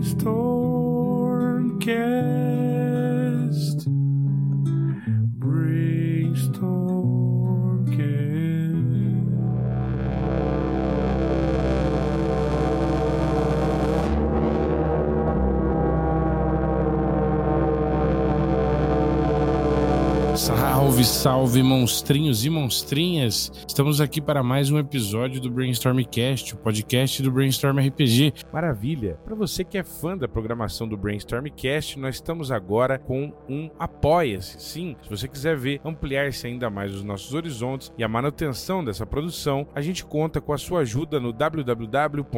Brainstormcast. 0.00 0.39
Salve, 20.56 21.04
salve, 21.04 21.62
monstrinhos 21.62 22.44
e 22.44 22.50
monstrinhas! 22.50 23.52
Estamos 23.66 24.00
aqui 24.00 24.20
para 24.20 24.42
mais 24.42 24.70
um 24.70 24.78
episódio 24.78 25.40
do 25.40 25.50
Brainstormcast, 25.50 26.54
o 26.54 26.56
podcast 26.56 27.22
do 27.22 27.30
Brainstorm 27.30 27.78
RPG. 27.78 28.34
Maravilha! 28.52 29.16
Para 29.24 29.36
você 29.36 29.62
que 29.62 29.78
é 29.78 29.84
fã 29.84 30.16
da 30.16 30.26
programação 30.26 30.88
do 30.88 30.96
Brainstormcast, 30.96 31.98
nós 31.98 32.16
estamos 32.16 32.50
agora 32.50 32.98
com 32.98 33.32
um 33.48 33.70
Apoia-se. 33.78 34.60
Sim, 34.60 34.96
se 35.02 35.08
você 35.08 35.28
quiser 35.28 35.56
ver 35.56 35.80
ampliar-se 35.84 36.46
ainda 36.46 36.68
mais 36.68 36.94
os 36.94 37.04
nossos 37.04 37.32
horizontes 37.34 37.92
e 37.96 38.02
a 38.02 38.08
manutenção 38.08 38.84
dessa 38.84 39.06
produção, 39.06 39.66
a 39.74 39.80
gente 39.80 40.04
conta 40.04 40.40
com 40.40 40.52
a 40.52 40.58
sua 40.58 40.80
ajuda 40.80 41.20
no 41.20 41.32
www.apoia.se 41.32 42.30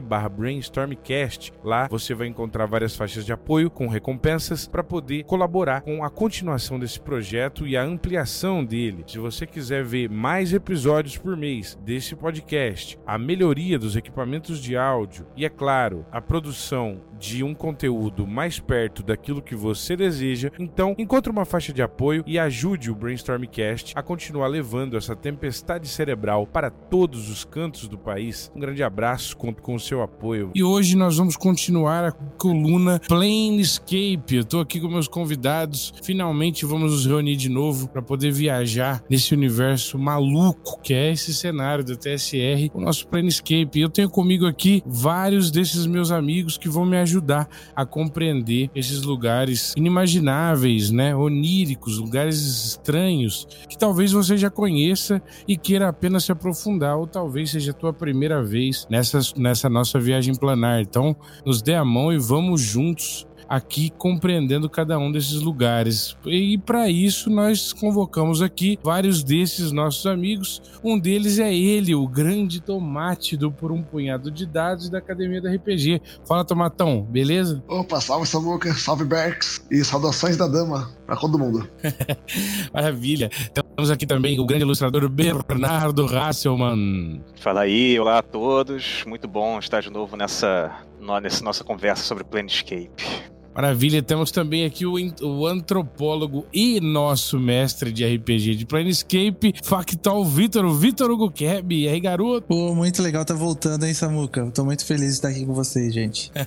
brainstormcast. 0.00 1.52
Lá 1.62 1.88
você 1.88 2.14
vai 2.14 2.26
encontrar 2.26 2.66
várias 2.66 2.96
faixas 2.96 3.26
de 3.26 3.32
apoio 3.32 3.70
com 3.70 3.86
recompensas 3.86 4.66
para 4.66 4.82
poder 4.82 5.24
colaborar 5.24 5.82
com 5.82 6.02
a 6.02 6.10
continuação 6.10 6.77
desse 6.78 7.00
projeto 7.00 7.66
e 7.66 7.76
a 7.76 7.82
ampliação 7.82 8.64
dele. 8.64 9.04
Se 9.06 9.18
você 9.18 9.46
quiser 9.46 9.84
ver 9.84 10.08
mais 10.08 10.52
episódios 10.52 11.16
por 11.16 11.36
mês 11.36 11.78
desse 11.84 12.14
podcast, 12.14 12.98
a 13.06 13.18
melhoria 13.18 13.78
dos 13.78 13.96
equipamentos 13.96 14.60
de 14.60 14.76
áudio 14.76 15.26
e, 15.36 15.44
é 15.44 15.48
claro, 15.48 16.04
a 16.10 16.20
produção 16.20 17.00
de 17.18 17.42
um 17.42 17.54
conteúdo 17.54 18.26
mais 18.26 18.60
perto 18.60 19.02
daquilo 19.02 19.42
que 19.42 19.54
você 19.54 19.96
deseja, 19.96 20.50
então 20.58 20.94
encontre 20.96 21.30
uma 21.30 21.44
faixa 21.44 21.72
de 21.72 21.82
apoio 21.82 22.22
e 22.26 22.38
ajude 22.38 22.90
o 22.90 22.94
Brainstormcast 22.94 23.92
a 23.96 24.02
continuar 24.02 24.46
levando 24.46 24.96
essa 24.96 25.16
tempestade 25.16 25.88
cerebral 25.88 26.46
para 26.46 26.70
todos 26.70 27.28
os 27.28 27.44
cantos 27.44 27.88
do 27.88 27.98
país. 27.98 28.50
Um 28.54 28.60
grande 28.60 28.82
abraço, 28.82 29.36
conto 29.36 29.62
com 29.62 29.74
o 29.74 29.80
seu 29.80 30.02
apoio. 30.02 30.52
E 30.54 30.62
hoje 30.62 30.96
nós 30.96 31.16
vamos 31.16 31.36
continuar 31.36 32.04
a 32.04 32.12
coluna 32.12 33.00
Planescape. 33.08 34.36
Eu 34.36 34.44
tô 34.44 34.60
aqui 34.60 34.80
com 34.80 34.88
meus 34.88 35.08
convidados. 35.08 35.92
Finalmente 36.02 36.64
vamos 36.68 36.92
nos 36.92 37.06
reunir 37.06 37.36
de 37.36 37.48
novo 37.48 37.88
para 37.88 38.02
poder 38.02 38.30
viajar 38.30 39.02
nesse 39.08 39.34
universo 39.34 39.98
maluco 39.98 40.80
que 40.82 40.94
é 40.94 41.12
esse 41.12 41.34
cenário 41.34 41.82
do 41.82 41.96
TSR, 41.96 42.70
o 42.74 42.80
nosso 42.80 43.08
Planescape. 43.08 43.80
Eu 43.80 43.88
tenho 43.88 44.10
comigo 44.10 44.46
aqui 44.46 44.82
vários 44.86 45.50
desses 45.50 45.86
meus 45.86 46.10
amigos 46.10 46.58
que 46.58 46.68
vão 46.68 46.84
me 46.84 46.96
ajudar 46.98 47.48
a 47.74 47.86
compreender 47.86 48.70
esses 48.74 49.02
lugares 49.02 49.72
inimagináveis, 49.76 50.90
né, 50.90 51.16
oníricos, 51.16 51.98
lugares 51.98 52.38
estranhos 52.38 53.46
que 53.68 53.78
talvez 53.78 54.12
você 54.12 54.36
já 54.36 54.50
conheça 54.50 55.22
e 55.46 55.56
queira 55.56 55.88
apenas 55.88 56.24
se 56.24 56.32
aprofundar 56.32 56.96
ou 56.96 57.06
talvez 57.06 57.50
seja 57.50 57.70
a 57.70 57.74
tua 57.74 57.92
primeira 57.92 58.42
vez 58.42 58.86
nessa, 58.90 59.20
nessa 59.36 59.68
nossa 59.68 59.98
viagem 59.98 60.34
planar. 60.34 60.80
Então, 60.80 61.16
nos 61.44 61.62
dê 61.62 61.74
a 61.74 61.84
mão 61.84 62.12
e 62.12 62.18
vamos 62.18 62.60
juntos 62.60 63.27
aqui 63.48 63.90
compreendendo 63.90 64.68
cada 64.68 64.98
um 64.98 65.10
desses 65.10 65.40
lugares. 65.40 66.16
E 66.26 66.58
para 66.58 66.88
isso 66.88 67.30
nós 67.30 67.72
convocamos 67.72 68.42
aqui 68.42 68.78
vários 68.82 69.24
desses 69.24 69.72
nossos 69.72 70.06
amigos. 70.06 70.60
Um 70.84 70.98
deles 70.98 71.38
é 71.38 71.54
ele, 71.54 71.94
o 71.94 72.06
grande 72.06 72.60
tomate 72.60 73.36
do 73.36 73.50
Por 73.50 73.72
um 73.72 73.82
Punhado 73.82 74.30
de 74.30 74.44
Dados 74.44 74.90
da 74.90 74.98
Academia 74.98 75.40
da 75.40 75.50
RPG. 75.50 76.02
Fala, 76.26 76.44
Tomatão, 76.44 77.02
beleza? 77.02 77.62
Opa, 77.66 78.00
salve 78.00 78.26
Samuca, 78.26 78.72
salve 78.74 79.04
Berks 79.04 79.64
e 79.70 79.82
saudações 79.84 80.36
da 80.36 80.46
dama 80.46 80.90
pra 81.06 81.16
todo 81.16 81.38
mundo. 81.38 81.68
Maravilha. 82.72 83.30
Temos 83.52 83.90
aqui 83.90 84.06
também 84.06 84.38
o 84.38 84.44
grande 84.44 84.64
ilustrador 84.64 85.08
Bernardo 85.08 86.04
Hasselmann. 86.04 87.22
Fala 87.36 87.62
aí, 87.62 87.98
olá 87.98 88.18
a 88.18 88.22
todos. 88.22 89.04
Muito 89.06 89.26
bom 89.26 89.58
estar 89.58 89.80
de 89.80 89.90
novo 89.90 90.16
nessa, 90.16 90.82
nessa 91.22 91.42
nossa 91.42 91.64
conversa 91.64 92.02
sobre 92.02 92.24
Planescape. 92.24 93.37
Maravilha, 93.58 94.00
temos 94.00 94.30
também 94.30 94.64
aqui 94.64 94.86
o, 94.86 94.94
o 95.20 95.44
antropólogo 95.44 96.46
e 96.52 96.80
nosso 96.80 97.40
mestre 97.40 97.90
de 97.90 98.06
RPG 98.06 98.54
de 98.54 98.64
Planescape, 98.64 99.52
Factal 99.64 100.24
Vitor, 100.24 100.64
o 100.64 100.72
Vitor 100.72 101.10
Hugo 101.10 101.28
Keb. 101.28 101.74
E 101.74 101.88
aí, 101.88 101.98
garoto? 101.98 102.46
Pô, 102.46 102.72
muito 102.72 103.02
legal 103.02 103.24
tá 103.24 103.34
voltando, 103.34 103.84
hein, 103.84 103.92
Samuca? 103.92 104.42
Eu 104.42 104.52
tô 104.52 104.64
muito 104.64 104.86
feliz 104.86 105.06
de 105.06 105.12
estar 105.14 105.30
aqui 105.30 105.44
com 105.44 105.54
vocês, 105.54 105.92
gente. 105.92 106.30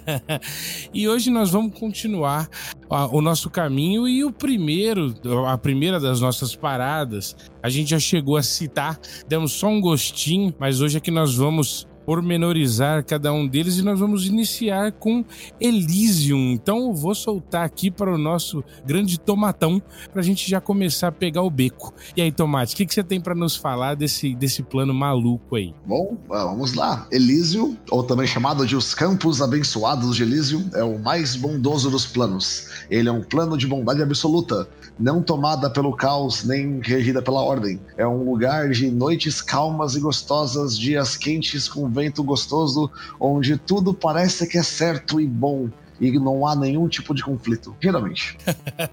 E 0.93 1.07
hoje 1.07 1.29
nós 1.29 1.49
vamos 1.51 1.77
continuar 1.77 2.49
o 3.11 3.21
nosso 3.21 3.49
caminho 3.49 4.07
e 4.07 4.23
o 4.23 4.31
primeiro, 4.31 5.13
a 5.47 5.57
primeira 5.57 5.99
das 5.99 6.21
nossas 6.21 6.55
paradas, 6.55 7.35
a 7.61 7.69
gente 7.69 7.89
já 7.89 7.99
chegou 7.99 8.37
a 8.37 8.43
citar, 8.43 8.99
demos 9.27 9.53
só 9.53 9.67
um 9.67 9.79
gostinho, 9.79 10.53
mas 10.59 10.81
hoje 10.81 10.97
é 10.97 10.99
que 10.99 11.11
nós 11.11 11.35
vamos 11.35 11.87
pormenorizar 12.11 13.05
cada 13.05 13.31
um 13.31 13.47
deles 13.47 13.77
e 13.77 13.81
nós 13.81 13.97
vamos 13.97 14.25
iniciar 14.25 14.91
com 14.91 15.23
Elysium. 15.61 16.51
Então 16.51 16.89
eu 16.89 16.93
vou 16.93 17.15
soltar 17.15 17.63
aqui 17.63 17.89
para 17.89 18.13
o 18.13 18.17
nosso 18.17 18.61
grande 18.85 19.17
tomatão 19.17 19.81
para 20.11 20.19
a 20.19 20.23
gente 20.23 20.49
já 20.49 20.59
começar 20.59 21.07
a 21.07 21.11
pegar 21.13 21.41
o 21.41 21.49
beco. 21.49 21.93
E 22.13 22.21
aí, 22.21 22.29
Tomate, 22.29 22.73
o 22.73 22.77
que, 22.77 22.85
que 22.85 22.93
você 22.93 23.01
tem 23.01 23.21
para 23.21 23.33
nos 23.33 23.55
falar 23.55 23.95
desse, 23.95 24.35
desse 24.35 24.61
plano 24.61 24.93
maluco 24.93 25.55
aí? 25.55 25.73
Bom, 25.85 26.17
ah, 26.29 26.43
vamos 26.47 26.73
lá. 26.73 27.07
Elísio, 27.09 27.77
ou 27.89 28.03
também 28.03 28.27
chamado 28.27 28.67
de 28.67 28.75
os 28.75 28.93
Campos 28.93 29.41
Abençoados 29.41 30.17
de 30.17 30.23
Elísio, 30.23 30.69
é 30.73 30.83
o 30.83 30.99
mais 30.99 31.37
bondoso 31.37 31.89
dos 31.89 32.05
planos. 32.05 32.67
Ele 32.89 33.07
é 33.07 33.11
um 33.13 33.23
plano 33.23 33.57
de 33.57 33.65
bondade 33.65 34.01
absoluta, 34.01 34.67
não 35.01 35.21
tomada 35.21 35.69
pelo 35.69 35.95
caos 35.95 36.43
nem 36.43 36.79
regida 36.79 37.21
pela 37.21 37.41
ordem. 37.41 37.79
É 37.97 38.05
um 38.05 38.23
lugar 38.23 38.69
de 38.69 38.91
noites 38.91 39.41
calmas 39.41 39.95
e 39.95 39.99
gostosas, 39.99 40.77
dias 40.77 41.17
quentes 41.17 41.67
com 41.67 41.89
vento 41.89 42.23
gostoso, 42.23 42.89
onde 43.19 43.57
tudo 43.57 43.93
parece 43.93 44.47
que 44.47 44.59
é 44.59 44.63
certo 44.63 45.19
e 45.19 45.25
bom. 45.25 45.69
E 46.01 46.11
não 46.19 46.45
há 46.45 46.55
nenhum 46.55 46.87
tipo 46.87 47.13
de 47.13 47.23
conflito, 47.23 47.75
geralmente. 47.79 48.37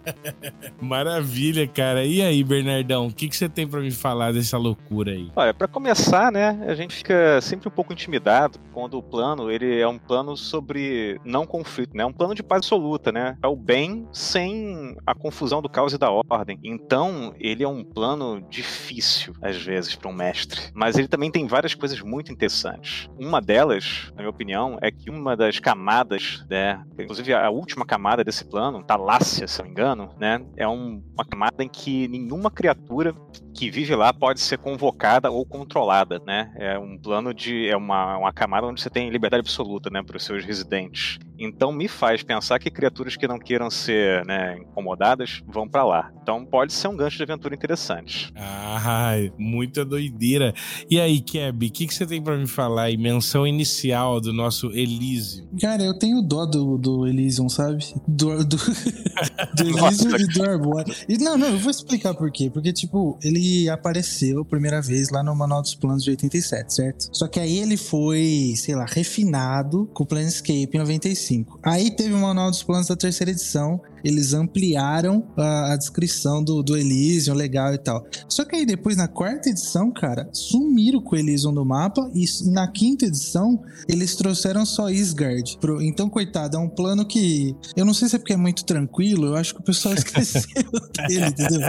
Maravilha, 0.81 1.67
cara. 1.67 2.05
E 2.05 2.23
aí, 2.23 2.45
Bernardão, 2.45 3.07
o 3.09 3.13
que, 3.13 3.29
que 3.29 3.37
você 3.37 3.49
tem 3.49 3.67
para 3.67 3.81
me 3.81 3.91
falar 3.91 4.33
dessa 4.33 4.57
loucura 4.57 5.13
aí? 5.13 5.31
Olha, 5.35 5.53
para 5.53 5.67
começar, 5.67 6.31
né, 6.31 6.65
a 6.69 6.75
gente 6.75 6.95
fica 6.95 7.41
sempre 7.41 7.67
um 7.69 7.73
pouco 7.73 7.93
intimidado 7.93 8.59
quando 8.73 8.99
o 8.99 9.03
plano, 9.03 9.51
ele 9.51 9.81
é 9.81 9.89
um 9.89 9.99
plano 9.99 10.37
sobre 10.37 11.19
não 11.25 11.47
conflito, 11.47 11.97
né? 11.97 12.05
Um 12.05 12.13
plano 12.13 12.35
de 12.35 12.43
paz 12.43 12.59
absoluta, 12.69 13.11
né? 13.11 13.37
É 13.43 13.47
o 13.47 13.57
bem 13.57 14.07
sem 14.13 14.97
a 15.07 15.15
confusão 15.15 15.63
do 15.63 15.69
caos 15.69 15.93
e 15.93 15.99
da 15.99 16.11
ordem. 16.11 16.59
Então, 16.63 17.35
ele 17.39 17.63
é 17.63 17.69
um 17.69 17.83
plano 17.83 18.41
difícil 18.51 19.33
às 19.41 19.57
vezes 19.57 19.95
para 19.95 20.11
um 20.11 20.13
mestre, 20.13 20.61
mas 20.75 20.99
ele 20.99 21.09
também 21.09 21.31
tem 21.31 21.47
várias 21.47 21.75
coisas 21.75 22.01
muito 22.03 22.31
interessantes. 22.31 23.09
Uma 23.19 23.41
delas, 23.41 24.11
na 24.11 24.19
minha 24.19 24.31
opinião, 24.31 24.77
é 24.83 24.91
que 24.91 25.09
uma 25.09 25.37
das 25.37 25.59
camadas, 25.59 26.45
né, 26.51 26.85
inclusive 27.03 27.33
a 27.35 27.51
última 27.51 27.85
camada 27.85 28.25
desse 28.25 28.45
plano, 28.45 28.83
Talácia, 28.83 29.47
se 29.47 29.59
não 29.59 29.67
me 29.67 29.71
engano, 29.73 30.11
né, 30.19 30.41
é 30.57 30.67
um- 30.67 31.03
uma 31.15 31.25
camada 31.25 31.63
em 31.63 31.69
que 31.69 32.09
nenhuma 32.09 32.51
criatura 32.51 33.15
que 33.59 33.71
vive 33.73 33.97
lá 33.97 34.13
pode 34.13 34.41
ser 34.41 34.57
convocada 34.57 35.33
ou 35.33 35.45
controlada, 35.45 36.23
né? 36.25 36.53
É 36.55 36.79
um 36.79 36.97
plano 36.97 37.35
de 37.35 37.69
é 37.69 37.77
uma, 37.77 38.17
uma 38.17 38.33
camada 38.33 38.69
onde 38.69 38.81
você 38.81 38.89
tem 38.89 39.11
liberdade 39.11 39.41
absoluta, 39.41 39.91
né, 39.91 40.01
para 40.01 40.17
os 40.17 40.25
seus 40.25 40.45
residentes. 40.45 41.19
Então 41.37 41.73
me 41.73 41.89
faz 41.89 42.23
pensar 42.23 42.61
que 42.61 42.71
criaturas 42.71 43.17
que 43.17 43.27
não 43.27 43.39
queiram 43.39 43.69
ser, 43.69 44.25
né, 44.25 44.59
incomodadas 44.59 45.43
vão 45.45 45.69
para 45.69 45.85
lá. 45.85 46.13
Então 46.23 46.45
pode 46.45 46.73
ser 46.73 46.87
um 46.87 46.97
gancho 46.97 47.17
de 47.17 47.25
aventura 47.25 47.53
interessante. 47.53 48.33
Ah, 48.37 49.17
muita 49.37 49.85
doideira. 49.85 50.55
E 50.89 51.01
aí, 51.01 51.21
Keb, 51.21 51.67
o 51.67 51.71
que, 51.73 51.87
que 51.89 51.95
você 51.95 52.07
tem 52.07 52.23
para 52.23 52.37
me 52.37 52.47
falar 52.47 52.85
aí? 52.85 52.97
Menção 52.97 53.45
inicial 53.45 54.21
do 54.21 54.33
nosso 54.33 54.71
Elísio. 54.71 55.49
Cara, 55.61 55.83
eu 55.83 55.99
tenho 55.99 56.23
dó 56.23 56.47
do, 56.47 56.79
do 56.79 57.07
Elysium, 57.09 57.49
sabe? 57.49 57.85
Do, 58.07 58.45
do, 58.45 58.57
do 59.57 59.63
Elysium 59.67 60.17
e 60.17 60.27
do 60.29 60.43
Arbor. 60.45 60.85
E 61.09 61.19
não, 61.19 61.37
não, 61.37 61.49
eu 61.49 61.59
vou 61.59 61.71
explicar 61.71 62.15
por 62.15 62.31
quê. 62.31 62.51
Porque, 62.51 62.73
tipo, 62.73 63.19
ele 63.23 63.48
apareceu 63.69 64.41
a 64.41 64.45
primeira 64.45 64.81
vez 64.81 65.11
lá 65.11 65.23
no 65.23 65.35
Manual 65.35 65.63
dos 65.63 65.75
Planos 65.75 66.05
de 66.05 66.11
87, 66.11 66.75
certo? 66.75 67.09
Só 67.13 67.27
que 67.27 67.41
aí 67.41 67.59
ele 67.59 67.77
foi, 67.77 68.55
sei 68.57 68.75
lá, 68.75 68.85
refinado 68.87 69.89
com 69.93 70.03
o 70.03 70.07
Planescape 70.07 70.71
em 70.73 70.79
95. 70.79 71.59
Aí 71.63 71.91
teve 71.91 72.15
o 72.15 72.19
Manual 72.19 72.51
dos 72.51 72.63
Planos 72.63 72.87
da 72.89 72.97
terceira 72.97 73.31
edição, 73.31 73.81
eles 74.05 74.35
ampliaram 74.35 75.27
a, 75.37 75.73
a 75.73 75.77
descrição 75.77 76.43
do, 76.43 76.63
do 76.63 76.77
Elysium, 76.77 77.35
legal 77.35 77.73
e 77.75 77.79
tal. 77.79 78.07
Só 78.29 78.45
que 78.45 78.57
aí 78.57 78.67
depois, 78.67 78.97
na 78.97 79.09
quarta 79.09 79.49
edição, 79.49 79.91
cara, 79.91 80.29
sumiram 80.33 81.01
com 81.01 81.17
o 81.17 81.19
Elysium 81.19 81.53
do 81.53 81.65
mapa 81.65 82.11
e 82.15 82.25
na 82.51 82.69
quinta 82.69 83.07
edição 83.07 83.63
eles 83.89 84.17
trouxeram 84.17 84.65
só 84.65 84.91
Isgard. 84.91 85.59
Pro, 85.61 85.83
então, 85.83 86.09
coitado, 86.09 86.57
é 86.57 86.61
um 86.61 86.69
plano 86.69 87.07
que 87.07 87.55
eu 87.77 87.85
não 87.85 87.95
sei 87.95 88.09
se 88.09 88.17
é 88.17 88.19
porque 88.19 88.33
é 88.33 88.37
muito 88.37 88.65
tranquilo, 88.65 89.27
eu 89.27 89.37
acho 89.37 89.55
que 89.55 89.61
o 89.61 89.65
pessoal 89.65 89.95
esqueceu 89.95 90.43
dele, 91.09 91.27
entendeu? 91.27 91.61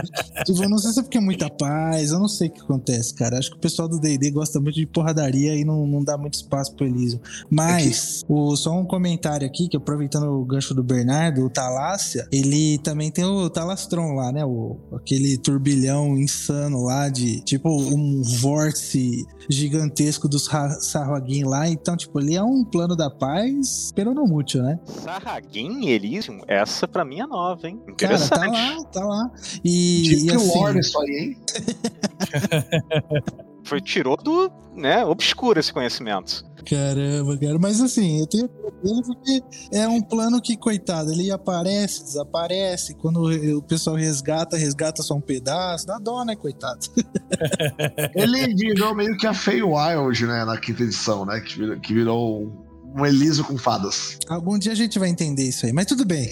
Tipo, 0.45 0.63
eu 0.63 0.69
não 0.69 0.77
sei 0.77 0.91
se 0.91 0.99
é 0.99 1.03
porque 1.03 1.17
é 1.17 1.21
muita 1.21 1.49
paz, 1.49 2.11
eu 2.11 2.19
não 2.19 2.27
sei 2.27 2.47
o 2.47 2.51
que 2.51 2.61
acontece, 2.61 3.13
cara. 3.13 3.37
Acho 3.37 3.51
que 3.51 3.57
o 3.57 3.59
pessoal 3.59 3.87
do 3.87 3.99
D&D 3.99 4.31
gosta 4.31 4.59
muito 4.59 4.75
de 4.75 4.85
porradaria 4.85 5.55
e 5.55 5.63
não, 5.63 5.85
não 5.85 6.03
dá 6.03 6.17
muito 6.17 6.35
espaço 6.35 6.75
pro 6.75 6.85
Elysium. 6.85 7.19
Mas, 7.49 8.23
é 8.23 8.25
que... 8.25 8.33
o, 8.33 8.55
só 8.55 8.71
um 8.73 8.85
comentário 8.85 9.45
aqui, 9.45 9.67
que 9.67 9.77
aproveitando 9.77 10.29
o 10.29 10.45
gancho 10.45 10.73
do 10.73 10.83
Bernardo, 10.83 11.45
o 11.45 11.49
Talácia, 11.49 12.18
ele 12.31 12.77
também 12.79 13.11
tem 13.11 13.25
o 13.25 13.49
Talastron 13.49 14.13
lá, 14.13 14.31
né? 14.31 14.45
O, 14.45 14.77
aquele 14.93 15.37
turbilhão 15.37 16.17
insano 16.17 16.83
lá 16.83 17.09
de, 17.09 17.41
tipo, 17.41 17.69
um 17.69 18.21
vórtice 18.21 19.25
gigantesco 19.49 20.27
dos 20.27 20.49
Sarragin 20.81 21.43
lá. 21.43 21.67
Então, 21.67 21.97
tipo, 21.97 22.19
ele 22.19 22.35
é 22.35 22.43
um 22.43 22.63
plano 22.63 22.95
da 22.95 23.09
paz, 23.09 23.91
peronomútil, 23.95 24.63
né? 24.63 24.79
Sarragin 24.85 25.87
Elysium? 25.87 26.41
Essa 26.47 26.87
pra 26.87 27.03
mim 27.03 27.19
é 27.19 27.27
nova, 27.27 27.67
hein? 27.67 27.81
Interessante. 27.87 28.29
Cara, 28.29 28.51
tá 28.51 28.51
lá, 28.51 28.83
tá 28.85 29.05
lá. 29.05 29.31
E, 29.63 30.03
Deep 30.03 30.25
e 30.25 30.35
assim... 30.35 30.59
War 30.59 30.77
isso 30.77 30.99
aí, 30.99 31.11
hein? 31.11 31.37
Foi 33.63 33.81
tirou 33.81 34.17
do, 34.17 34.51
né, 34.75 35.05
obscuro 35.05 35.59
esse 35.59 35.71
conhecimento. 35.71 36.43
Caramba, 36.65 37.37
cara. 37.37 37.57
Mas 37.59 37.81
assim, 37.81 38.19
eu 38.19 38.27
tenho 38.27 38.47
problema 38.47 39.01
porque 39.01 39.41
é 39.71 39.87
um 39.87 40.01
plano 40.01 40.41
que, 40.41 40.57
coitado, 40.57 41.11
ele 41.11 41.31
aparece, 41.31 42.03
desaparece. 42.03 42.95
Quando 42.95 43.23
o 43.57 43.61
pessoal 43.61 43.95
resgata, 43.95 44.57
resgata 44.57 45.01
só 45.01 45.15
um 45.15 45.21
pedaço. 45.21 45.87
Dá 45.87 45.97
dó, 45.97 46.23
né, 46.23 46.35
coitado? 46.35 46.79
ele 48.15 48.53
virou 48.53 48.93
meio 48.93 49.17
que 49.17 49.25
a 49.25 49.33
Feywild, 49.33 50.25
né, 50.25 50.45
na 50.45 50.57
quinta 50.57 50.83
edição, 50.83 51.25
né? 51.25 51.39
Que 51.39 51.57
virou, 51.57 51.79
que 51.79 51.93
virou 51.93 52.68
um 52.95 53.05
Eliso 53.05 53.43
com 53.43 53.57
fadas. 53.57 54.17
Algum 54.27 54.57
dia 54.57 54.71
a 54.71 54.75
gente 54.75 54.97
vai 54.97 55.09
entender 55.09 55.43
isso 55.43 55.65
aí, 55.65 55.73
mas 55.73 55.85
tudo 55.85 56.05
bem. 56.05 56.29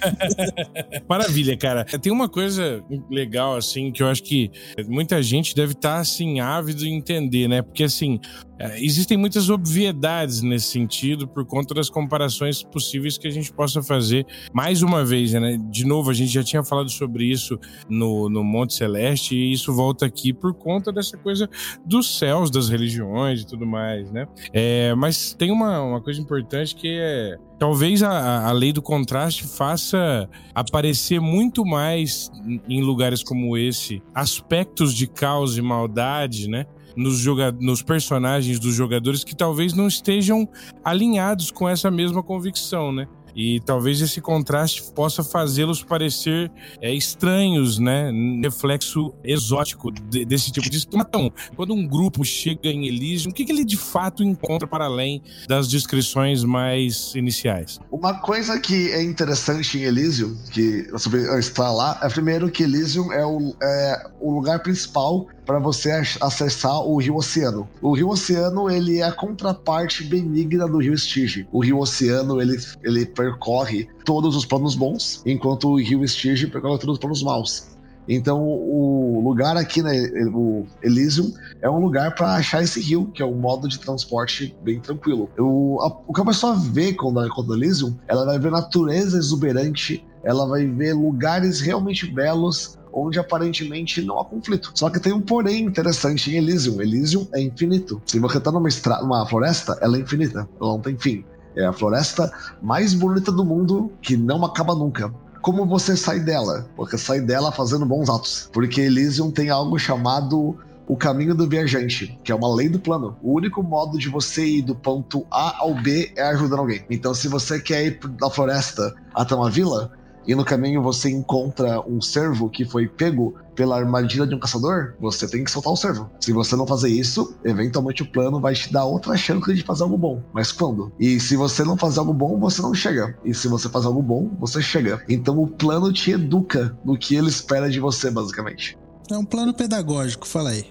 Maravilha, 1.08 1.56
cara. 1.56 1.84
Tem 1.84 2.12
uma 2.12 2.28
coisa 2.28 2.82
legal, 3.10 3.56
assim, 3.56 3.90
que 3.90 4.02
eu 4.02 4.08
acho 4.08 4.22
que 4.22 4.50
muita 4.86 5.22
gente 5.22 5.54
deve 5.54 5.72
estar, 5.72 5.94
tá, 5.94 6.00
assim, 6.00 6.40
ávido 6.40 6.84
em 6.84 6.96
entender, 6.96 7.48
né? 7.48 7.62
Porque, 7.62 7.84
assim, 7.84 8.20
é, 8.58 8.82
existem 8.82 9.16
muitas 9.16 9.50
obviedades 9.50 10.42
nesse 10.42 10.68
sentido 10.68 11.28
por 11.28 11.44
conta 11.44 11.74
das 11.74 11.90
comparações 11.90 12.62
possíveis 12.62 13.18
que 13.18 13.26
a 13.26 13.30
gente 13.30 13.52
possa 13.52 13.82
fazer. 13.82 14.26
Mais 14.52 14.82
uma 14.82 15.04
vez, 15.04 15.32
né? 15.32 15.58
De 15.70 15.84
novo, 15.84 16.10
a 16.10 16.14
gente 16.14 16.32
já 16.32 16.42
tinha 16.42 16.62
falado 16.62 16.90
sobre 16.90 17.24
isso 17.24 17.58
no, 17.88 18.28
no 18.28 18.42
Monte 18.42 18.74
Celeste 18.74 19.34
e 19.34 19.52
isso 19.52 19.72
volta 19.74 20.06
aqui 20.06 20.32
por 20.32 20.54
conta 20.54 20.92
dessa 20.92 21.16
coisa 21.16 21.48
dos 21.84 22.18
céus, 22.18 22.50
das 22.50 22.68
religiões 22.68 23.42
e 23.42 23.46
tudo 23.46 23.66
mais, 23.66 24.10
né? 24.10 24.26
É, 24.52 24.94
mas 24.94 25.34
tem 25.34 25.50
uma, 25.50 25.80
uma 25.82 26.00
coisa 26.00 26.20
importante 26.20 26.74
que 26.74 26.88
é 26.88 27.36
talvez 27.58 28.02
a, 28.02 28.46
a 28.46 28.52
lei 28.52 28.72
do 28.72 28.82
contraste 28.82 29.44
faça 29.46 30.28
aparecer 30.54 31.20
muito 31.20 31.64
mais 31.64 32.30
em 32.68 32.82
lugares 32.82 33.22
como 33.22 33.56
esse 33.56 34.02
aspectos 34.14 34.94
de 34.94 35.06
caos 35.06 35.56
e 35.56 35.62
maldade, 35.62 36.48
né? 36.48 36.66
Nos, 36.96 37.18
joga 37.18 37.52
nos 37.52 37.82
personagens 37.82 38.58
dos 38.58 38.74
jogadores 38.74 39.22
que 39.22 39.36
talvez 39.36 39.74
não 39.74 39.86
estejam 39.86 40.48
alinhados 40.84 41.50
com 41.50 41.68
essa 41.68 41.90
mesma 41.90 42.22
convicção, 42.22 42.92
né? 42.92 43.06
E 43.36 43.60
talvez 43.60 44.00
esse 44.00 44.20
contraste 44.20 44.82
possa 44.94 45.22
fazê-los 45.22 45.84
parecer 45.84 46.50
é, 46.80 46.92
estranhos, 46.94 47.78
né? 47.78 48.10
reflexo 48.42 49.12
exótico 49.22 49.92
de, 49.92 50.24
desse 50.24 50.50
tipo 50.50 50.70
de 50.70 50.80
situação. 50.80 51.30
Quando 51.54 51.74
um 51.74 51.86
grupo 51.86 52.24
chega 52.24 52.68
em 52.68 52.86
Elysium, 52.86 53.30
o 53.30 53.34
que, 53.34 53.44
que 53.44 53.52
ele 53.52 53.64
de 53.64 53.76
fato 53.76 54.22
encontra 54.22 54.66
para 54.66 54.86
além 54.86 55.22
das 55.46 55.68
descrições 55.68 56.42
mais 56.44 57.14
iniciais? 57.14 57.78
Uma 57.90 58.14
coisa 58.14 58.58
que 58.58 58.90
é 58.92 59.02
interessante 59.02 59.78
em 59.78 59.82
Elysium, 59.82 60.34
que 60.50 60.88
você 60.90 61.38
está 61.38 61.70
lá, 61.70 62.00
é 62.02 62.08
primeiro 62.08 62.50
que 62.50 62.62
Elysium 62.62 63.12
é 63.12 63.26
o, 63.26 63.54
é 63.62 64.10
o 64.20 64.32
lugar 64.32 64.62
principal 64.62 65.26
para 65.46 65.58
você 65.60 65.92
acessar 66.20 66.80
o 66.80 66.96
Rio 66.96 67.14
Oceano. 67.14 67.68
O 67.80 67.94
Rio 67.94 68.08
Oceano 68.08 68.68
ele 68.68 68.98
é 68.98 69.04
a 69.04 69.12
contraparte 69.12 70.04
benigna 70.04 70.66
do 70.66 70.78
Rio 70.78 70.92
Estige. 70.92 71.46
O 71.52 71.62
Rio 71.62 71.78
Oceano 71.78 72.42
ele, 72.42 72.58
ele 72.82 73.06
percorre 73.26 73.88
todos 74.04 74.36
os 74.36 74.46
planos 74.46 74.76
bons, 74.76 75.22
enquanto 75.26 75.68
o 75.68 75.80
Rio 75.80 76.04
Estige 76.04 76.46
percorre 76.46 76.78
todos 76.78 76.94
os 76.94 76.98
planos 77.00 77.22
maus. 77.22 77.76
Então, 78.08 78.40
o 78.40 79.20
lugar 79.20 79.56
aqui, 79.56 79.82
né, 79.82 79.92
o 80.32 80.64
Elysium, 80.80 81.32
é 81.60 81.68
um 81.68 81.80
lugar 81.80 82.14
para 82.14 82.36
achar 82.36 82.62
esse 82.62 82.80
rio, 82.80 83.06
que 83.06 83.20
é 83.20 83.26
um 83.26 83.34
modo 83.34 83.66
de 83.66 83.80
transporte 83.80 84.56
bem 84.62 84.78
tranquilo. 84.78 85.28
O, 85.36 85.80
a, 85.80 85.88
o 86.06 86.12
que 86.12 86.20
a 86.20 86.24
pessoa 86.24 86.54
vê 86.54 86.92
quando 86.92 87.26
encontra 87.26 87.56
Elysium, 87.56 87.96
ela 88.06 88.24
vai 88.24 88.38
ver 88.38 88.52
natureza 88.52 89.18
exuberante, 89.18 90.06
ela 90.22 90.46
vai 90.46 90.64
ver 90.66 90.94
lugares 90.94 91.60
realmente 91.60 92.06
belos, 92.06 92.78
onde 92.92 93.18
aparentemente 93.18 94.00
não 94.02 94.20
há 94.20 94.24
conflito. 94.24 94.70
Só 94.72 94.88
que 94.88 95.00
tem 95.00 95.12
um 95.12 95.20
porém 95.20 95.64
interessante 95.64 96.30
em 96.30 96.36
Elysium. 96.36 96.80
Elysium 96.80 97.26
é 97.34 97.42
infinito. 97.42 98.00
Se 98.06 98.20
você 98.20 98.38
tá 98.38 98.52
numa, 98.52 98.68
numa 99.02 99.26
floresta, 99.26 99.76
ela 99.82 99.96
é 99.96 100.00
infinita. 100.00 100.48
Ela 100.60 100.70
não 100.70 100.80
tem 100.80 100.96
fim. 100.96 101.24
É 101.56 101.64
a 101.64 101.72
floresta 101.72 102.30
mais 102.60 102.92
bonita 102.92 103.32
do 103.32 103.44
mundo 103.44 103.90
que 104.02 104.16
não 104.16 104.44
acaba 104.44 104.74
nunca 104.74 105.12
como 105.46 105.64
você 105.64 105.96
sai 105.96 106.18
dela? 106.18 106.66
Você 106.76 106.98
sai 106.98 107.20
dela 107.20 107.52
fazendo 107.52 107.86
bons 107.86 108.10
atos. 108.10 108.50
Porque 108.52 108.80
Elysium 108.80 109.30
tem 109.30 109.48
algo 109.48 109.78
chamado 109.78 110.58
o 110.88 110.96
caminho 110.96 111.36
do 111.36 111.48
viajante, 111.48 112.18
que 112.24 112.32
é 112.32 112.34
uma 112.34 112.52
lei 112.52 112.68
do 112.68 112.80
plano. 112.80 113.16
O 113.22 113.32
único 113.32 113.62
modo 113.62 113.96
de 113.96 114.08
você 114.08 114.44
ir 114.44 114.62
do 114.62 114.74
ponto 114.74 115.24
A 115.30 115.58
ao 115.58 115.72
B 115.72 116.12
é 116.16 116.22
ajudando 116.22 116.58
alguém. 116.58 116.84
Então, 116.90 117.14
se 117.14 117.28
você 117.28 117.60
quer 117.60 117.86
ir 117.86 118.00
da 118.18 118.28
floresta 118.28 118.92
até 119.14 119.36
uma 119.36 119.48
vila, 119.48 119.92
e 120.26 120.34
no 120.34 120.44
caminho 120.44 120.82
você 120.82 121.08
encontra 121.10 121.80
um 121.88 122.00
servo 122.00 122.50
que 122.50 122.64
foi 122.64 122.88
pego 122.88 123.36
pela 123.56 123.76
armadilha 123.76 124.26
de 124.26 124.34
um 124.34 124.38
caçador, 124.38 124.94
você 125.00 125.26
tem 125.26 125.42
que 125.42 125.50
soltar 125.50 125.72
o 125.72 125.76
servo. 125.76 126.10
Se 126.20 126.32
você 126.32 126.54
não 126.54 126.66
fazer 126.66 126.90
isso, 126.90 127.36
eventualmente 127.44 128.02
o 128.02 128.06
plano 128.06 128.40
vai 128.40 128.54
te 128.54 128.72
dar 128.72 128.84
outra 128.84 129.16
chance 129.16 129.52
de 129.52 129.62
fazer 129.62 129.82
algo 129.82 129.96
bom. 129.96 130.22
Mas 130.32 130.52
quando? 130.52 130.92
E 131.00 131.18
se 131.18 131.36
você 131.36 131.64
não 131.64 131.76
fazer 131.76 131.98
algo 131.98 132.12
bom, 132.12 132.38
você 132.38 132.62
não 132.62 132.74
chega. 132.74 133.16
E 133.24 133.34
se 133.34 133.48
você 133.48 133.68
fazer 133.68 133.86
algo 133.86 134.02
bom, 134.02 134.30
você 134.38 134.62
chega. 134.62 135.02
Então 135.08 135.38
o 135.38 135.48
plano 135.48 135.92
te 135.92 136.12
educa 136.12 136.76
no 136.84 136.98
que 136.98 137.16
ele 137.16 137.28
espera 137.28 137.70
de 137.70 137.80
você, 137.80 138.10
basicamente. 138.10 138.76
É 139.10 139.16
um 139.16 139.24
plano 139.24 139.54
pedagógico, 139.54 140.26
fala 140.26 140.50
aí. 140.50 140.66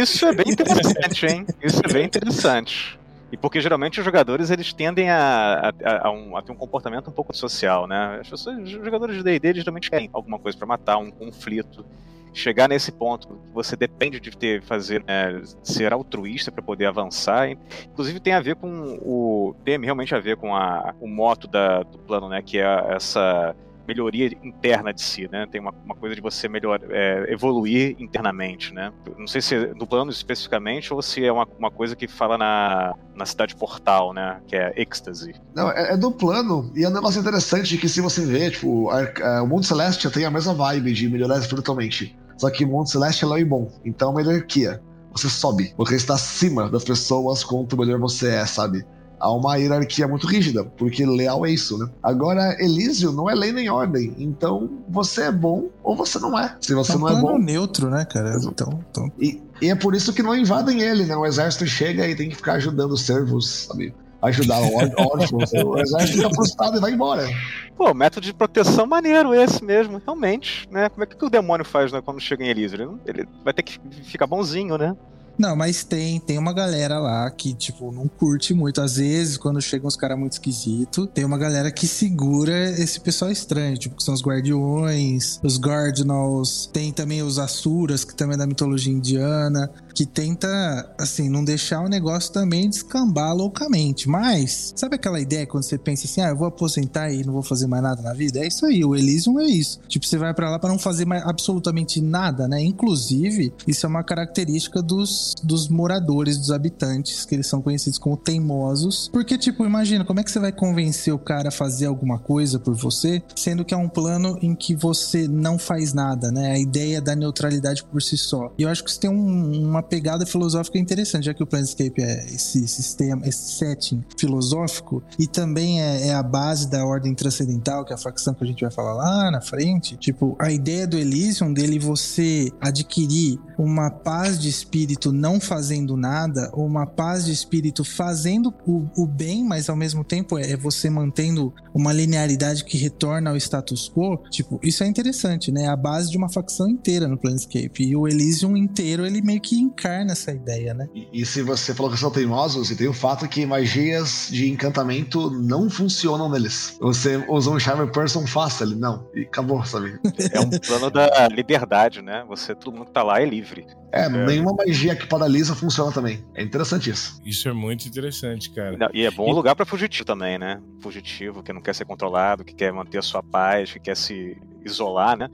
Isso 0.00 0.24
é 0.24 0.34
bem 0.34 0.50
interessante, 0.50 1.26
hein? 1.26 1.46
Isso 1.62 1.80
é 1.84 1.92
bem 1.92 2.06
interessante. 2.06 2.97
E 3.30 3.36
porque 3.36 3.60
geralmente 3.60 3.98
os 3.98 4.04
jogadores 4.04 4.50
eles 4.50 4.72
tendem 4.72 5.10
a, 5.10 5.72
a, 5.84 6.08
a, 6.08 6.10
um, 6.10 6.36
a 6.36 6.42
ter 6.42 6.52
um 6.52 6.56
comportamento 6.56 7.10
um 7.10 7.12
pouco 7.12 7.36
social, 7.36 7.86
né? 7.86 8.18
As 8.20 8.28
pessoas, 8.28 8.58
os 8.58 8.70
jogadores 8.70 9.16
de 9.16 9.22
D&D 9.22 9.54
geralmente 9.54 9.90
querem 9.90 10.08
alguma 10.12 10.38
coisa 10.38 10.56
para 10.56 10.66
matar, 10.66 10.96
um 10.96 11.10
conflito. 11.10 11.84
Chegar 12.32 12.68
nesse 12.68 12.92
ponto, 12.92 13.38
você 13.52 13.74
depende 13.74 14.20
de 14.20 14.30
ter 14.36 14.62
fazer 14.62 15.02
né, 15.04 15.42
ser 15.62 15.92
altruísta 15.92 16.52
para 16.52 16.62
poder 16.62 16.86
avançar. 16.86 17.50
Inclusive 17.50 18.20
tem 18.20 18.32
a 18.32 18.40
ver 18.40 18.54
com 18.56 18.98
o 19.02 19.54
tem 19.64 19.78
realmente 19.78 20.14
a 20.14 20.20
ver 20.20 20.36
com 20.36 20.54
a, 20.54 20.94
o 21.00 21.08
moto 21.08 21.48
da, 21.48 21.82
do 21.82 21.98
plano, 21.98 22.28
né? 22.28 22.40
Que 22.40 22.58
é 22.58 22.86
essa 22.90 23.54
melhoria 23.88 24.30
interna 24.44 24.92
de 24.92 25.00
si, 25.00 25.26
né? 25.32 25.46
Tem 25.50 25.58
uma, 25.58 25.72
uma 25.84 25.94
coisa 25.94 26.14
de 26.14 26.20
você 26.20 26.46
melhor, 26.46 26.78
é, 26.90 27.32
evoluir 27.32 27.96
internamente, 27.98 28.72
né? 28.74 28.92
Não 29.16 29.26
sei 29.26 29.40
se 29.40 29.56
no 29.74 29.86
plano 29.86 30.10
especificamente 30.10 30.92
ou 30.92 31.00
se 31.00 31.24
é 31.24 31.32
uma, 31.32 31.48
uma 31.58 31.70
coisa 31.70 31.96
que 31.96 32.06
fala 32.06 32.36
na, 32.36 32.94
na 33.16 33.24
cidade 33.24 33.56
portal, 33.56 34.12
né? 34.12 34.40
Que 34.46 34.56
é 34.56 34.74
êxtase. 34.76 35.34
Não, 35.54 35.70
é, 35.70 35.94
é 35.94 35.96
do 35.96 36.12
plano 36.12 36.70
e 36.76 36.84
é 36.84 36.88
um 36.88 36.92
negócio 36.92 37.18
interessante 37.18 37.78
que 37.78 37.88
se 37.88 38.02
você 38.02 38.26
vê, 38.26 38.50
tipo, 38.50 38.90
a, 38.90 39.38
a, 39.38 39.42
o 39.42 39.46
Mundo 39.46 39.64
Celeste 39.64 40.10
tem 40.10 40.26
a 40.26 40.30
mesma 40.30 40.52
vibe 40.52 40.92
de 40.92 41.08
melhorar 41.08 41.38
espiritualmente. 41.38 42.16
Só 42.36 42.50
que 42.50 42.64
o 42.64 42.68
Mundo 42.68 42.88
Celeste 42.88 43.24
é 43.24 43.44
bom, 43.44 43.72
então 43.84 44.10
é 44.10 44.12
uma 44.12 44.22
hierarquia. 44.22 44.82
Você 45.12 45.30
sobe, 45.30 45.74
você 45.76 45.96
está 45.96 46.14
acima 46.14 46.68
das 46.68 46.84
pessoas 46.84 47.42
quanto 47.42 47.76
melhor 47.76 47.98
você 47.98 48.28
é, 48.28 48.46
sabe? 48.46 48.84
Há 49.20 49.32
uma 49.32 49.56
hierarquia 49.56 50.06
muito 50.06 50.26
rígida, 50.26 50.64
porque 50.64 51.04
leal 51.04 51.44
é 51.44 51.50
isso, 51.50 51.78
né? 51.78 51.88
Agora, 52.02 52.56
Elísio 52.60 53.12
não 53.12 53.28
é 53.28 53.34
lei 53.34 53.52
nem 53.52 53.68
ordem, 53.68 54.14
então 54.18 54.70
você 54.88 55.22
é 55.22 55.32
bom 55.32 55.68
ou 55.82 55.96
você 55.96 56.18
não 56.18 56.38
é. 56.38 56.56
Se 56.60 56.74
você 56.74 56.92
é 56.92 56.96
um 56.96 56.98
não 57.00 57.08
é 57.08 57.20
bom. 57.20 57.38
neutro, 57.38 57.90
né, 57.90 58.04
cara? 58.04 58.36
Então. 58.42 58.80
então... 58.90 59.12
E, 59.18 59.40
e, 59.60 59.70
é 59.70 59.74
por 59.74 59.94
isso 59.94 60.12
que 60.12 60.22
não 60.22 60.34
invadem 60.34 60.80
ele, 60.82 61.04
né? 61.04 61.16
O 61.16 61.26
exército 61.26 61.66
chega 61.66 62.06
e 62.06 62.14
tem 62.14 62.28
que 62.28 62.36
ficar 62.36 62.54
ajudando 62.54 62.92
os 62.92 63.02
servos, 63.02 63.66
sabe? 63.68 63.94
Ajudar 64.20 64.60
órfãos. 64.60 65.52
o 65.52 65.78
exército 65.78 66.18
fica 66.18 66.34
frustrado 66.34 66.76
e 66.76 66.80
vai 66.80 66.92
embora. 66.92 67.28
Pô, 67.76 67.94
método 67.94 68.26
de 68.26 68.34
proteção 68.34 68.86
maneiro 68.86 69.32
esse 69.32 69.62
mesmo, 69.62 70.02
realmente, 70.04 70.68
né? 70.70 70.88
Como 70.88 71.04
é 71.04 71.06
que 71.06 71.24
o 71.24 71.30
demônio 71.30 71.64
faz 71.64 71.92
né, 71.92 72.02
quando 72.04 72.20
chega 72.20 72.44
em 72.44 72.48
Elísio? 72.48 72.98
Ele, 73.06 73.20
ele 73.20 73.28
vai 73.44 73.54
ter 73.54 73.62
que 73.62 73.78
ficar 74.02 74.26
bonzinho, 74.26 74.76
né? 74.76 74.96
Não, 75.38 75.54
mas 75.54 75.84
tem, 75.84 76.18
tem 76.18 76.36
uma 76.36 76.52
galera 76.52 76.98
lá 76.98 77.30
que, 77.30 77.54
tipo, 77.54 77.92
não 77.92 78.08
curte 78.08 78.52
muito. 78.52 78.80
Às 78.80 78.96
vezes, 78.96 79.36
quando 79.36 79.62
chegam 79.62 79.86
os 79.86 79.94
caras 79.94 80.18
muito 80.18 80.32
esquisitos, 80.32 81.08
tem 81.14 81.24
uma 81.24 81.38
galera 81.38 81.70
que 81.70 81.86
segura 81.86 82.70
esse 82.70 82.98
pessoal 82.98 83.30
estranho, 83.30 83.78
tipo, 83.78 83.94
que 83.94 84.02
são 84.02 84.12
os 84.12 84.22
guardiões, 84.22 85.38
os 85.44 85.56
Guardians, 85.56 86.68
tem 86.72 86.92
também 86.92 87.22
os 87.22 87.38
Asuras, 87.38 88.04
que 88.04 88.16
também 88.16 88.34
é 88.34 88.38
da 88.38 88.46
mitologia 88.46 88.92
indiana 88.92 89.70
que 89.98 90.06
tenta, 90.06 90.94
assim, 90.96 91.28
não 91.28 91.42
deixar 91.42 91.80
o 91.80 91.88
negócio 91.88 92.32
também 92.32 92.70
descambar 92.70 93.34
loucamente. 93.34 94.08
Mas, 94.08 94.72
sabe 94.76 94.94
aquela 94.94 95.20
ideia 95.20 95.44
quando 95.44 95.64
você 95.64 95.76
pensa 95.76 96.06
assim, 96.06 96.20
ah, 96.20 96.28
eu 96.28 96.36
vou 96.36 96.46
aposentar 96.46 97.10
e 97.10 97.24
não 97.24 97.32
vou 97.32 97.42
fazer 97.42 97.66
mais 97.66 97.82
nada 97.82 98.00
na 98.00 98.12
vida? 98.14 98.38
É 98.38 98.46
isso 98.46 98.64
aí, 98.64 98.84
o 98.84 98.94
Elysium 98.94 99.40
é 99.40 99.46
isso. 99.46 99.80
Tipo, 99.88 100.06
você 100.06 100.16
vai 100.16 100.32
para 100.32 100.50
lá 100.50 100.58
para 100.60 100.70
não 100.70 100.78
fazer 100.78 101.04
mais 101.04 101.24
absolutamente 101.24 102.00
nada, 102.00 102.46
né? 102.46 102.62
Inclusive, 102.62 103.52
isso 103.66 103.86
é 103.86 103.88
uma 103.88 104.04
característica 104.04 104.80
dos, 104.80 105.34
dos 105.42 105.68
moradores, 105.68 106.38
dos 106.38 106.52
habitantes, 106.52 107.24
que 107.24 107.34
eles 107.34 107.48
são 107.48 107.60
conhecidos 107.60 107.98
como 107.98 108.16
teimosos. 108.16 109.10
Porque, 109.12 109.36
tipo, 109.36 109.66
imagina, 109.66 110.04
como 110.04 110.20
é 110.20 110.22
que 110.22 110.30
você 110.30 110.38
vai 110.38 110.52
convencer 110.52 111.12
o 111.12 111.18
cara 111.18 111.48
a 111.48 111.50
fazer 111.50 111.86
alguma 111.86 112.20
coisa 112.20 112.60
por 112.60 112.76
você, 112.76 113.20
sendo 113.34 113.64
que 113.64 113.74
é 113.74 113.76
um 113.76 113.88
plano 113.88 114.38
em 114.40 114.54
que 114.54 114.76
você 114.76 115.26
não 115.26 115.58
faz 115.58 115.92
nada, 115.92 116.30
né? 116.30 116.52
A 116.52 116.58
ideia 116.60 117.00
da 117.00 117.16
neutralidade 117.16 117.82
por 117.82 118.00
si 118.00 118.16
só. 118.16 118.52
E 118.56 118.62
eu 118.62 118.68
acho 118.68 118.84
que 118.84 118.90
isso 118.90 119.00
tem 119.00 119.10
um, 119.10 119.68
uma 119.68 119.87
pegada 119.88 120.26
filosófica 120.26 120.78
interessante, 120.78 121.24
já 121.24 121.34
que 121.34 121.42
o 121.42 121.46
Planescape 121.46 122.02
é 122.02 122.26
esse 122.26 122.66
sistema, 122.68 123.26
esse 123.26 123.52
setting 123.52 124.04
filosófico 124.18 125.02
e 125.18 125.26
também 125.26 125.80
é, 125.80 126.08
é, 126.08 126.14
a 126.14 126.22
base 126.22 126.68
da 126.68 126.84
ordem 126.84 127.14
transcendental, 127.14 127.84
que 127.84 127.92
é 127.92 127.96
a 127.96 127.98
facção 127.98 128.34
que 128.34 128.44
a 128.44 128.46
gente 128.46 128.60
vai 128.60 128.70
falar 128.70 128.94
lá 128.94 129.30
na 129.30 129.40
frente. 129.40 129.96
Tipo, 129.96 130.36
a 130.38 130.50
ideia 130.50 130.86
do 130.86 130.98
Elysium 130.98 131.52
dele 131.52 131.78
você 131.78 132.50
adquirir 132.60 133.38
uma 133.58 133.90
paz 133.90 134.38
de 134.38 134.48
espírito 134.48 135.12
não 135.12 135.40
fazendo 135.40 135.96
nada, 135.96 136.50
ou 136.52 136.66
uma 136.66 136.86
paz 136.86 137.24
de 137.24 137.32
espírito 137.32 137.84
fazendo 137.84 138.52
o, 138.66 138.86
o 138.96 139.06
bem, 139.06 139.44
mas 139.44 139.68
ao 139.68 139.76
mesmo 139.76 140.04
tempo 140.04 140.38
é, 140.38 140.52
é 140.52 140.56
você 140.56 140.90
mantendo 140.90 141.52
uma 141.74 141.92
linearidade 141.92 142.64
que 142.64 142.76
retorna 142.76 143.30
ao 143.30 143.36
status 143.36 143.88
quo. 143.88 144.18
Tipo, 144.30 144.60
isso 144.62 144.84
é 144.84 144.86
interessante, 144.86 145.50
né? 145.50 145.68
A 145.68 145.76
base 145.76 146.10
de 146.10 146.16
uma 146.16 146.28
facção 146.28 146.68
inteira 146.68 147.08
no 147.08 147.18
Planescape. 147.18 147.84
E 147.84 147.96
o 147.96 148.06
Elysium 148.06 148.56
inteiro, 148.56 149.06
ele 149.06 149.22
meio 149.22 149.40
que 149.40 149.56
encarna 149.68 150.12
essa 150.12 150.32
ideia, 150.32 150.74
né? 150.74 150.88
E, 150.94 151.08
e, 151.12 151.26
se 151.26 151.42
você 151.42 151.74
falou 151.74 151.92
que 151.92 151.98
são 151.98 152.10
teimosos, 152.10 152.70
e 152.70 152.76
tem 152.76 152.88
o 152.88 152.92
fato 152.92 153.28
que 153.28 153.46
magias 153.46 154.28
de 154.30 154.50
encantamento 154.50 155.30
não 155.30 155.70
funcionam 155.70 156.28
neles. 156.28 156.76
Você 156.80 157.24
usa 157.28 157.50
um 157.50 157.58
Charmer 157.58 157.90
Person 157.90 158.26
fácil 158.26 158.66
ali, 158.66 158.74
não. 158.74 159.08
E 159.14 159.22
acabou, 159.22 159.64
sabe? 159.64 159.98
É 160.32 160.40
um 160.40 160.50
plano 160.50 160.90
da 160.90 161.28
liberdade, 161.28 162.02
né? 162.02 162.24
Você, 162.28 162.54
todo 162.54 162.74
mundo 162.74 162.86
que 162.86 162.92
tá 162.92 163.02
lá 163.02 163.20
é 163.20 163.24
livre. 163.24 163.66
É, 163.92 164.02
é, 164.02 164.08
nenhuma 164.08 164.52
magia 164.52 164.94
que 164.94 165.06
paralisa 165.06 165.54
funciona 165.54 165.90
também. 165.90 166.24
É 166.34 166.42
interessante 166.42 166.90
isso. 166.90 167.20
Isso 167.24 167.48
é 167.48 167.52
muito 167.52 167.86
interessante, 167.86 168.50
cara. 168.50 168.76
Não, 168.76 168.88
e 168.92 169.04
é 169.04 169.10
bom 169.10 169.30
e... 169.30 169.32
lugar 169.32 169.54
para 169.54 169.64
fugitivo 169.64 170.04
também, 170.04 170.38
né? 170.38 170.60
Fugitivo 170.80 171.42
que 171.42 171.52
não 171.52 171.62
quer 171.62 171.74
ser 171.74 171.84
controlado, 171.84 172.44
que 172.44 172.54
quer 172.54 172.72
manter 172.72 172.98
a 172.98 173.02
sua 173.02 173.22
paz, 173.22 173.72
que 173.72 173.80
quer 173.80 173.96
se 173.96 174.36
isolar, 174.64 175.16
né? 175.16 175.28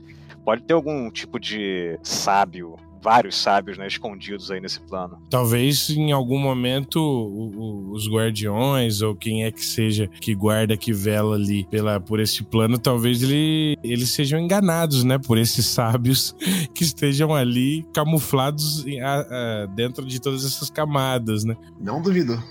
Pode 0.45 0.63
ter 0.63 0.73
algum 0.73 1.09
tipo 1.09 1.39
de 1.39 1.99
sábio 2.03 2.75
vários 3.05 3.35
sábios 3.35 3.77
né, 3.77 3.85
escondidos 3.85 4.49
aí 4.49 4.59
nesse 4.59 4.79
plano. 4.79 5.19
Talvez 5.29 5.91
em 5.91 6.11
algum 6.11 6.39
momento 6.39 6.99
o, 6.99 7.91
o, 7.91 7.91
os 7.91 8.09
guardiões 8.09 9.03
ou 9.03 9.15
quem 9.15 9.43
é 9.43 9.51
que 9.51 9.63
seja 9.63 10.07
que 10.07 10.33
guarda, 10.33 10.75
que 10.75 10.91
vela 10.91 11.35
ali 11.35 11.67
pela, 11.69 11.99
por 11.99 12.19
esse 12.19 12.43
plano, 12.43 12.79
talvez 12.79 13.21
ele, 13.21 13.77
eles 13.83 14.09
sejam 14.09 14.39
enganados, 14.39 15.03
né, 15.03 15.19
por 15.19 15.37
esses 15.37 15.67
sábios 15.67 16.35
que 16.73 16.83
estejam 16.83 17.35
ali 17.35 17.85
camuflados 17.93 18.83
a, 19.03 19.19
a, 19.19 19.65
dentro 19.67 20.03
de 20.03 20.19
todas 20.19 20.43
essas 20.43 20.71
camadas, 20.71 21.43
né? 21.43 21.55
Não 21.79 22.01
duvido. 22.01 22.41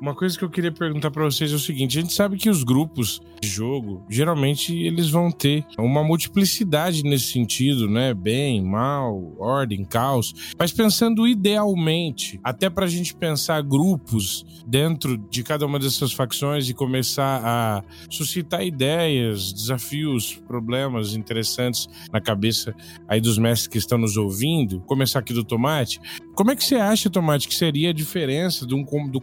Uma 0.00 0.14
coisa 0.14 0.38
que 0.38 0.42
eu 0.42 0.48
queria 0.48 0.72
perguntar 0.72 1.10
para 1.10 1.24
vocês 1.24 1.52
é 1.52 1.54
o 1.54 1.58
seguinte: 1.58 1.98
a 1.98 2.00
gente 2.00 2.14
sabe 2.14 2.38
que 2.38 2.48
os 2.48 2.64
grupos 2.64 3.20
de 3.38 3.46
jogo, 3.46 4.02
geralmente, 4.08 4.74
eles 4.74 5.10
vão 5.10 5.30
ter 5.30 5.64
uma 5.76 6.02
multiplicidade 6.02 7.02
nesse 7.02 7.26
sentido, 7.26 7.86
né? 7.86 8.14
Bem, 8.14 8.64
mal, 8.64 9.34
ordem, 9.38 9.84
caos. 9.84 10.54
Mas 10.58 10.72
pensando 10.72 11.28
idealmente, 11.28 12.40
até 12.42 12.70
para 12.70 12.86
a 12.86 12.88
gente 12.88 13.14
pensar 13.14 13.60
grupos 13.62 14.46
dentro 14.66 15.18
de 15.18 15.42
cada 15.42 15.66
uma 15.66 15.78
dessas 15.78 16.12
facções 16.12 16.68
e 16.68 16.72
começar 16.72 17.42
a 17.44 17.84
suscitar 18.08 18.64
ideias, 18.64 19.52
desafios, 19.52 20.40
problemas 20.46 21.14
interessantes 21.14 21.88
na 22.10 22.20
cabeça 22.22 22.74
aí 23.06 23.20
dos 23.20 23.36
mestres 23.36 23.68
que 23.68 23.78
estão 23.78 23.98
nos 23.98 24.16
ouvindo. 24.16 24.80
Começar 24.86 25.18
aqui 25.18 25.34
do 25.34 25.44
Tomate. 25.44 26.00
Como 26.34 26.50
é 26.50 26.56
que 26.56 26.64
você 26.64 26.76
acha, 26.76 27.10
Tomate, 27.10 27.46
que 27.46 27.54
seria 27.54 27.90
a 27.90 27.92
diferença 27.92 28.64
do, 28.64 28.82
do 29.10 29.20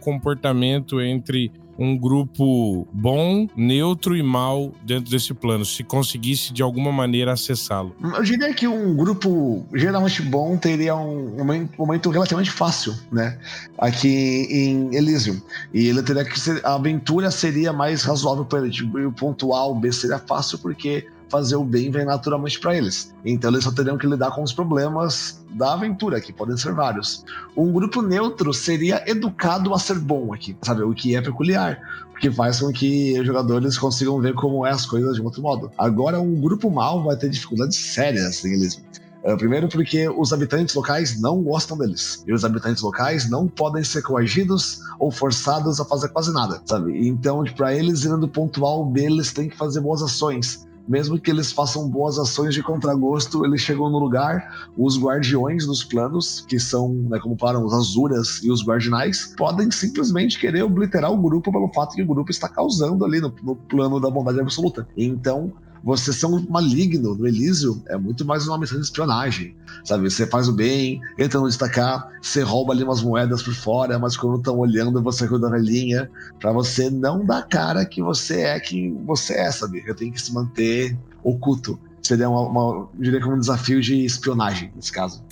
comportamento 0.68 1.00
entre 1.00 1.50
um 1.78 1.96
grupo 1.96 2.88
bom, 2.92 3.46
neutro 3.56 4.16
e 4.16 4.22
mal 4.22 4.72
dentro 4.82 5.12
desse 5.12 5.32
plano, 5.32 5.64
se 5.64 5.84
conseguisse 5.84 6.52
de 6.52 6.60
alguma 6.60 6.90
maneira 6.90 7.32
acessá-lo? 7.32 7.94
Eu 8.02 8.22
diria 8.24 8.52
que 8.52 8.66
um 8.66 8.96
grupo 8.96 9.64
geralmente 9.72 10.20
bom 10.22 10.56
teria 10.56 10.96
um 10.96 11.36
momento 11.78 12.10
relativamente 12.10 12.50
fácil, 12.50 12.94
né? 13.12 13.38
Aqui 13.78 14.48
em 14.50 14.92
Elysium. 14.92 15.40
E 15.72 15.86
ele 15.86 16.02
teria 16.02 16.24
que 16.24 16.38
ser. 16.38 16.60
A 16.66 16.74
aventura 16.74 17.30
seria 17.30 17.72
mais 17.72 18.02
razoável 18.02 18.44
para 18.44 18.58
ele. 18.58 18.70
Tipo, 18.70 18.98
o 18.98 19.12
ponto 19.12 19.54
A 19.54 19.66
ou 19.66 19.76
B 19.76 19.92
seria 19.92 20.18
fácil 20.18 20.58
porque 20.58 21.06
fazer 21.30 21.56
o 21.56 21.64
bem 21.64 21.90
vem 21.90 22.04
naturalmente 22.04 22.58
para 22.60 22.76
eles. 22.76 23.14
Então 23.24 23.50
eles 23.50 23.64
só 23.64 23.72
teriam 23.72 23.98
que 23.98 24.06
lidar 24.06 24.30
com 24.30 24.42
os 24.42 24.52
problemas 24.52 25.44
da 25.50 25.74
aventura, 25.74 26.20
que 26.20 26.32
podem 26.32 26.56
ser 26.56 26.74
vários. 26.74 27.24
Um 27.56 27.72
grupo 27.72 28.02
neutro 28.02 28.52
seria 28.52 29.02
educado 29.06 29.74
a 29.74 29.78
ser 29.78 29.98
bom 29.98 30.32
aqui, 30.32 30.56
sabe? 30.62 30.82
O 30.82 30.94
que 30.94 31.16
é 31.16 31.20
peculiar, 31.20 31.80
porque 32.10 32.30
faz 32.30 32.60
com 32.60 32.72
que 32.72 33.18
os 33.18 33.26
jogadores 33.26 33.78
consigam 33.78 34.20
ver 34.20 34.34
como 34.34 34.66
é 34.66 34.70
as 34.70 34.86
coisas 34.86 35.16
de 35.16 35.22
um 35.22 35.24
outro 35.24 35.42
modo. 35.42 35.70
Agora, 35.78 36.20
um 36.20 36.40
grupo 36.40 36.70
mal 36.70 37.02
vai 37.02 37.16
ter 37.16 37.28
dificuldades 37.28 37.76
sérias 37.76 38.44
em 38.44 38.52
eles. 38.52 38.82
Uh, 39.24 39.36
primeiro 39.36 39.68
porque 39.68 40.08
os 40.08 40.32
habitantes 40.32 40.74
locais 40.74 41.20
não 41.20 41.42
gostam 41.42 41.76
deles. 41.76 42.22
E 42.26 42.32
os 42.32 42.44
habitantes 42.44 42.82
locais 42.82 43.28
não 43.28 43.48
podem 43.48 43.82
ser 43.82 44.02
coagidos 44.02 44.80
ou 45.00 45.10
forçados 45.10 45.80
a 45.80 45.84
fazer 45.84 46.08
quase 46.10 46.32
nada, 46.32 46.62
sabe? 46.64 47.06
Então, 47.06 47.42
para 47.56 47.74
eles 47.74 48.04
irem 48.04 48.20
do 48.20 48.28
ponto 48.28 48.64
A 48.64 48.68
ao 48.68 48.84
B, 48.84 49.04
eles 49.04 49.32
têm 49.32 49.48
que 49.48 49.56
fazer 49.56 49.80
boas 49.80 50.02
ações 50.02 50.67
mesmo 50.88 51.20
que 51.20 51.30
eles 51.30 51.52
façam 51.52 51.88
boas 51.88 52.18
ações 52.18 52.54
de 52.54 52.62
contragosto, 52.62 53.44
eles 53.44 53.60
chegam 53.60 53.90
no 53.90 53.98
lugar, 53.98 54.70
os 54.76 54.98
guardiões 54.98 55.66
dos 55.66 55.84
planos, 55.84 56.44
que 56.48 56.58
são, 56.58 56.92
né, 57.10 57.18
como 57.18 57.36
falam, 57.38 57.64
os 57.64 57.74
azuras 57.74 58.42
e 58.42 58.50
os 58.50 58.64
guardinais, 58.64 59.34
podem 59.36 59.70
simplesmente 59.70 60.38
querer 60.38 60.62
obliterar 60.62 61.12
o 61.12 61.18
grupo 61.18 61.52
pelo 61.52 61.68
fato 61.72 61.94
que 61.94 62.02
o 62.02 62.06
grupo 62.06 62.30
está 62.30 62.48
causando 62.48 63.04
ali 63.04 63.20
no, 63.20 63.34
no 63.42 63.54
plano 63.54 64.00
da 64.00 64.10
bondade 64.10 64.40
absoluta. 64.40 64.88
Então, 64.96 65.52
você 65.88 66.12
ser 66.12 66.26
um 66.26 66.44
maligno 66.50 67.14
no 67.14 67.26
Elísio 67.26 67.82
é 67.86 67.96
muito 67.96 68.22
mais 68.22 68.46
uma 68.46 68.58
missão 68.58 68.78
de 68.78 68.84
espionagem, 68.84 69.56
sabe? 69.82 70.10
Você 70.10 70.26
faz 70.26 70.46
o 70.46 70.52
bem, 70.52 71.00
entra 71.18 71.40
no 71.40 71.48
destacar, 71.48 72.12
você 72.20 72.42
rouba 72.42 72.74
ali 72.74 72.84
umas 72.84 73.02
moedas 73.02 73.42
por 73.42 73.54
fora, 73.54 73.98
mas 73.98 74.14
quando 74.14 74.36
estão 74.36 74.58
olhando, 74.58 75.02
você 75.02 75.26
cuida 75.26 75.48
da 75.48 75.56
velhinha, 75.56 76.10
para 76.38 76.52
você 76.52 76.90
não 76.90 77.24
dar 77.24 77.48
cara 77.48 77.86
que 77.86 78.02
você 78.02 78.42
é 78.42 78.60
quem 78.60 79.02
você 79.06 79.32
é, 79.32 79.50
sabe? 79.50 79.82
Eu 79.86 79.94
tenho 79.94 80.12
que 80.12 80.20
se 80.20 80.30
manter 80.34 80.94
oculto 81.24 81.80
seria 82.02 82.28
uma, 82.28 82.42
uma 82.42 82.88
diria 82.94 83.20
como 83.20 83.36
um 83.36 83.40
desafio 83.40 83.80
de 83.80 84.04
espionagem 84.04 84.70
nesse 84.74 84.92
caso. 84.92 85.24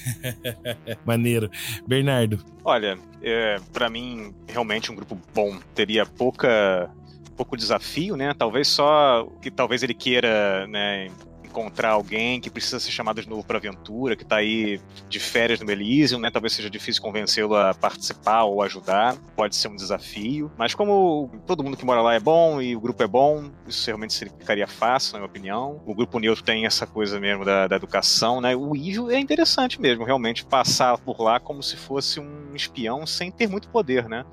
Maneiro. 1.04 1.50
Bernardo. 1.86 2.42
Olha, 2.64 2.98
é, 3.22 3.58
para 3.72 3.88
mim, 3.90 4.34
realmente 4.46 4.90
um 4.90 4.94
grupo 4.94 5.18
bom 5.34 5.58
teria 5.75 6.04
pouca 6.04 6.90
pouco 7.36 7.56
desafio, 7.56 8.16
né? 8.16 8.34
Talvez 8.34 8.68
só 8.68 9.28
que 9.40 9.50
talvez 9.50 9.82
ele 9.82 9.94
queira, 9.94 10.66
né, 10.66 11.08
encontrar 11.56 11.90
alguém 11.90 12.38
que 12.38 12.50
precisa 12.50 12.78
ser 12.78 12.90
chamado 12.90 13.22
de 13.22 13.28
novo 13.28 13.42
para 13.42 13.56
aventura, 13.56 14.14
que 14.14 14.22
está 14.22 14.36
aí 14.36 14.78
de 15.08 15.18
férias 15.18 15.60
no 15.60 15.70
Elysium, 15.70 16.18
né? 16.18 16.30
Talvez 16.30 16.52
seja 16.52 16.68
difícil 16.68 17.00
convencê-lo 17.00 17.56
a 17.56 17.72
participar 17.72 18.44
ou 18.44 18.60
ajudar. 18.62 19.16
Pode 19.34 19.56
ser 19.56 19.68
um 19.68 19.76
desafio. 19.76 20.52
Mas 20.58 20.74
como 20.74 21.30
todo 21.46 21.64
mundo 21.64 21.76
que 21.76 21.84
mora 21.84 22.02
lá 22.02 22.14
é 22.14 22.20
bom 22.20 22.60
e 22.60 22.76
o 22.76 22.80
grupo 22.80 23.02
é 23.02 23.06
bom, 23.06 23.50
isso 23.66 23.86
realmente 23.86 24.18
ficaria 24.18 24.66
fácil, 24.66 25.14
na 25.14 25.20
minha 25.20 25.30
opinião. 25.30 25.80
O 25.86 25.94
grupo 25.94 26.18
neutro 26.18 26.44
tem 26.44 26.66
essa 26.66 26.86
coisa 26.86 27.18
mesmo 27.18 27.44
da, 27.44 27.66
da 27.66 27.76
educação, 27.76 28.40
né? 28.40 28.54
O 28.54 28.76
Ivio 28.76 29.10
é 29.10 29.18
interessante 29.18 29.80
mesmo, 29.80 30.04
realmente 30.04 30.44
passar 30.44 30.98
por 30.98 31.20
lá 31.22 31.40
como 31.40 31.62
se 31.62 31.76
fosse 31.76 32.20
um 32.20 32.54
espião 32.54 33.06
sem 33.06 33.30
ter 33.30 33.48
muito 33.48 33.68
poder, 33.68 34.08
né? 34.08 34.24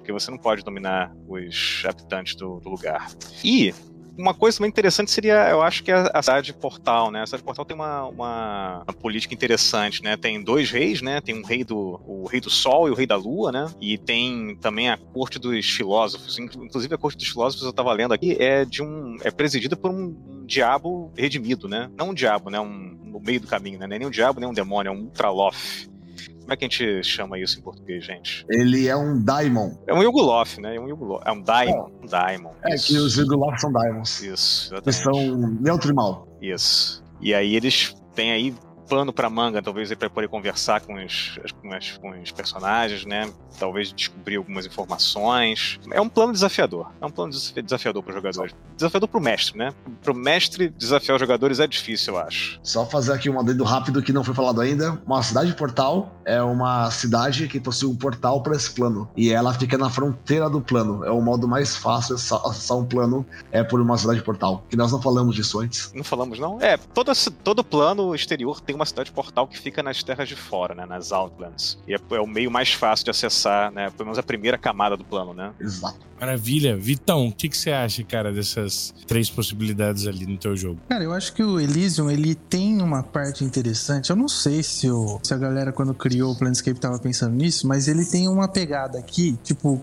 Porque 0.00 0.12
você 0.12 0.30
não 0.30 0.38
pode 0.38 0.62
dominar 0.62 1.14
os 1.26 1.82
habitantes 1.86 2.34
do, 2.34 2.60
do 2.60 2.70
lugar. 2.70 3.10
E 3.44 3.74
uma 4.16 4.34
coisa 4.34 4.58
também 4.58 4.68
interessante 4.68 5.12
seria, 5.12 5.48
eu 5.48 5.62
acho 5.62 5.84
que 5.84 5.92
a, 5.92 6.10
a 6.12 6.20
cidade 6.20 6.52
portal, 6.52 7.10
né? 7.10 7.22
A 7.22 7.26
cidade 7.26 7.44
portal 7.44 7.64
tem 7.64 7.76
uma, 7.76 8.04
uma, 8.06 8.82
uma, 8.82 8.92
política 8.92 9.32
interessante, 9.32 10.02
né? 10.02 10.16
Tem 10.16 10.42
dois 10.42 10.70
reis, 10.70 11.00
né? 11.00 11.20
Tem 11.20 11.36
um 11.36 11.44
rei 11.44 11.62
do 11.62 12.00
o 12.04 12.26
rei 12.26 12.40
do 12.40 12.50
sol 12.50 12.88
e 12.88 12.90
o 12.90 12.94
rei 12.94 13.06
da 13.06 13.14
lua, 13.14 13.52
né? 13.52 13.66
E 13.80 13.96
tem 13.96 14.56
também 14.60 14.90
a 14.90 14.96
corte 14.96 15.38
dos 15.38 15.64
filósofos. 15.70 16.36
Inclusive 16.38 16.94
a 16.94 16.98
corte 16.98 17.16
dos 17.16 17.28
filósofos 17.28 17.64
eu 17.64 17.70
estava 17.70 17.92
lendo 17.92 18.12
aqui 18.12 18.36
é 18.40 18.64
de 18.64 18.82
um 18.82 19.16
é 19.22 19.30
presidida 19.30 19.76
por 19.76 19.90
um, 19.90 20.44
diabo 20.44 21.12
redimido, 21.16 21.68
né? 21.68 21.88
Não 21.96 22.10
um 22.10 22.14
diabo, 22.14 22.50
né? 22.50 22.58
Um 22.58 22.98
no 23.04 23.20
meio 23.20 23.40
do 23.40 23.46
caminho, 23.46 23.78
né? 23.78 23.86
Nem 23.86 24.04
um 24.04 24.10
diabo 24.10 24.40
nem 24.40 24.48
um 24.48 24.52
demônio, 24.52 24.90
é 24.90 24.92
um 24.92 25.02
ultraloth 25.02 25.88
Como 26.48 26.54
é 26.54 26.56
que 26.56 26.64
a 26.64 26.68
gente 26.68 27.02
chama 27.04 27.38
isso 27.38 27.58
em 27.58 27.62
português, 27.62 28.02
gente? 28.02 28.42
Ele 28.48 28.88
é 28.88 28.96
um 28.96 29.22
Daimon. 29.22 29.72
É 29.86 29.92
um 29.92 30.02
Yuguloth, 30.02 30.56
né? 30.58 30.76
É 30.76 30.80
um 30.80 30.88
Yuguloth. 30.88 31.20
É 31.26 31.30
um 31.30 31.42
Daimon. 31.42 31.90
Um 32.02 32.06
Daimon. 32.06 32.52
É 32.64 32.74
isso. 32.74 32.86
que 32.86 32.96
os 32.96 33.16
Yuguloth 33.18 33.58
são 33.58 33.70
Daimons. 33.70 34.22
Isso, 34.22 34.70
Que 34.70 34.88
exatamente. 34.88 35.02
são 35.02 35.36
neutro 35.60 35.90
e 35.90 35.94
mal. 35.94 36.26
Isso. 36.40 37.04
E 37.20 37.34
aí 37.34 37.54
eles 37.54 37.94
têm 38.14 38.32
aí 38.32 38.54
pano 38.88 39.12
pra 39.12 39.28
manga, 39.28 39.62
talvez, 39.62 39.92
para 39.94 40.08
poder 40.10 40.28
conversar 40.28 40.80
com 40.80 40.94
os, 40.94 41.38
com, 41.60 41.72
as- 41.72 41.96
com 41.98 42.10
os 42.20 42.30
personagens, 42.32 43.04
né? 43.04 43.30
Talvez 43.58 43.92
descobrir 43.92 44.36
algumas 44.36 44.66
informações. 44.66 45.78
É 45.92 46.00
um 46.00 46.08
plano 46.08 46.32
desafiador. 46.32 46.90
É 47.00 47.06
um 47.06 47.10
plano 47.10 47.30
desafi- 47.32 47.62
desafiador 47.62 48.02
para 48.02 48.10
os 48.10 48.16
jogadores. 48.16 48.54
Desafiador 48.76 49.08
pro 49.08 49.20
mestre, 49.20 49.58
né? 49.58 49.72
Pro 50.02 50.14
mestre 50.14 50.68
desafiar 50.70 51.16
os 51.16 51.20
jogadores 51.20 51.60
é 51.60 51.66
difícil, 51.66 52.14
eu 52.14 52.20
acho. 52.20 52.58
Só 52.62 52.86
fazer 52.86 53.12
aqui 53.12 53.28
um 53.28 53.38
adendo 53.38 53.64
rápido 53.64 54.02
que 54.02 54.12
não 54.12 54.22
foi 54.24 54.34
falado 54.34 54.60
ainda. 54.60 55.00
Uma 55.06 55.22
cidade 55.22 55.52
portal 55.54 56.14
é 56.24 56.40
uma 56.42 56.90
cidade 56.90 57.48
que 57.48 57.58
possui 57.60 57.88
um 57.88 57.96
portal 57.96 58.42
para 58.42 58.54
esse 58.54 58.70
plano. 58.70 59.08
E 59.16 59.30
ela 59.32 59.52
fica 59.52 59.76
na 59.76 59.90
fronteira 59.90 60.48
do 60.48 60.60
plano. 60.60 61.04
É 61.04 61.10
o 61.10 61.20
modo 61.20 61.48
mais 61.48 61.76
fácil 61.76 62.16
de 62.16 62.22
acessar- 62.22 62.76
um 62.78 62.84
plano 62.84 63.26
é 63.50 63.62
por 63.64 63.80
uma 63.80 63.96
cidade 63.98 64.22
portal. 64.22 64.64
Que 64.68 64.76
nós 64.76 64.92
não 64.92 65.02
falamos 65.02 65.34
disso 65.34 65.60
antes. 65.60 65.92
Não 65.94 66.04
falamos, 66.04 66.38
não? 66.38 66.60
É, 66.60 66.76
todo, 66.76 67.10
todo 67.42 67.64
plano 67.64 68.14
exterior 68.14 68.60
tem 68.60 68.77
uma 68.78 68.86
cidade 68.86 69.12
portal 69.12 69.46
que 69.46 69.58
fica 69.58 69.82
nas 69.82 70.02
terras 70.02 70.28
de 70.28 70.36
fora, 70.36 70.74
né? 70.74 70.86
Nas 70.86 71.12
Outlands. 71.12 71.78
E 71.86 71.94
é, 71.94 71.98
é 72.10 72.20
o 72.20 72.26
meio 72.26 72.50
mais 72.50 72.72
fácil 72.72 73.04
de 73.04 73.10
acessar, 73.10 73.70
né? 73.72 73.90
Pelo 73.90 74.06
menos 74.06 74.18
a 74.18 74.22
primeira 74.22 74.56
camada 74.56 74.96
do 74.96 75.04
plano, 75.04 75.34
né? 75.34 75.52
Exato. 75.60 76.07
Maravilha. 76.20 76.76
Vitão, 76.76 77.28
o 77.28 77.32
que, 77.32 77.48
que 77.48 77.56
você 77.56 77.70
acha, 77.70 78.02
cara, 78.04 78.32
dessas 78.32 78.94
três 79.06 79.30
possibilidades 79.30 80.06
ali 80.06 80.26
no 80.26 80.36
teu 80.36 80.56
jogo? 80.56 80.80
Cara, 80.88 81.04
eu 81.04 81.12
acho 81.12 81.32
que 81.32 81.42
o 81.42 81.60
Elysium, 81.60 82.10
ele 82.10 82.34
tem 82.34 82.82
uma 82.82 83.02
parte 83.02 83.44
interessante. 83.44 84.10
Eu 84.10 84.16
não 84.16 84.28
sei 84.28 84.62
se, 84.62 84.90
o, 84.90 85.20
se 85.22 85.32
a 85.32 85.38
galera, 85.38 85.72
quando 85.72 85.94
criou 85.94 86.32
o 86.32 86.38
Planescape, 86.38 86.78
tava 86.78 86.98
pensando 86.98 87.34
nisso, 87.34 87.66
mas 87.66 87.88
ele 87.88 88.04
tem 88.04 88.28
uma 88.28 88.48
pegada 88.48 88.98
aqui, 88.98 89.38
tipo, 89.42 89.82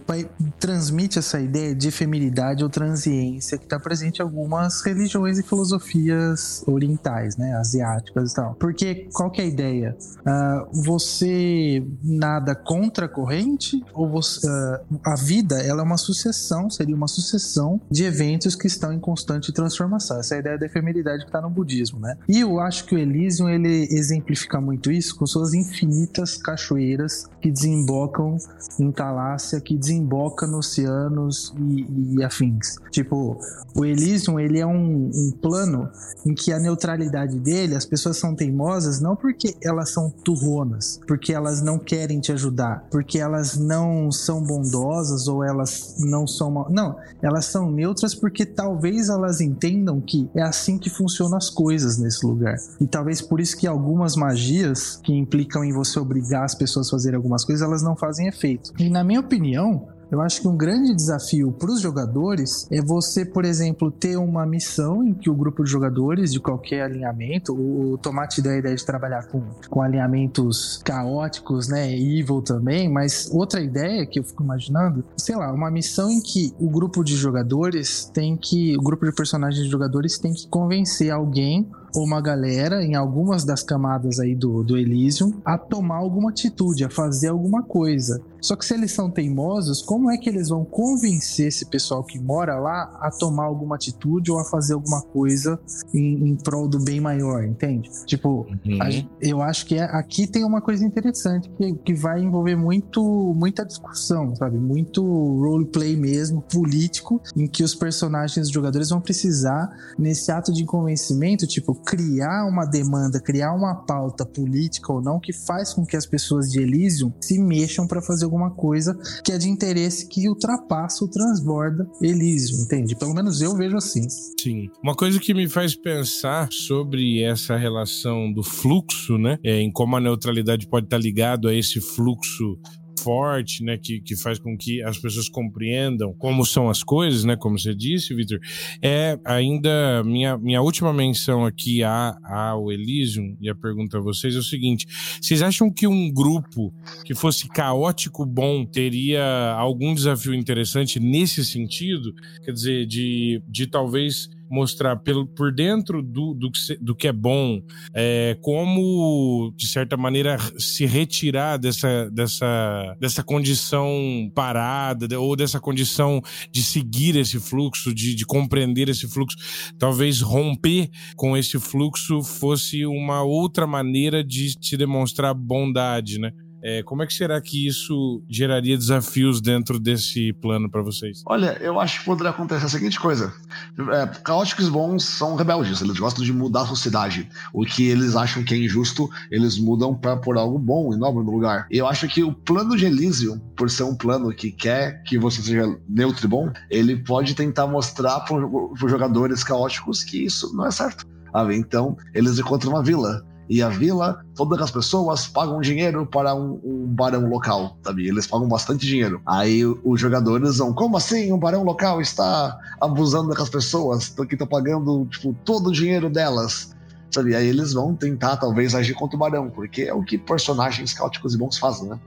transmite 0.59 1.19
essa 1.19 1.39
ideia 1.39 1.73
de 1.73 1.87
efemeridade 1.87 2.63
ou 2.63 2.69
transiência 2.69 3.57
que 3.57 3.65
tá 3.65 3.79
presente 3.79 4.19
em 4.19 4.23
algumas 4.23 4.81
religiões 4.81 5.39
e 5.39 5.43
filosofias 5.43 6.63
orientais, 6.67 7.37
né? 7.37 7.55
Asiáticas 7.55 8.31
e 8.31 8.35
tal. 8.35 8.55
Porque 8.55 9.07
qual 9.13 9.31
que 9.31 9.41
é 9.41 9.45
a 9.45 9.47
ideia? 9.47 9.97
Ah, 10.25 10.65
você 10.71 11.85
nada 12.03 12.55
contra 12.55 13.05
a 13.05 13.09
corrente 13.09 13.83
ou 13.93 14.09
você, 14.09 14.47
ah, 14.47 14.81
a 15.05 15.15
vida 15.15 15.61
ela 15.61 15.81
é 15.81 15.83
uma 15.83 15.97
sucessão, 15.97 16.24
seria 16.69 16.95
uma 16.95 17.07
sucessão 17.07 17.79
de 17.89 18.03
eventos 18.03 18.55
que 18.55 18.67
estão 18.67 18.93
em 18.93 18.99
constante 18.99 19.51
transformação. 19.51 20.19
Essa 20.19 20.35
é 20.35 20.37
a 20.37 20.39
ideia 20.39 20.57
da 20.57 20.65
efemeridade 20.65 21.23
que 21.23 21.29
está 21.29 21.41
no 21.41 21.49
budismo, 21.49 21.99
né? 21.99 22.17
E 22.27 22.39
eu 22.39 22.59
acho 22.59 22.85
que 22.85 22.95
o 22.95 22.97
Elysium 22.97 23.49
ele 23.49 23.87
exemplifica 23.91 24.59
muito 24.59 24.91
isso 24.91 25.15
com 25.15 25.25
suas 25.25 25.53
infinitas 25.53 26.37
cachoeiras 26.37 27.25
que 27.45 27.51
desembocam 27.51 28.37
em 28.79 28.91
Talácia, 28.91 29.61
que 29.61 29.77
desemboca 29.77 30.47
nos 30.47 30.65
oceanos 30.65 31.53
e, 31.59 32.15
e 32.17 32.23
afins. 32.23 32.77
Tipo, 32.89 33.39
o 33.75 33.85
Elysium 33.85 34.39
ele 34.39 34.59
é 34.59 34.65
um, 34.65 35.11
um 35.13 35.31
plano 35.39 35.87
em 36.25 36.33
que 36.33 36.51
a 36.51 36.57
neutralidade 36.57 37.37
dele, 37.39 37.75
as 37.75 37.85
pessoas 37.85 38.17
são 38.17 38.33
teimosas 38.33 38.99
não 38.99 39.15
porque 39.15 39.55
elas 39.61 39.91
são 39.91 40.09
turronas, 40.09 40.99
porque 41.05 41.33
elas 41.33 41.61
não 41.61 41.77
querem 41.77 42.19
te 42.19 42.31
ajudar, 42.31 42.83
porque 42.89 43.19
elas 43.19 43.55
não 43.55 44.11
são 44.11 44.41
bondosas 44.41 45.27
ou 45.27 45.43
elas 45.43 45.97
não 45.99 46.25
são 46.25 46.49
mal... 46.49 46.67
não, 46.71 46.95
elas 47.21 47.45
são 47.45 47.69
neutras 47.69 48.15
porque 48.15 48.43
talvez 48.43 49.07
elas 49.07 49.39
entendam 49.39 50.01
que 50.01 50.27
é 50.33 50.41
assim 50.41 50.79
que 50.79 50.89
funcionam 50.89 51.37
as 51.37 51.51
coisas 51.51 51.99
nesse 51.99 52.25
lugar. 52.25 52.55
E 52.81 52.87
talvez 52.87 53.21
por 53.21 53.39
isso 53.39 53.55
que 53.55 53.67
algumas 53.67 54.15
magias 54.15 54.99
que 55.03 55.13
implicam 55.13 55.63
em 55.63 55.71
você 55.71 55.99
obrigar 55.99 56.43
as 56.43 56.55
pessoas 56.55 56.87
a 56.87 56.91
fazerem 56.91 57.19
algumas 57.35 57.45
coisas, 57.45 57.67
elas 57.67 57.83
não 57.83 57.95
fazem 57.95 58.27
efeito. 58.27 58.71
E 58.79 58.89
na 58.89 59.03
minha 59.03 59.19
opinião, 59.19 59.87
eu 60.11 60.21
acho 60.21 60.41
que 60.41 60.47
um 60.47 60.55
grande 60.55 60.93
desafio 60.93 61.51
para 61.51 61.71
os 61.71 61.81
jogadores 61.81 62.67
é 62.71 62.79
você, 62.81 63.25
por 63.25 63.43
exemplo, 63.43 63.91
ter 63.91 64.17
uma 64.17 64.45
missão 64.45 65.03
em 65.03 65.13
que 65.13 65.29
o 65.29 65.35
grupo 65.35 65.63
de 65.63 65.69
jogadores 65.69 66.31
de 66.31 66.39
qualquer 66.39 66.83
alinhamento, 66.83 67.53
o 67.53 67.97
Tomate 67.97 68.41
deu 68.41 68.51
a 68.51 68.57
ideia 68.57 68.75
de 68.75 68.85
trabalhar 68.85 69.27
com, 69.27 69.41
com 69.69 69.81
alinhamentos 69.81 70.79
caóticos, 70.85 71.67
né, 71.67 71.91
evil 71.91 72.41
também, 72.41 72.87
mas 72.87 73.29
outra 73.33 73.59
ideia 73.59 74.05
que 74.05 74.19
eu 74.19 74.23
fico 74.23 74.43
imaginando, 74.43 75.03
sei 75.17 75.35
lá, 75.35 75.51
uma 75.51 75.71
missão 75.71 76.09
em 76.11 76.21
que 76.21 76.53
o 76.59 76.69
grupo 76.69 77.03
de 77.03 77.15
jogadores 77.15 78.09
tem 78.13 78.37
que, 78.37 78.77
o 78.77 78.81
grupo 78.81 79.05
de 79.05 79.11
personagens 79.11 79.63
de 79.63 79.71
jogadores 79.71 80.19
tem 80.19 80.33
que 80.33 80.47
convencer 80.47 81.11
alguém 81.11 81.67
uma 82.03 82.21
galera 82.21 82.83
em 82.83 82.95
algumas 82.95 83.43
das 83.43 83.63
camadas 83.63 84.19
aí 84.19 84.35
do, 84.35 84.63
do 84.63 84.77
Elysium 84.77 85.33
a 85.45 85.57
tomar 85.57 85.97
alguma 85.97 86.29
atitude, 86.29 86.83
a 86.83 86.89
fazer 86.89 87.27
alguma 87.29 87.63
coisa. 87.63 88.21
Só 88.41 88.55
que 88.55 88.63
se 88.63 88.75
eles 88.75 88.91
são 88.91 89.09
teimosos, 89.09 89.81
como 89.81 90.11
é 90.11 90.17
que 90.17 90.29
eles 90.29 90.49
vão 90.49 90.63
convencer 90.63 91.47
esse 91.47 91.65
pessoal 91.65 92.03
que 92.03 92.19
mora 92.19 92.59
lá 92.59 92.83
a 93.01 93.09
tomar 93.09 93.45
alguma 93.45 93.75
atitude 93.75 94.31
ou 94.31 94.37
a 94.39 94.45
fazer 94.45 94.73
alguma 94.75 95.01
coisa 95.01 95.59
em, 95.93 96.29
em 96.29 96.35
prol 96.35 96.67
do 96.67 96.79
bem 96.83 97.01
maior, 97.01 97.43
entende? 97.43 97.89
Tipo, 98.05 98.45
a 98.79 98.89
gen- 98.91 99.09
eu 99.19 99.41
acho 99.41 99.65
que 99.65 99.75
é- 99.75 99.83
aqui 99.83 100.27
tem 100.27 100.43
uma 100.43 100.61
coisa 100.61 100.85
interessante 100.85 101.49
que, 101.57 101.73
que 101.73 101.93
vai 101.95 102.21
envolver 102.21 102.55
muito 102.55 103.01
muita 103.35 103.65
discussão, 103.65 104.35
sabe? 104.35 104.57
Muito 104.59 105.01
roleplay 105.03 105.95
mesmo, 105.95 106.41
político, 106.41 107.19
em 107.35 107.47
que 107.47 107.63
os 107.63 107.73
personagens 107.73 108.47
os 108.47 108.53
jogadores 108.53 108.89
vão 108.89 109.01
precisar, 109.01 109.69
nesse 109.97 110.31
ato 110.31 110.53
de 110.53 110.63
convencimento, 110.65 111.47
tipo, 111.47 111.73
criar 111.85 112.45
uma 112.47 112.65
demanda, 112.65 113.19
criar 113.19 113.53
uma 113.53 113.75
pauta 113.75 114.25
política 114.25 114.91
ou 114.91 115.01
não 115.01 115.19
que 115.19 115.31
faz 115.31 115.73
com 115.73 115.85
que 115.85 115.95
as 115.95 116.05
pessoas 116.05 116.49
de 116.49 116.59
Elysium 116.59 117.13
se 117.21 117.39
mexam 117.39 117.87
para 117.87 118.01
fazer 118.01 118.25
alguma 118.25 118.51
coisa 118.51 118.97
que 119.23 119.31
é 119.31 119.37
de 119.37 119.49
interesse 119.49 120.07
que 120.07 120.27
ultrapassa 120.27 121.03
ou 121.03 121.09
transborda 121.09 121.87
Elysium, 122.01 122.63
entende? 122.63 122.95
Pelo 122.95 123.13
menos 123.13 123.41
eu 123.41 123.55
vejo 123.55 123.77
assim. 123.77 124.07
Sim. 124.09 124.69
Uma 124.83 124.95
coisa 124.95 125.19
que 125.19 125.33
me 125.33 125.47
faz 125.47 125.75
pensar 125.75 126.49
sobre 126.51 127.21
essa 127.21 127.55
relação 127.55 128.31
do 128.31 128.43
fluxo, 128.43 129.17
né? 129.17 129.37
É, 129.43 129.59
em 129.59 129.71
como 129.71 129.95
a 129.95 130.01
neutralidade 130.01 130.67
pode 130.67 130.87
estar 130.87 130.97
ligado 130.97 131.47
a 131.47 131.53
esse 131.53 131.79
fluxo 131.79 132.57
forte, 133.05 133.63
né, 133.63 133.77
que, 133.77 134.01
que 134.01 134.15
faz 134.15 134.39
com 134.39 134.57
que 134.57 134.81
as 134.81 134.97
pessoas 134.97 135.29
compreendam 135.29 136.11
como 136.17 136.43
são 136.43 136.67
as 136.67 136.81
coisas, 136.81 137.23
né, 137.23 137.35
como 137.35 137.59
você 137.59 137.75
disse, 137.75 138.15
Victor, 138.15 138.39
é 138.81 139.19
ainda 139.23 140.03
minha, 140.03 140.35
minha 140.39 140.59
última 140.59 140.91
menção 140.91 141.45
aqui 141.45 141.83
a, 141.83 142.17
ao 142.23 142.71
Elysium 142.71 143.37
e 143.39 143.47
a 143.47 143.53
pergunta 143.53 143.99
a 143.99 144.01
vocês 144.01 144.35
é 144.35 144.39
o 144.39 144.43
seguinte, 144.43 144.87
vocês 145.21 145.43
acham 145.43 145.71
que 145.71 145.85
um 145.85 146.11
grupo 146.11 146.73
que 147.03 147.13
fosse 147.13 147.47
caótico 147.47 148.25
bom 148.25 148.65
teria 148.65 149.53
algum 149.55 149.93
desafio 149.93 150.33
interessante 150.33 150.99
nesse 150.99 151.45
sentido? 151.45 152.11
Quer 152.43 152.53
dizer, 152.53 152.87
de, 152.87 153.39
de 153.47 153.67
talvez 153.67 154.29
mostrar 154.49 154.95
pelo, 154.97 155.27
por 155.27 155.51
dentro 155.51 156.01
do, 156.01 156.33
do, 156.33 156.51
que 156.51 156.77
do 156.81 156.95
que 156.95 157.07
é 157.07 157.13
bom, 157.13 157.61
é, 157.93 158.37
como, 158.41 159.53
de 159.55 159.67
certa 159.67 159.97
maneira, 159.97 160.37
se 160.57 160.85
retirar 160.85 161.57
dessa, 161.57 162.09
dessa, 162.11 162.95
dessa 162.99 163.23
condição 163.23 164.31
parada, 164.33 165.19
ou 165.19 165.35
dessa 165.35 165.59
condição 165.59 166.21
de 166.51 166.63
seguir 166.63 167.15
esse 167.15 167.39
fluxo, 167.39 167.93
de, 167.93 168.15
de 168.15 168.25
compreender 168.25 168.89
esse 168.89 169.07
fluxo. 169.07 169.37
Talvez 169.77 170.21
romper 170.21 170.89
com 171.15 171.35
esse 171.35 171.59
fluxo 171.59 172.21
fosse 172.21 172.85
uma 172.85 173.23
outra 173.23 173.67
maneira 173.67 174.23
de 174.23 174.55
se 174.61 174.77
demonstrar 174.77 175.33
bondade, 175.33 176.19
né? 176.19 176.31
É, 176.67 176.81
como 176.81 177.03
é 177.03 177.05
que 177.05 177.13
será 177.13 177.39
que 177.39 177.67
isso 177.67 178.23
geraria 178.27 178.75
desafios 178.75 179.39
dentro 179.39 179.79
desse 179.79 180.33
plano 180.33 180.67
para 180.67 180.81
vocês? 180.81 181.21
Olha, 181.27 181.55
eu 181.61 181.79
acho 181.79 181.99
que 181.99 182.05
poderia 182.05 182.31
acontecer 182.31 182.65
a 182.65 182.69
seguinte 182.69 182.99
coisa. 182.99 183.31
É, 183.77 184.07
caóticos 184.23 184.67
bons 184.67 185.03
são 185.03 185.35
rebeldes, 185.35 185.79
eles 185.79 185.99
gostam 185.99 186.25
de 186.25 186.33
mudar 186.33 186.63
a 186.63 186.65
sociedade. 186.65 187.29
O 187.53 187.63
que 187.63 187.87
eles 187.87 188.15
acham 188.15 188.43
que 188.43 188.55
é 188.55 188.57
injusto, 188.57 189.07
eles 189.29 189.59
mudam 189.59 189.93
para 189.93 190.17
pôr 190.17 190.39
algo 190.39 190.57
bom 190.57 190.91
e 190.91 190.97
nobre 190.97 191.23
no 191.23 191.29
lugar. 191.29 191.67
Eu 191.69 191.85
acho 191.85 192.07
que 192.07 192.23
o 192.23 192.33
plano 192.33 192.75
de 192.75 192.87
Elysium, 192.87 193.37
por 193.55 193.69
ser 193.69 193.83
um 193.83 193.95
plano 193.95 194.33
que 194.33 194.51
quer 194.51 195.03
que 195.03 195.19
você 195.19 195.43
seja 195.43 195.77
neutro 195.87 196.25
e 196.25 196.27
bom, 196.27 196.51
ele 196.71 196.97
pode 196.97 197.35
tentar 197.35 197.67
mostrar 197.67 198.21
para 198.21 198.43
os 198.43 198.79
jogadores 198.79 199.43
caóticos 199.43 200.03
que 200.03 200.25
isso 200.25 200.51
não 200.55 200.65
é 200.65 200.71
certo. 200.71 201.05
sabe? 201.31 201.55
Então, 201.57 201.95
eles 202.11 202.39
encontram 202.39 202.71
uma 202.71 202.81
vila. 202.81 203.23
E 203.49 203.61
a 203.61 203.69
vila, 203.69 204.23
todas 204.35 204.59
as 204.59 204.71
pessoas 204.71 205.27
pagam 205.27 205.61
dinheiro 205.61 206.05
para 206.05 206.33
um, 206.33 206.59
um 206.63 206.85
barão 206.87 207.27
local, 207.27 207.77
sabe? 207.83 208.07
Eles 208.07 208.27
pagam 208.27 208.47
bastante 208.47 208.85
dinheiro. 208.85 209.21
Aí 209.25 209.63
os 209.65 209.99
jogadores 209.99 210.57
vão, 210.57 210.73
como 210.73 210.97
assim? 210.97 211.31
Um 211.31 211.37
barão 211.37 211.63
local 211.63 212.01
está 212.01 212.57
abusando 212.81 213.33
das 213.33 213.49
pessoas, 213.49 214.09
que 214.09 214.35
estão 214.35 214.47
pagando 214.47 215.05
tipo, 215.05 215.35
todo 215.45 215.67
o 215.67 215.71
dinheiro 215.71 216.09
delas. 216.09 216.74
Sabe? 217.15 217.33
Aí 217.33 217.47
eles 217.47 217.71
vão 217.71 217.95
tentar, 217.95 218.35
talvez, 218.35 218.75
agir 218.75 218.93
contra 218.93 219.15
o 219.15 219.19
Barão, 219.19 219.49
porque 219.49 219.83
é 219.83 219.93
o 219.93 220.03
que 220.03 220.17
personagens 220.17 220.93
cáuticos 220.93 221.33
e 221.33 221.37
bons 221.37 221.57
fazem, 221.57 221.87
né? 221.87 221.97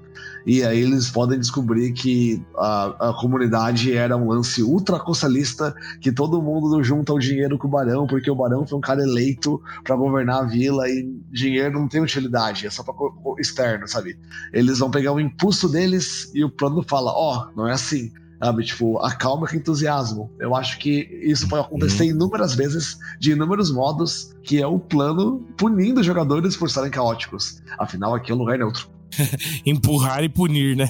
E 0.44 0.62
aí 0.62 0.80
eles 0.80 1.10
podem 1.10 1.38
descobrir 1.38 1.92
que 1.94 2.44
a, 2.54 3.08
a 3.08 3.14
comunidade 3.18 3.96
era 3.96 4.14
um 4.18 4.28
lance 4.28 4.62
ultracostalista, 4.62 5.74
que 6.02 6.12
todo 6.12 6.42
mundo 6.42 6.82
junta 6.82 7.14
o 7.14 7.18
dinheiro 7.18 7.56
com 7.56 7.68
o 7.68 7.70
Barão, 7.70 8.06
porque 8.06 8.30
o 8.30 8.34
Barão 8.34 8.66
foi 8.66 8.76
um 8.76 8.82
cara 8.82 9.02
eleito 9.02 9.58
para 9.82 9.96
governar 9.96 10.42
a 10.42 10.46
vila 10.46 10.86
e 10.90 11.10
dinheiro 11.30 11.78
não 11.78 11.88
tem 11.88 12.02
utilidade, 12.02 12.66
é 12.66 12.70
só 12.70 12.82
pra 12.82 12.92
externo, 13.38 13.88
sabe? 13.88 14.18
Eles 14.52 14.78
vão 14.78 14.90
pegar 14.90 15.12
o 15.14 15.20
impulso 15.20 15.70
deles 15.70 16.30
e 16.34 16.44
o 16.44 16.50
plano 16.50 16.84
fala: 16.86 17.12
ó, 17.12 17.46
oh, 17.48 17.56
não 17.56 17.66
é 17.66 17.72
assim 17.72 18.12
Sabe, 18.42 18.64
tipo, 18.64 18.98
acalma 18.98 19.48
com 19.48 19.56
entusiasmo. 19.56 20.30
Eu 20.38 20.54
acho 20.54 20.78
que 20.78 21.08
isso 21.22 21.48
pode 21.48 21.66
acontecer 21.66 22.04
uhum. 22.04 22.10
inúmeras 22.10 22.54
vezes, 22.54 22.96
de 23.18 23.32
inúmeros 23.32 23.72
modos, 23.72 24.32
que 24.44 24.62
é 24.62 24.66
o 24.66 24.78
plano 24.78 25.44
punindo 25.56 26.00
os 26.00 26.06
jogadores 26.06 26.56
por 26.56 26.70
serem 26.70 26.90
caóticos. 26.90 27.60
Afinal, 27.78 28.14
aqui 28.14 28.30
é 28.30 28.34
um 28.34 28.38
lugar 28.38 28.56
neutro. 28.56 28.88
Empurrar 29.66 30.22
e 30.22 30.28
punir, 30.28 30.76
né? 30.76 30.88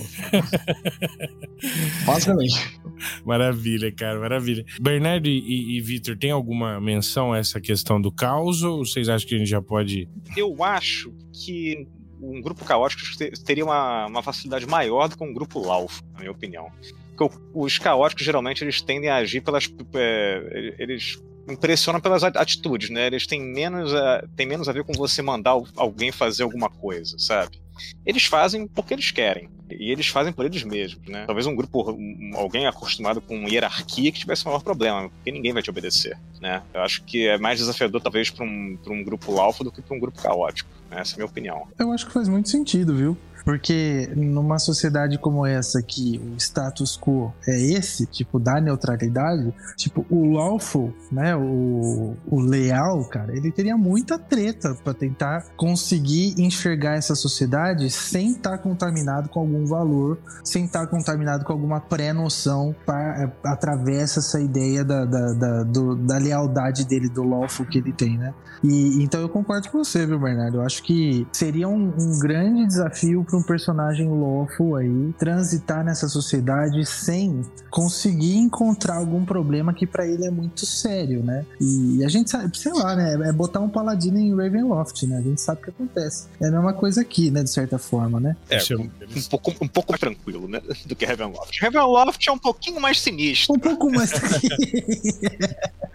Basicamente. 2.04 2.78
Maravilha, 3.24 3.90
cara, 3.92 4.20
maravilha. 4.20 4.64
Bernardo 4.80 5.26
e, 5.26 5.78
e 5.78 5.80
Vitor, 5.80 6.18
tem 6.18 6.30
alguma 6.30 6.78
menção 6.80 7.32
a 7.32 7.38
essa 7.38 7.61
questão 7.61 8.00
do 8.00 8.12
caos 8.12 8.62
ou 8.62 8.84
vocês 8.84 9.08
acham 9.08 9.26
que 9.26 9.34
a 9.37 9.38
gente 9.38 9.48
já 9.48 9.62
pode. 9.62 10.06
Eu 10.37 10.62
acho 10.62 11.14
que 11.32 11.87
um 12.20 12.42
grupo 12.42 12.64
caótico 12.64 13.02
teria 13.46 13.64
uma, 13.64 14.06
uma 14.06 14.22
facilidade 14.22 14.66
maior 14.66 15.08
do 15.08 15.16
que 15.16 15.24
um 15.24 15.32
grupo 15.32 15.61
laufo, 15.61 16.02
na 16.12 16.18
minha 16.20 16.32
opinião 16.32 16.70
os 17.54 17.78
caóticos 17.78 18.24
geralmente 18.24 18.62
eles 18.62 18.81
tendem 18.81 19.11
a 19.11 19.16
agir 19.16 19.40
pelas. 19.40 19.68
É, 19.94 20.74
eles 20.78 21.18
impressionam 21.48 22.00
pelas 22.00 22.22
atitudes, 22.22 22.90
né? 22.90 23.07
Eles 23.07 23.26
têm 23.26 23.40
menos, 23.40 23.94
a, 23.94 24.22
têm 24.37 24.46
menos 24.46 24.68
a 24.68 24.72
ver 24.72 24.85
com 24.85 24.92
você 24.92 25.22
mandar 25.22 25.59
alguém 25.76 26.12
fazer 26.12 26.42
alguma 26.42 26.68
coisa, 26.68 27.18
sabe? 27.18 27.61
Eles 28.04 28.24
fazem 28.24 28.66
porque 28.66 28.94
eles 28.94 29.11
querem. 29.11 29.48
E 29.70 29.90
eles 29.92 30.09
fazem 30.09 30.33
por 30.33 30.46
eles 30.46 30.62
mesmos, 30.62 31.07
né? 31.07 31.24
Talvez 31.26 31.46
um 31.46 31.54
grupo, 31.54 31.90
um, 31.90 32.31
alguém 32.35 32.66
acostumado 32.66 33.20
com 33.20 33.46
hierarquia 33.46 34.11
que 34.11 34.18
tivesse 34.18 34.46
um 34.46 34.50
maior 34.50 34.62
problema, 34.62 35.11
porque 35.11 35.31
ninguém 35.31 35.52
vai 35.52 35.62
te 35.62 35.68
obedecer, 35.68 36.18
né? 36.40 36.62
Eu 36.72 36.81
acho 36.81 37.04
que 37.04 37.28
é 37.28 37.38
mais 37.38 37.59
desafiador, 37.59 38.00
talvez, 38.00 38.31
para 38.31 38.44
um, 38.44 38.78
um 38.87 39.04
grupo 39.04 39.38
alfa 39.38 39.62
do 39.62 39.70
que 39.70 39.83
para 39.83 39.94
um 39.94 40.00
grupo 40.00 40.20
caótico. 40.20 40.70
Né? 40.90 41.00
Essa 41.00 41.12
é 41.12 41.14
a 41.14 41.18
minha 41.18 41.26
opinião. 41.26 41.68
Eu 41.78 41.92
acho 41.92 42.07
que 42.07 42.12
faz 42.12 42.28
muito 42.28 42.48
sentido, 42.48 42.94
viu? 42.94 43.16
Porque 43.48 44.12
numa 44.14 44.58
sociedade 44.58 45.16
como 45.16 45.46
essa, 45.46 45.82
que 45.82 46.18
o 46.18 46.37
status 46.37 47.00
quo 47.00 47.32
é 47.46 47.58
esse, 47.58 48.04
tipo, 48.04 48.38
da 48.38 48.61
neutralidade, 48.61 49.54
tipo, 49.74 50.04
o 50.11 50.34
lawful, 50.34 50.92
né, 51.11 51.34
o, 51.34 52.14
o 52.30 52.40
leal, 52.40 53.02
cara, 53.06 53.34
ele 53.34 53.50
teria 53.50 53.74
muita 53.74 54.18
treta 54.18 54.76
para 54.84 54.92
tentar 54.92 55.46
conseguir 55.56 56.34
enxergar 56.37 56.96
essa 56.96 57.14
sociedade 57.14 57.88
sem 57.88 58.32
estar 58.32 58.50
tá 58.50 58.58
contaminado 58.58 59.30
com 59.30 59.40
algum 59.40 59.64
valor, 59.64 60.18
sem 60.44 60.66
estar 60.66 60.80
tá 60.80 60.87
contaminado 60.87 61.42
com 61.46 61.52
alguma 61.54 61.80
pré-noção 61.80 62.76
para 62.84 63.32
atravessa 63.42 64.18
essa 64.18 64.38
ideia 64.38 64.84
da, 64.84 65.06
da, 65.06 65.32
da, 65.32 65.62
do, 65.62 65.96
da 65.96 66.18
lealdade 66.18 66.84
dele, 66.84 67.08
do 67.08 67.22
lawful 67.22 67.64
que 67.64 67.78
ele 67.78 67.94
tem, 67.94 68.18
né? 68.18 68.34
E 68.62 69.02
então 69.02 69.22
eu 69.22 69.28
concordo 69.30 69.70
com 69.70 69.78
você, 69.78 70.04
viu, 70.04 70.18
Bernardo? 70.18 70.58
Eu 70.58 70.62
acho 70.62 70.82
que 70.82 71.26
seria 71.32 71.66
um, 71.66 71.94
um 71.98 72.18
grande 72.18 72.66
desafio 72.66 73.24
um 73.38 73.42
personagem 73.42 74.09
lawful 74.09 74.77
aí 74.77 75.12
transitar 75.18 75.85
nessa 75.85 76.09
sociedade 76.09 76.85
sem 76.85 77.42
conseguir 77.70 78.37
encontrar 78.37 78.96
algum 78.96 79.24
problema 79.24 79.72
que 79.72 79.87
para 79.87 80.07
ele 80.07 80.27
é 80.27 80.31
muito 80.31 80.66
sério, 80.66 81.22
né? 81.22 81.44
E 81.61 82.05
a 82.05 82.09
gente 82.09 82.31
sabe, 82.31 82.57
sei 82.59 82.72
lá, 82.72 82.96
né? 82.96 83.29
É 83.29 83.33
botar 83.33 83.61
um 83.61 83.68
paladino 83.68 84.18
em 84.18 84.35
Ravenloft, 84.35 85.07
né? 85.07 85.18
A 85.18 85.22
gente 85.22 85.40
sabe 85.40 85.61
o 85.61 85.64
que 85.64 85.70
acontece. 85.70 86.29
É 86.40 86.48
a 86.48 86.51
mesma 86.51 86.72
coisa 86.72 87.01
aqui, 87.01 87.31
né? 87.31 87.42
De 87.42 87.51
certa 87.51 87.79
forma, 87.79 88.20
né? 88.20 88.37
É, 88.51 88.59
um, 88.74 88.83
um, 88.83 89.22
pouco, 89.31 89.55
um 89.61 89.68
pouco 89.68 89.92
mais 89.92 90.01
tranquilo, 90.01 90.48
né? 90.48 90.61
Do 90.87 90.96
que 90.96 91.05
Ravenloft. 91.05 91.61
Ravenloft 91.61 92.29
é 92.29 92.33
um 92.33 92.38
pouquinho 92.38 92.81
mais 92.81 93.01
sinistro. 93.01 93.55
Um 93.55 93.59
pouco 93.59 93.90
mais. 93.90 94.12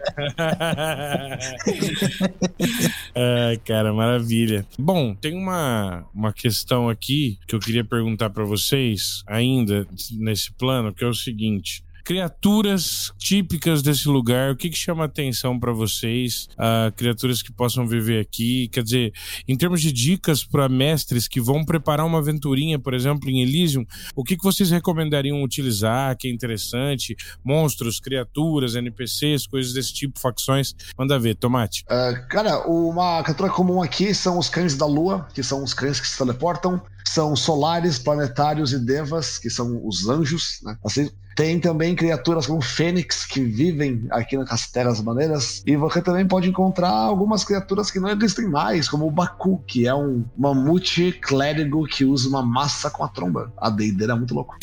Ai, 3.16 3.58
cara, 3.66 3.94
maravilha. 3.94 4.66
Bom, 4.78 5.16
tem 5.16 5.34
uma, 5.36 6.06
uma 6.14 6.34
questão 6.34 6.90
aqui 6.90 7.33
que 7.48 7.56
eu 7.56 7.60
queria 7.60 7.84
perguntar 7.84 8.30
para 8.30 8.44
vocês, 8.44 9.24
ainda 9.28 9.88
nesse 10.12 10.52
plano, 10.54 10.94
que 10.94 11.04
é 11.04 11.08
o 11.08 11.14
seguinte 11.14 11.84
criaturas 12.04 13.14
típicas 13.18 13.82
desse 13.82 14.08
lugar, 14.10 14.52
o 14.52 14.56
que, 14.56 14.70
que 14.70 14.78
chama 14.78 15.06
atenção 15.06 15.58
para 15.58 15.72
vocês? 15.72 16.50
Uh, 16.54 16.92
criaturas 16.96 17.42
que 17.42 17.52
possam 17.52 17.88
viver 17.88 18.20
aqui, 18.20 18.68
quer 18.68 18.84
dizer, 18.84 19.14
em 19.48 19.56
termos 19.56 19.82
de 19.82 19.92
dicas 19.92 20.44
para 20.44 20.68
mestres 20.68 21.28
que 21.28 21.40
vão 21.40 21.64
preparar 21.64 22.06
uma 22.06 22.20
aventurinha, 22.20 22.78
por 22.78 22.94
exemplo, 22.94 23.30
em 23.30 23.42
Elysium, 23.42 23.86
o 24.16 24.24
que, 24.24 24.36
que 24.36 24.44
vocês 24.44 24.70
recomendariam 24.70 25.42
utilizar, 25.42 26.16
que 26.18 26.28
é 26.28 26.32
interessante? 26.32 27.16
Monstros, 27.44 28.00
criaturas, 28.00 28.76
NPCs, 28.76 29.48
coisas 29.48 29.74
desse 29.74 29.94
tipo, 29.94 30.20
facções? 30.20 30.76
Manda 30.98 31.18
ver, 31.18 31.36
Tomate. 31.36 31.86
Uh, 31.86 32.28
cara, 32.28 32.68
uma 32.68 33.24
criatura 33.24 33.50
comum 33.50 33.82
aqui 33.82 34.14
são 34.14 34.38
os 34.38 34.50
cães 34.50 34.76
da 34.76 34.86
lua, 34.86 35.28
que 35.34 35.42
são 35.42 35.64
os 35.64 35.74
cães 35.74 36.00
que 36.00 36.08
se 36.08 36.18
teleportam 36.18 36.82
são 37.14 37.36
solares, 37.36 38.00
planetários 38.00 38.74
e 38.74 38.80
devas, 38.80 39.38
que 39.38 39.48
são 39.48 39.86
os 39.86 40.10
anjos. 40.10 40.60
Né? 40.64 40.76
Assim, 40.84 41.12
tem 41.36 41.60
também 41.60 41.96
criaturas 41.96 42.48
como 42.48 42.60
Fênix 42.60 43.24
que 43.24 43.40
vivem 43.44 44.08
aqui 44.10 44.36
nas 44.36 44.72
Terras 44.72 45.00
Maneiras. 45.00 45.62
E 45.68 45.76
você 45.76 46.02
também 46.02 46.28
pode 46.28 46.50
encontrar 46.50 46.90
algumas 46.90 47.44
criaturas 47.44 47.92
que 47.92 48.00
não 48.00 48.10
existem 48.10 48.48
mais, 48.48 48.90
como 48.90 49.06
o 49.06 49.12
Baku, 49.12 49.64
que 49.68 49.88
é 49.88 49.94
um 49.94 50.26
mamute 50.36 51.12
clérigo 51.12 51.86
que 51.86 52.04
usa 52.04 52.28
uma 52.28 52.42
massa 52.42 52.90
com 52.90 53.04
a 53.04 53.08
tromba. 53.08 53.54
A 53.58 53.70
deideira 53.70 54.14
é 54.14 54.16
muito 54.16 54.34
louco. 54.34 54.58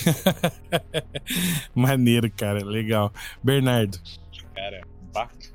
Maneiro, 1.72 2.28
cara. 2.36 2.64
Legal. 2.64 3.12
Bernardo. 3.44 3.96
Cara, 4.56 4.82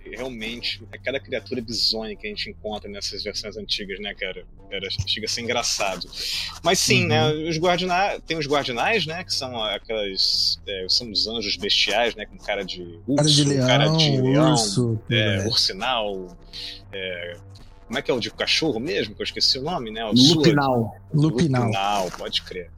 realmente 0.04 0.84
é 0.91 0.98
cada 0.98 1.20
criatura 1.20 1.62
bizonha 1.62 2.15
que 2.15 2.28
a 2.28 2.30
gente 2.30 2.50
encontra 2.50 2.89
nessas 2.89 3.24
versões 3.24 3.58
antigas, 3.58 4.00
né, 4.00 4.13
cara? 4.13 4.46
Era, 4.70 4.88
chega 5.08 5.26
a 5.26 5.30
ser 5.30 5.41
engraçado. 5.41 6.08
Mas 6.63 6.80
sim, 6.80 7.06
né, 7.06 7.26
uhum. 7.28 7.44
né? 7.44 7.50
Os 7.50 7.58
guardinais. 7.58 8.22
Tem 8.26 8.38
os 8.38 8.48
guardinais, 8.48 9.06
né? 9.06 9.24
Que 9.24 9.34
são 9.34 9.62
aquelas. 9.63 10.60
É, 10.68 10.86
são 10.89 11.12
os 11.12 11.28
anjos 11.28 11.56
bestiais, 11.58 12.15
né? 12.15 12.26
Com 12.26 12.38
cara 12.38 12.63
de 12.63 12.82
urso, 13.08 13.15
cara 13.15 13.30
de 13.30 13.44
leão, 13.44 13.68
cara 13.68 13.88
de 13.89 14.22
leão 14.22 14.52
urso, 14.52 15.00
é, 15.10 15.36
é. 15.38 15.48
ursinal. 15.48 16.38
É, 16.91 17.38
como 17.88 18.00
é 18.00 18.02
que 18.02 18.10
é 18.10 18.13
o 18.13 18.20
de 18.20 18.32
cachorro 18.32 18.80
mesmo? 18.80 19.15
Que 19.15 19.22
eu 19.22 19.26
esqueci 19.26 19.60
o 19.60 19.63
nome, 19.63 19.91
né? 19.91 20.04
O 20.06 20.12
Lupinal. 20.12 20.96
Lupinal. 21.13 21.65
Lupinal, 21.65 22.12
pode 22.18 22.41
crer. 22.41 22.72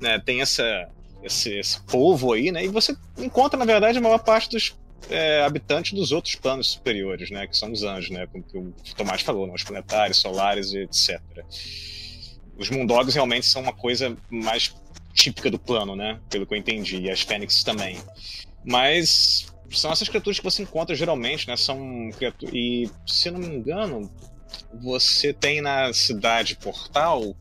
Né, 0.00 0.18
tem 0.18 0.40
essa, 0.40 0.88
esse, 1.22 1.56
esse 1.56 1.80
povo 1.82 2.32
aí, 2.32 2.50
né? 2.50 2.64
E 2.64 2.68
você 2.68 2.96
encontra, 3.18 3.56
na 3.56 3.64
verdade, 3.64 3.98
a 3.98 4.00
maior 4.00 4.18
parte 4.18 4.50
dos 4.50 4.76
é, 5.10 5.42
habitantes 5.42 5.92
dos 5.92 6.12
outros 6.12 6.34
planos 6.34 6.70
superiores, 6.70 7.30
né? 7.30 7.46
Que 7.46 7.56
são 7.56 7.72
os 7.72 7.82
anjos, 7.82 8.10
né? 8.10 8.26
Como 8.26 8.44
o 8.68 8.94
Tomás 8.96 9.22
falou, 9.22 9.46
né, 9.46 9.52
os 9.54 9.64
planetários, 9.64 10.18
solares 10.18 10.72
e 10.72 10.78
etc. 10.78 11.20
Os 12.56 12.70
Moondogs 12.70 13.14
realmente 13.14 13.46
são 13.46 13.62
uma 13.62 13.72
coisa 13.72 14.16
mais 14.30 14.74
típica 15.14 15.50
do 15.50 15.58
plano, 15.58 15.96
né? 15.96 16.20
Pelo 16.30 16.46
que 16.46 16.54
eu 16.54 16.58
entendi, 16.58 17.00
e 17.00 17.10
as 17.10 17.22
Fênix 17.22 17.62
também. 17.62 17.98
Mas 18.64 19.52
são 19.70 19.90
essas 19.90 20.08
criaturas 20.08 20.38
que 20.38 20.44
você 20.44 20.62
encontra 20.62 20.94
geralmente, 20.94 21.48
né? 21.48 21.56
São 21.56 22.10
criaturas. 22.16 22.54
E, 22.54 22.90
se 23.06 23.30
não 23.30 23.40
me 23.40 23.46
engano, 23.46 24.10
você 24.80 25.32
tem 25.32 25.60
na 25.60 25.92
cidade 25.92 26.56
Portal 26.56 27.34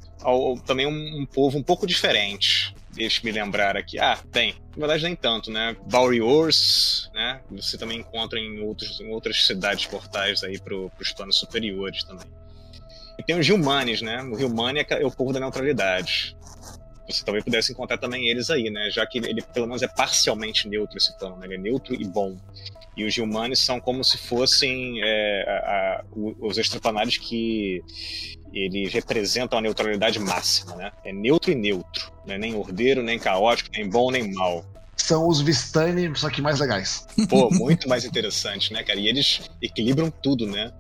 também 0.66 0.86
um, 0.86 1.22
um 1.22 1.26
povo 1.26 1.58
um 1.58 1.64
pouco 1.64 1.88
diferente. 1.88 2.76
Deixa 2.94 3.22
me 3.24 3.32
lembrar 3.32 3.78
aqui. 3.78 3.98
Ah, 4.00 4.20
tem. 4.32 4.56
Na 4.76 4.88
verdade, 4.88 5.04
nem 5.04 5.16
tanto, 5.16 5.50
né? 5.50 5.76
Wars, 5.92 7.10
né? 7.14 7.42
Você 7.52 7.78
também 7.78 8.00
encontra 8.00 8.40
em, 8.40 8.60
outros, 8.60 9.00
em 9.00 9.10
outras 9.10 9.46
cidades 9.46 9.86
portais 9.86 10.44
aí 10.44 10.60
para 10.60 10.76
os 10.76 11.14
planos 11.14 11.38
superiores 11.38 12.04
também. 12.04 12.28
E 13.18 13.24
tem 13.24 13.40
os 13.40 13.48
Humanes, 13.50 14.02
né? 14.02 14.22
O 14.24 14.46
Humane 14.46 14.86
é, 14.90 15.06
o 15.06 15.12
povo 15.12 15.32
da 15.32 15.40
neutralidade. 15.40 16.36
Você 17.08 17.24
talvez 17.24 17.44
pudesse 17.44 17.72
encontrar 17.72 17.98
também 17.98 18.28
eles 18.28 18.50
aí, 18.50 18.70
né? 18.70 18.90
Já 18.90 19.06
que 19.06 19.20
ele, 19.20 19.42
pelo 19.42 19.68
menos, 19.68 19.82
é 19.82 19.88
parcialmente 19.88 20.68
neutro 20.68 20.98
esse 20.98 21.18
plano, 21.18 21.38
né? 21.38 21.46
Ele 21.46 21.56
é 21.56 21.58
neutro 21.58 21.94
e 21.94 22.06
bom. 22.06 22.38
E 22.96 23.06
os 23.06 23.14
Gilmanes 23.14 23.60
são 23.60 23.80
como 23.80 24.04
se 24.04 24.18
fossem 24.18 25.02
é, 25.02 25.44
a, 25.48 25.54
a, 25.54 26.04
os 26.14 26.58
extraplanários 26.58 27.18
que 27.18 27.82
eles 28.54 28.94
representam 28.94 29.58
a 29.58 29.62
neutralidade 29.62 30.20
máxima, 30.20 30.76
né? 30.76 30.92
É 31.04 31.14
neutro 31.14 31.52
e 31.52 31.56
neutro, 31.56 32.12
não 32.26 32.36
é 32.36 32.38
nem 32.38 32.56
ordeiro, 32.56 33.02
nem 33.02 33.18
caótico, 33.18 33.70
nem 33.74 33.90
bom, 33.90 34.12
nem 34.12 34.34
mal. 34.34 34.66
São 34.96 35.28
os 35.28 35.42
Vistani, 35.42 36.16
só 36.16 36.30
que 36.30 36.42
mais 36.42 36.60
legais. 36.60 37.08
Pô, 37.28 37.50
muito 37.52 37.90
mais 37.90 38.06
interessante, 38.06 38.72
né, 38.72 38.84
cara? 38.84 39.00
E 39.00 39.08
eles 39.08 39.50
equilibram 39.62 40.12
tudo, 40.12 40.46
né? 40.46 40.72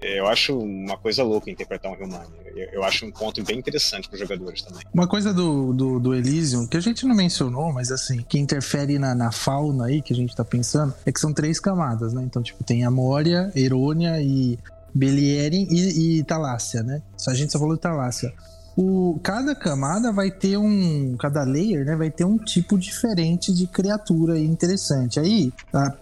É, 0.00 0.20
eu 0.20 0.26
acho 0.26 0.58
uma 0.58 0.96
coisa 0.96 1.22
louca 1.22 1.50
interpretar 1.50 1.90
um 1.90 1.94
Humane. 1.94 2.28
Eu 2.72 2.84
acho 2.84 3.04
um 3.04 3.10
ponto 3.10 3.42
bem 3.42 3.58
interessante 3.58 4.08
para 4.08 4.14
os 4.14 4.20
jogadores 4.20 4.62
também. 4.62 4.82
Uma 4.92 5.06
coisa 5.06 5.32
do, 5.32 5.72
do, 5.72 6.00
do, 6.00 6.14
Elysium, 6.14 6.66
que 6.66 6.76
a 6.76 6.80
gente 6.80 7.06
não 7.06 7.14
mencionou, 7.14 7.72
mas 7.72 7.90
assim, 7.90 8.22
que 8.22 8.38
interfere 8.38 8.98
na, 8.98 9.14
na 9.14 9.32
fauna 9.32 9.86
aí, 9.86 10.00
que 10.00 10.12
a 10.12 10.16
gente 10.16 10.34
tá 10.34 10.44
pensando, 10.44 10.94
é 11.04 11.12
que 11.12 11.20
são 11.20 11.32
três 11.32 11.58
camadas, 11.58 12.12
né? 12.12 12.22
Então, 12.22 12.42
tipo, 12.42 12.62
tem 12.62 12.84
a 12.84 12.90
Moria, 12.90 13.50
Erônia 13.54 14.20
e 14.20 14.58
Belierin 14.96 15.66
e, 15.70 16.18
e 16.18 16.24
Talácia, 16.24 16.82
né? 16.82 17.02
A 17.28 17.34
gente 17.34 17.52
só 17.52 17.58
falou 17.58 17.74
de 17.74 17.80
Talácia. 17.80 18.32
O, 18.76 19.18
cada 19.22 19.54
camada 19.54 20.12
vai 20.12 20.30
ter 20.30 20.56
um. 20.58 21.16
Cada 21.18 21.44
layer, 21.44 21.84
né? 21.84 21.96
Vai 21.96 22.10
ter 22.10 22.24
um 22.24 22.36
tipo 22.36 22.78
diferente 22.78 23.52
de 23.52 23.66
criatura 23.66 24.38
interessante. 24.38 25.18
Aí, 25.18 25.52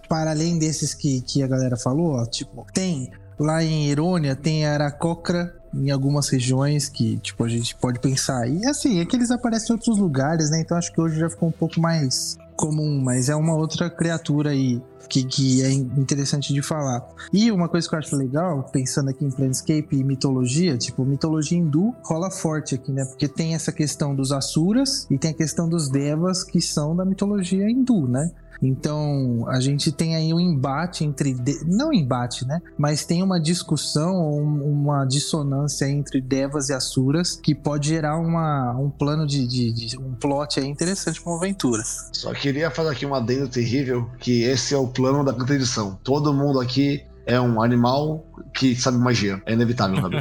para 0.09 0.31
além 0.31 0.59
desses 0.59 0.93
que, 0.93 1.21
que 1.21 1.43
a 1.43 1.47
galera 1.47 1.77
falou, 1.77 2.15
ó, 2.15 2.27
tipo, 2.27 2.67
tem 2.73 3.11
lá 3.39 3.63
em 3.63 3.89
Irônia, 3.89 4.35
tem 4.35 4.67
Aracocra, 4.67 5.55
em 5.73 5.91
algumas 5.91 6.29
regiões 6.29 6.89
que, 6.89 7.17
tipo, 7.19 7.45
a 7.45 7.49
gente 7.49 7.75
pode 7.77 7.99
pensar. 8.01 8.49
E 8.49 8.65
assim, 8.67 9.01
é 9.01 9.05
que 9.05 9.17
eles 9.17 9.31
aparecem 9.31 9.71
em 9.71 9.73
outros 9.75 9.99
lugares, 9.99 10.51
né? 10.51 10.61
Então 10.61 10.77
acho 10.77 10.93
que 10.93 11.01
hoje 11.01 11.19
já 11.19 11.29
ficou 11.29 11.49
um 11.49 11.53
pouco 11.53 11.81
mais 11.81 12.37
comum, 12.57 13.01
mas 13.03 13.29
é 13.29 13.35
uma 13.35 13.55
outra 13.55 13.91
criatura 13.91 14.51
aí 14.51 14.81
que, 15.09 15.25
que 15.25 15.63
é 15.63 15.73
interessante 15.73 16.53
de 16.53 16.63
falar. 16.63 17.07
E 17.33 17.51
uma 17.51 17.69
coisa 17.69 17.89
que 17.89 17.95
eu 17.95 17.99
acho 17.99 18.17
legal, 18.17 18.65
pensando 18.73 19.11
aqui 19.11 19.25
em 19.25 19.31
Planescape 19.31 19.97
e 19.97 20.05
mitologia, 20.05 20.77
tipo, 20.77 21.05
mitologia 21.05 21.59
hindu 21.59 21.95
rola 22.03 22.31
forte 22.31 22.75
aqui, 22.75 22.91
né? 22.93 23.05
Porque 23.05 23.29
tem 23.29 23.55
essa 23.55 23.73
questão 23.73 24.15
dos 24.15 24.33
Asuras 24.33 25.07
e 25.11 25.19
tem 25.19 25.31
a 25.31 25.35
questão 25.35 25.69
dos 25.69 25.89
Devas, 25.89 26.43
que 26.43 26.61
são 26.61 26.97
da 26.97 27.05
mitologia 27.05 27.69
hindu, 27.69 28.09
né? 28.09 28.31
Então, 28.67 29.45
a 29.49 29.61
gente 29.61 29.93
tem 29.93 30.17
aí 30.17 30.33
um 30.33 30.41
embate 30.41 31.05
entre. 31.05 31.37
Não 31.67 31.93
embate, 31.93 32.47
né? 32.47 32.61
Mas 32.79 33.05
tem 33.05 33.23
uma 33.23 33.41
discussão, 33.41 34.15
uma 34.15 35.05
dissonância 35.05 35.89
entre 35.89 36.21
Devas 36.21 36.69
e 36.69 36.73
Asuras 36.73 37.37
que 37.37 37.55
pode 37.55 37.89
gerar 37.89 38.19
uma, 38.19 38.73
um 38.79 38.91
plano 38.91 39.27
de, 39.27 39.47
de, 39.47 39.73
de 39.73 39.99
um 39.99 40.15
plot 40.15 40.61
aí 40.61 40.67
interessante 40.67 41.21
para 41.21 41.33
uma 41.33 41.39
aventura. 41.39 41.83
Só 41.85 42.33
queria 42.33 42.71
fazer 42.71 42.91
aqui 42.91 43.05
uma 43.07 43.19
adendo 43.19 43.49
terrível: 43.49 44.09
que 44.19 44.43
esse 44.43 44.75
é 44.75 44.79
o 44.79 44.89
plano 44.89 45.25
da 45.25 45.33
quinta 45.33 45.55
edição. 45.55 45.99
Todo 46.03 46.33
mundo 46.33 46.61
aqui 46.61 47.05
é 47.27 47.41
um 47.41 47.63
animal 47.63 48.27
que 48.55 48.77
sabe 48.77 48.99
magia. 48.99 49.43
É 49.47 49.53
inevitável, 49.53 50.01
sabe? 50.01 50.17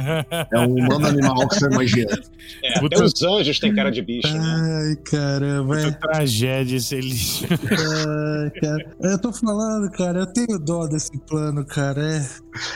É 0.52 0.58
um 0.58 0.72
humano 0.72 1.06
animal 1.06 1.48
que 1.48 1.56
sabe 1.56 1.76
magia. 1.76 2.06
É, 2.62 2.80
Puta... 2.80 2.96
até 2.96 3.04
os 3.04 3.22
anjos 3.22 3.58
têm 3.58 3.74
cara 3.74 3.90
de 3.90 4.02
bicho, 4.02 4.32
né? 4.32 4.40
Ai, 4.40 4.96
caramba. 5.04 5.74
Puta 5.76 5.88
é. 5.88 5.92
tragédia 5.92 6.76
esse 6.76 7.00
lixo. 7.00 7.46
Ai, 7.50 8.50
cara. 8.60 8.96
Eu 9.00 9.18
tô 9.18 9.32
falando, 9.32 9.90
cara, 9.92 10.20
eu 10.20 10.26
tenho 10.26 10.58
dó 10.58 10.86
desse 10.86 11.16
plano, 11.26 11.64
cara. 11.64 12.02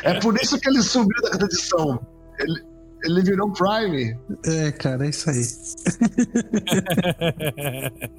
É, 0.05 0.11
é 0.13 0.21
por 0.21 0.37
isso 0.37 0.59
que 0.61 0.69
ele 0.69 0.83
subiu 0.83 1.21
da 1.23 1.45
edição. 1.45 2.01
Ele, 2.39 2.68
ele 3.05 3.23
virou 3.23 3.53
Prime. 3.53 4.17
É, 4.45 4.73
cara, 4.73 5.07
é 5.07 5.11
isso 5.11 5.31
aí. 5.31 5.43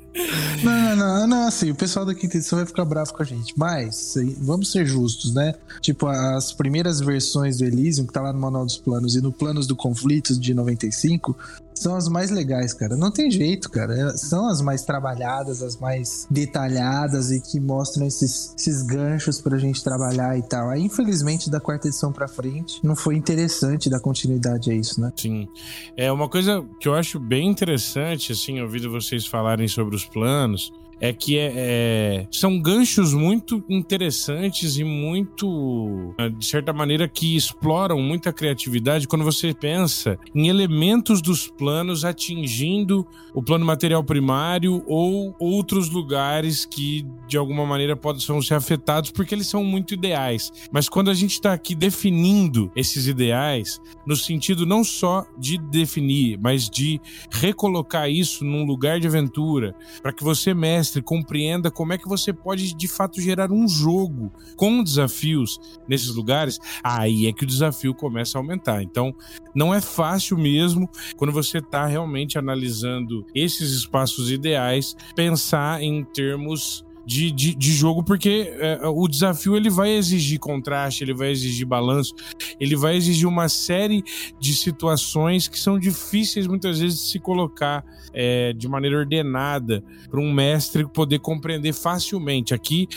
não, 0.63 0.95
não, 0.95 1.27
não, 1.27 1.47
assim, 1.47 1.71
o 1.71 1.75
pessoal 1.75 2.05
da 2.05 2.15
quinta 2.15 2.37
edição 2.37 2.57
vai 2.57 2.65
ficar 2.65 2.85
bravo 2.85 3.13
com 3.13 3.21
a 3.21 3.25
gente. 3.25 3.53
Mas, 3.57 4.15
vamos 4.39 4.71
ser 4.71 4.85
justos, 4.85 5.33
né? 5.33 5.53
Tipo, 5.81 6.07
as 6.07 6.53
primeiras 6.53 6.99
versões 6.99 7.57
do 7.57 7.65
Elysium, 7.65 8.05
que 8.05 8.13
tá 8.13 8.21
lá 8.21 8.31
no 8.31 8.39
Manual 8.39 8.65
dos 8.65 8.77
Planos, 8.77 9.15
e 9.15 9.21
no 9.21 9.31
Planos 9.31 9.67
do 9.67 9.75
Conflito 9.75 10.39
de 10.39 10.53
95, 10.53 11.35
são 11.79 11.95
as 11.95 12.09
mais 12.09 12.29
legais, 12.29 12.73
cara. 12.73 12.97
Não 12.97 13.09
tem 13.09 13.31
jeito, 13.31 13.69
cara. 13.69 13.93
É, 13.97 14.17
são 14.17 14.47
as 14.49 14.61
mais 14.61 14.83
trabalhadas, 14.83 15.63
as 15.63 15.77
mais 15.77 16.27
detalhadas 16.29 17.31
e 17.31 17.39
que 17.39 17.57
mostram 17.57 18.05
esses, 18.05 18.53
esses 18.57 18.81
ganchos 18.81 19.39
pra 19.39 19.57
gente 19.57 19.81
trabalhar 19.81 20.37
e 20.37 20.41
tal. 20.41 20.69
Aí, 20.69 20.81
infelizmente, 20.81 21.49
da 21.49 21.59
quarta 21.59 21.87
edição 21.87 22.11
pra 22.11 22.27
frente, 22.27 22.81
não 22.83 22.97
foi 22.97 23.15
interessante 23.15 23.89
dar 23.89 24.01
continuidade 24.01 24.69
a 24.69 24.73
isso, 24.75 24.99
né? 24.99 25.13
Sim. 25.15 25.47
É 25.95 26.11
uma 26.11 26.27
coisa 26.27 26.65
que 26.81 26.87
eu 26.87 26.93
acho 26.93 27.17
bem 27.17 27.47
interessante, 27.47 28.33
assim, 28.33 28.59
ouvindo 28.59 28.91
vocês 28.91 29.25
falarem 29.25 29.67
sobre 29.69 29.95
os 29.95 30.03
planos, 30.03 30.73
é 30.99 31.13
que 31.13 31.37
é, 31.37 31.53
é, 31.55 32.27
são 32.31 32.59
ganchos 32.59 33.13
muito 33.13 33.63
interessantes 33.69 34.77
e 34.77 34.83
muito, 34.83 36.13
de 36.37 36.45
certa 36.45 36.73
maneira, 36.73 37.07
que 37.07 37.35
exploram 37.35 38.01
muita 38.01 38.33
criatividade 38.33 39.07
quando 39.07 39.23
você 39.23 39.53
pensa 39.53 40.17
em 40.35 40.47
elementos 40.47 41.21
dos 41.21 41.47
planos 41.47 42.03
atingindo 42.03 43.07
o 43.33 43.41
plano 43.41 43.65
material 43.65 44.03
primário 44.03 44.83
ou 44.87 45.35
outros 45.39 45.89
lugares 45.89 46.65
que, 46.65 47.05
de 47.27 47.37
alguma 47.37 47.65
maneira, 47.65 47.95
possam 47.95 48.41
ser 48.41 48.55
afetados 48.55 49.11
porque 49.11 49.33
eles 49.33 49.47
são 49.47 49.63
muito 49.63 49.93
ideais. 49.93 50.51
Mas 50.71 50.89
quando 50.89 51.09
a 51.09 51.13
gente 51.13 51.33
está 51.33 51.53
aqui 51.53 51.75
definindo 51.75 52.71
esses 52.75 53.07
ideais, 53.07 53.79
no 54.05 54.15
sentido 54.15 54.65
não 54.65 54.83
só 54.83 55.25
de 55.37 55.57
definir, 55.57 56.37
mas 56.41 56.69
de 56.69 56.99
recolocar 57.31 58.09
isso 58.09 58.43
num 58.43 58.65
lugar 58.65 58.99
de 58.99 59.07
aventura, 59.07 59.75
para 60.01 60.11
que 60.11 60.23
você, 60.23 60.53
mestre, 60.53 60.88
mestre 60.89 61.01
compreenda 61.01 61.69
como 61.69 61.93
é 61.93 61.97
que 61.97 62.07
você 62.07 62.33
pode 62.33 62.73
de 62.73 62.87
fato 62.87 63.21
gerar 63.21 63.51
um 63.51 63.67
jogo 63.67 64.31
com 64.55 64.83
desafios 64.83 65.59
nesses 65.87 66.15
lugares, 66.15 66.59
aí 66.83 67.27
é 67.27 67.33
que 67.33 67.43
o 67.43 67.47
desafio 67.47 67.93
começa 67.93 68.37
a 68.37 68.41
aumentar. 68.41 68.81
Então, 68.81 69.13
não 69.53 69.73
é 69.73 69.79
fácil 69.79 70.37
mesmo 70.37 70.89
quando 71.15 71.31
você 71.31 71.59
está 71.59 71.85
realmente 71.85 72.37
analisando 72.37 73.25
esses 73.35 73.71
espaços 73.71 74.31
ideais, 74.31 74.95
pensar 75.15 75.81
em 75.81 76.03
termos 76.03 76.83
de, 77.09 77.31
de, 77.31 77.55
de 77.55 77.71
jogo, 77.71 78.03
porque 78.03 78.53
é, 78.59 78.87
o 78.87 79.07
desafio 79.07 79.57
ele 79.57 79.67
vai 79.67 79.89
exigir 79.89 80.37
contraste, 80.37 81.03
ele 81.03 81.15
vai 81.15 81.31
exigir 81.31 81.65
balanço, 81.65 82.13
ele 82.59 82.75
vai 82.75 82.95
exigir 82.95 83.27
uma 83.27 83.49
série 83.49 84.03
de 84.39 84.53
situações 84.53 85.47
que 85.47 85.57
são 85.57 85.79
difíceis 85.79 86.45
muitas 86.45 86.77
vezes 86.77 86.99
de 86.99 87.07
se 87.07 87.19
colocar 87.19 87.83
é, 88.13 88.53
de 88.53 88.67
maneira 88.67 88.99
ordenada 88.99 89.83
para 90.07 90.19
um 90.19 90.31
mestre 90.31 90.87
poder 90.87 91.17
compreender 91.17 91.73
facilmente. 91.73 92.53
Aqui, 92.53 92.87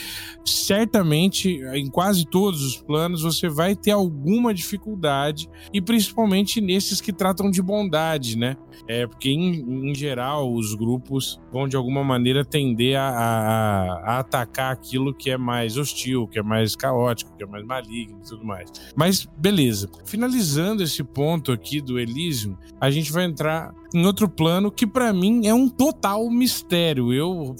certamente, 0.45 1.59
em 1.73 1.89
quase 1.89 2.23
todos 2.23 2.61
os 2.61 2.77
planos, 2.77 3.23
você 3.23 3.49
vai 3.49 3.75
ter 3.75 3.91
alguma 3.91 4.53
dificuldade, 4.53 5.49
e 5.73 5.81
principalmente 5.81 6.61
nesses 6.61 7.01
que 7.01 7.11
tratam 7.11 7.49
de 7.49 7.63
bondade, 7.63 8.37
né? 8.37 8.57
É, 8.87 9.07
porque, 9.07 9.31
em, 9.31 9.89
em 9.89 9.95
geral, 9.95 10.53
os 10.53 10.75
grupos 10.75 11.41
vão 11.51 11.67
de 11.67 11.75
alguma 11.75 12.03
maneira 12.03 12.45
tender 12.45 12.99
a, 12.99 13.07
a 13.07 14.02
a 14.03 14.19
atacar 14.19 14.71
aquilo 14.71 15.13
que 15.13 15.29
é 15.29 15.37
mais 15.37 15.77
hostil, 15.77 16.27
que 16.27 16.39
é 16.39 16.43
mais 16.43 16.75
caótico, 16.75 17.35
que 17.35 17.43
é 17.43 17.47
mais 17.47 17.65
maligno 17.65 18.19
e 18.23 18.27
tudo 18.27 18.45
mais. 18.45 18.69
Mas 18.95 19.25
beleza. 19.37 19.89
Finalizando 20.05 20.83
esse 20.83 21.03
ponto 21.03 21.51
aqui 21.51 21.81
do 21.81 21.99
Elysium, 21.99 22.55
a 22.79 22.89
gente 22.91 23.11
vai 23.11 23.25
entrar 23.25 23.73
em 23.93 24.05
outro 24.05 24.27
plano 24.27 24.71
que 24.71 24.87
para 24.87 25.13
mim 25.13 25.45
é 25.45 25.53
um 25.53 25.69
total 25.69 26.29
mistério. 26.29 27.13
Eu 27.13 27.55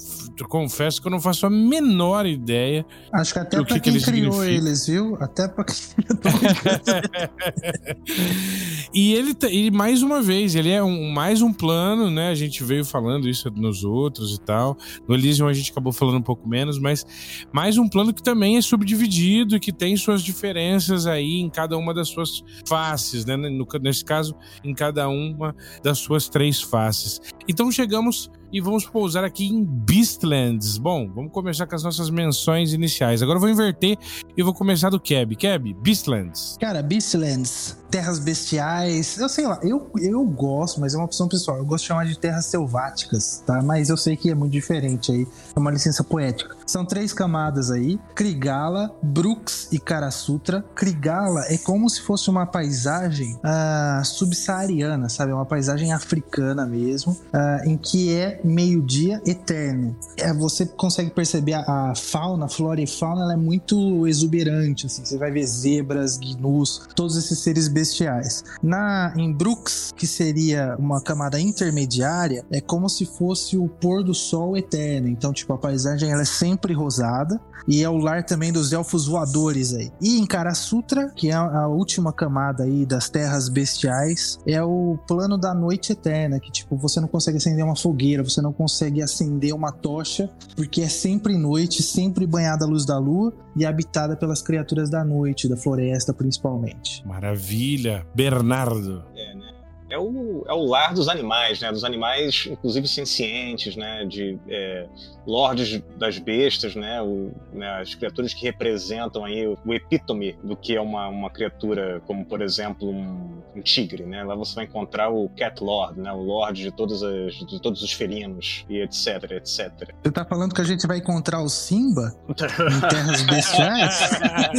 confesso 0.48 1.00
que 1.00 1.06
eu 1.06 1.10
não 1.10 1.20
faço 1.20 1.46
a 1.46 1.50
menor 1.50 2.26
ideia. 2.26 2.84
Acho 3.12 3.32
que 3.32 3.38
até 3.38 3.62
para 3.62 3.80
quem 3.80 3.94
que 3.94 4.04
criou 4.04 4.44
eles, 4.44 4.86
viu? 4.86 5.16
Até 5.20 5.48
para 5.48 5.64
quem 5.64 5.74
E 8.94 9.14
ele 9.14 9.34
e 9.50 9.70
mais 9.70 10.02
uma 10.02 10.22
vez, 10.22 10.54
ele 10.54 10.70
é 10.70 10.82
um, 10.82 11.10
mais 11.10 11.42
um 11.42 11.52
plano, 11.52 12.10
né? 12.10 12.28
A 12.28 12.34
gente 12.34 12.62
veio 12.62 12.84
falando 12.84 13.28
isso 13.28 13.50
nos 13.50 13.84
outros 13.84 14.34
e 14.34 14.40
tal. 14.40 14.76
No 15.08 15.14
Elysium 15.14 15.48
a 15.48 15.52
gente 15.52 15.72
acabou 15.72 15.92
falando 15.92 16.18
um 16.18 16.22
pouco 16.22 16.48
menos, 16.48 16.78
mas 16.78 17.04
mais 17.52 17.76
um 17.76 17.88
plano 17.88 18.12
que 18.12 18.22
também 18.22 18.56
é 18.56 18.62
subdividido 18.62 19.56
e 19.56 19.60
que 19.60 19.72
tem 19.72 19.96
suas 19.96 20.22
diferenças 20.22 21.06
aí 21.06 21.40
em 21.40 21.50
cada 21.50 21.76
uma 21.76 21.92
das 21.92 22.08
suas 22.08 22.44
faces, 22.66 23.24
né? 23.24 23.36
No, 23.36 23.66
nesse 23.82 24.04
caso, 24.04 24.34
em 24.62 24.74
cada 24.74 25.08
uma 25.08 25.54
das 25.82 25.98
suas 25.98 26.23
três 26.28 26.60
faces. 26.60 27.20
Então 27.48 27.70
chegamos 27.70 28.30
e 28.52 28.60
vamos 28.60 28.86
pousar 28.86 29.24
aqui 29.24 29.46
em 29.46 29.64
Beastlands. 29.64 30.78
Bom, 30.78 31.10
vamos 31.12 31.32
começar 31.32 31.66
com 31.66 31.74
as 31.74 31.82
nossas 31.82 32.08
menções 32.08 32.72
iniciais. 32.72 33.22
Agora 33.22 33.36
eu 33.36 33.40
vou 33.40 33.50
inverter 33.50 33.98
e 34.36 34.42
vou 34.42 34.54
começar 34.54 34.90
do 34.90 35.00
Keb. 35.00 35.34
Keb, 35.34 35.74
Beastlands. 35.74 36.56
Cara, 36.60 36.82
Beastlands, 36.82 37.76
terras 37.94 38.18
bestiais. 38.18 39.16
Eu 39.18 39.28
sei 39.28 39.46
lá, 39.46 39.60
eu, 39.62 39.88
eu 40.00 40.24
gosto, 40.24 40.80
mas 40.80 40.94
é 40.94 40.96
uma 40.96 41.04
opção 41.04 41.28
pessoal. 41.28 41.58
Eu 41.58 41.64
gosto 41.64 41.84
de 41.84 41.88
chamar 41.88 42.06
de 42.06 42.18
terras 42.18 42.46
selváticas, 42.46 43.40
tá? 43.46 43.62
Mas 43.62 43.88
eu 43.88 43.96
sei 43.96 44.16
que 44.16 44.28
é 44.28 44.34
muito 44.34 44.50
diferente 44.50 45.12
aí. 45.12 45.28
É 45.54 45.58
uma 45.60 45.70
licença 45.70 46.02
poética. 46.02 46.56
São 46.66 46.84
três 46.84 47.12
camadas 47.12 47.70
aí: 47.70 48.00
Krigala, 48.12 48.92
Brooks 49.00 49.68
e 49.70 49.78
Karasutra. 49.78 50.64
Krigala 50.74 51.42
é 51.48 51.56
como 51.56 51.88
se 51.88 52.00
fosse 52.00 52.28
uma 52.28 52.44
paisagem 52.44 53.36
uh, 53.36 54.04
subsaariana, 54.04 55.08
sabe? 55.08 55.30
É 55.30 55.34
uma 55.36 55.46
paisagem 55.46 55.92
africana 55.92 56.66
mesmo, 56.66 57.12
uh, 57.12 57.68
em 57.68 57.76
que 57.76 58.12
é 58.12 58.40
meio-dia 58.42 59.22
eterno. 59.24 59.94
É, 60.16 60.32
você 60.32 60.66
consegue 60.66 61.10
perceber 61.10 61.54
a, 61.54 61.60
a, 61.60 61.94
fauna, 61.94 62.46
a 62.46 62.48
flora 62.48 62.80
e 62.80 62.88
fauna, 62.88 63.22
ela 63.22 63.34
é 63.34 63.36
muito 63.36 64.04
exuberante, 64.08 64.86
assim. 64.86 65.04
Você 65.04 65.16
vai 65.16 65.30
ver 65.30 65.46
zebras, 65.46 66.18
gnus, 66.18 66.88
todos 66.96 67.16
esses 67.16 67.38
seres 67.38 67.68
bestiais 67.68 67.83
bestiais. 67.84 68.42
Na 68.62 69.12
em 69.16 69.30
Brooks, 69.32 69.92
que 69.94 70.06
seria 70.06 70.74
uma 70.78 71.02
camada 71.02 71.38
intermediária, 71.38 72.44
é 72.50 72.60
como 72.60 72.88
se 72.88 73.04
fosse 73.04 73.58
o 73.58 73.68
pôr 73.68 74.02
do 74.02 74.14
sol 74.14 74.56
eterno. 74.56 75.08
Então, 75.08 75.32
tipo, 75.32 75.52
a 75.52 75.58
paisagem 75.58 76.10
ela 76.10 76.22
é 76.22 76.26
sempre 76.26 76.72
rosada 76.72 77.38
e 77.68 77.82
é 77.82 77.88
o 77.88 77.96
lar 77.96 78.24
também 78.24 78.52
dos 78.52 78.72
elfos 78.72 79.06
voadores 79.06 79.74
aí. 79.74 79.90
E 80.00 80.18
em 80.18 80.26
Karasutra, 80.26 81.10
que 81.14 81.30
é 81.30 81.34
a 81.34 81.66
última 81.66 82.12
camada 82.12 82.64
aí 82.64 82.86
das 82.86 83.08
terras 83.08 83.48
bestiais, 83.48 84.38
é 84.46 84.62
o 84.62 84.98
plano 85.06 85.36
da 85.36 85.54
noite 85.54 85.92
eterna, 85.92 86.40
que 86.40 86.50
tipo, 86.50 86.76
você 86.76 87.00
não 87.00 87.08
consegue 87.08 87.38
acender 87.38 87.64
uma 87.64 87.76
fogueira, 87.76 88.22
você 88.22 88.40
não 88.40 88.52
consegue 88.52 89.02
acender 89.02 89.54
uma 89.54 89.72
tocha, 89.72 90.30
porque 90.56 90.82
é 90.82 90.88
sempre 90.88 91.36
noite, 91.36 91.82
sempre 91.82 92.26
banhada 92.26 92.64
à 92.64 92.68
luz 92.68 92.84
da 92.84 92.98
lua 92.98 93.32
e 93.56 93.64
habitada 93.64 94.16
pelas 94.16 94.42
criaturas 94.42 94.90
da 94.90 95.04
noite, 95.04 95.48
da 95.48 95.56
floresta 95.56 96.12
principalmente. 96.12 97.06
Maravilha, 97.06 97.73
Bernardo. 98.14 99.04
É, 99.14 99.34
né? 99.34 99.54
é 99.90 99.98
o, 99.98 100.44
é 100.46 100.52
o 100.52 100.64
lar 100.64 100.92
dos 100.94 101.08
animais, 101.08 101.60
né? 101.60 101.70
Dos 101.70 101.84
animais, 101.84 102.46
inclusive 102.50 102.86
sencientes, 102.88 103.76
né? 103.76 104.04
De 104.04 104.38
é, 104.48 104.86
lordes 105.26 105.82
das 105.96 106.18
bestas, 106.18 106.74
né? 106.74 107.00
O, 107.02 107.32
né? 107.52 107.80
As 107.80 107.94
criaturas 107.94 108.34
que 108.34 108.44
representam 108.44 109.24
aí 109.24 109.46
o, 109.46 109.58
o, 109.64 109.74
epítome 109.74 110.36
do 110.42 110.56
que 110.56 110.76
é 110.76 110.80
uma, 110.80 111.08
uma 111.08 111.30
criatura, 111.30 112.02
como 112.06 112.24
por 112.24 112.42
exemplo 112.42 112.88
um, 112.88 113.42
um, 113.56 113.62
tigre, 113.62 114.04
né? 114.04 114.22
Lá 114.22 114.34
você 114.34 114.54
vai 114.54 114.64
encontrar 114.64 115.10
o 115.10 115.28
Cat 115.30 115.62
Lord, 115.62 116.00
né? 116.00 116.12
O 116.12 116.22
Lorde 116.22 116.62
de, 116.62 116.70
todas 116.70 117.02
as, 117.02 117.34
de 117.34 117.60
todos 117.60 117.82
os 117.82 117.92
felinos 117.92 118.64
e 118.68 118.80
etc, 118.80 119.30
etc. 119.32 119.94
Você 120.02 120.12
tá 120.12 120.24
falando 120.24 120.54
que 120.54 120.60
a 120.60 120.64
gente 120.64 120.86
vai 120.86 120.98
encontrar 120.98 121.42
o 121.42 121.48
Simba 121.48 122.14
em 122.28 122.34
terras 122.34 123.22
bestiais? 123.22 124.10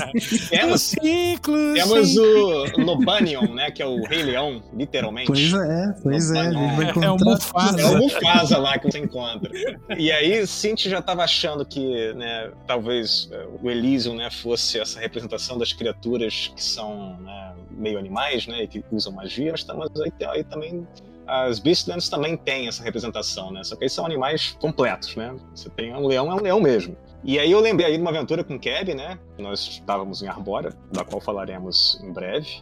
temos, 0.49 0.82
ciclos, 0.82 1.73
temos 1.73 2.17
o 2.17 2.82
Lobanion, 2.82 3.54
né? 3.54 3.71
Que 3.71 3.82
é 3.82 3.86
o 3.86 4.04
Rei 4.04 4.23
Leão, 4.23 4.63
literalmente. 4.73 5.28
Pois 5.28 5.54
é, 5.54 5.95
pois 6.01 6.32
é. 6.32 6.45
É 7.04 7.12
o 7.12 7.17
Mufasa. 7.17 7.82
É 7.82 7.86
o 7.86 7.97
Mufasa 7.97 8.58
lá 8.58 8.78
que 8.78 8.91
você 8.91 8.99
encontra. 8.99 9.51
E 9.97 10.12
aí, 10.12 10.45
Cinti 10.56 10.89
já 10.89 11.00
estava 11.00 11.24
achando 11.24 11.65
que, 11.65 12.13
né, 12.13 12.52
talvez 12.65 13.30
é, 13.32 13.46
o 13.62 13.70
Elysium, 13.70 14.15
né, 14.15 14.30
fosse 14.32 14.80
essa 14.80 15.00
representação 15.00 15.58
das 15.58 15.74
criaturas 15.74 16.52
que 16.56 16.63
são 16.63 17.18
né, 17.20 17.56
meio 17.72 18.00
animais, 18.00 18.48
né, 18.48 18.63
e 18.63 18.68
que 18.68 18.84
usam 18.91 19.13
magia, 19.13 19.52
mas, 19.52 19.63
tá, 19.63 19.74
mas 19.74 19.89
aí, 20.02 20.12
aí 20.28 20.44
também 20.44 20.88
as 21.28 21.60
Beastlands 21.60 22.08
também 22.08 22.38
têm 22.38 22.68
essa 22.68 22.84
representação, 22.84 23.52
né? 23.52 23.63
Só 23.63 23.76
que 23.76 23.84
eles 23.84 23.94
são 23.94 24.06
animais 24.06 24.56
completos, 24.60 25.15
né? 25.15 25.36
Você 25.56 25.72
tem 25.72 25.91
um 25.91 26.06
leão, 26.06 26.32
é 26.32 26.36
um 26.36 26.41
leão 26.41 26.62
mesmo. 26.62 26.96
E 27.24 27.39
aí 27.39 27.52
eu 27.52 27.60
lembrei 27.60 27.88
aí 27.88 27.96
de 27.96 28.02
uma 28.02 28.12
aventura 28.12 28.44
com 28.44 28.60
Keb, 28.60 28.94
né? 28.94 29.18
Nós 29.39 29.60
estávamos 29.62 30.22
em 30.22 30.28
Arbora, 30.28 30.72
da 30.91 31.04
qual 31.04 31.20
falaremos 31.20 32.00
em 32.04 32.13
breve 32.13 32.62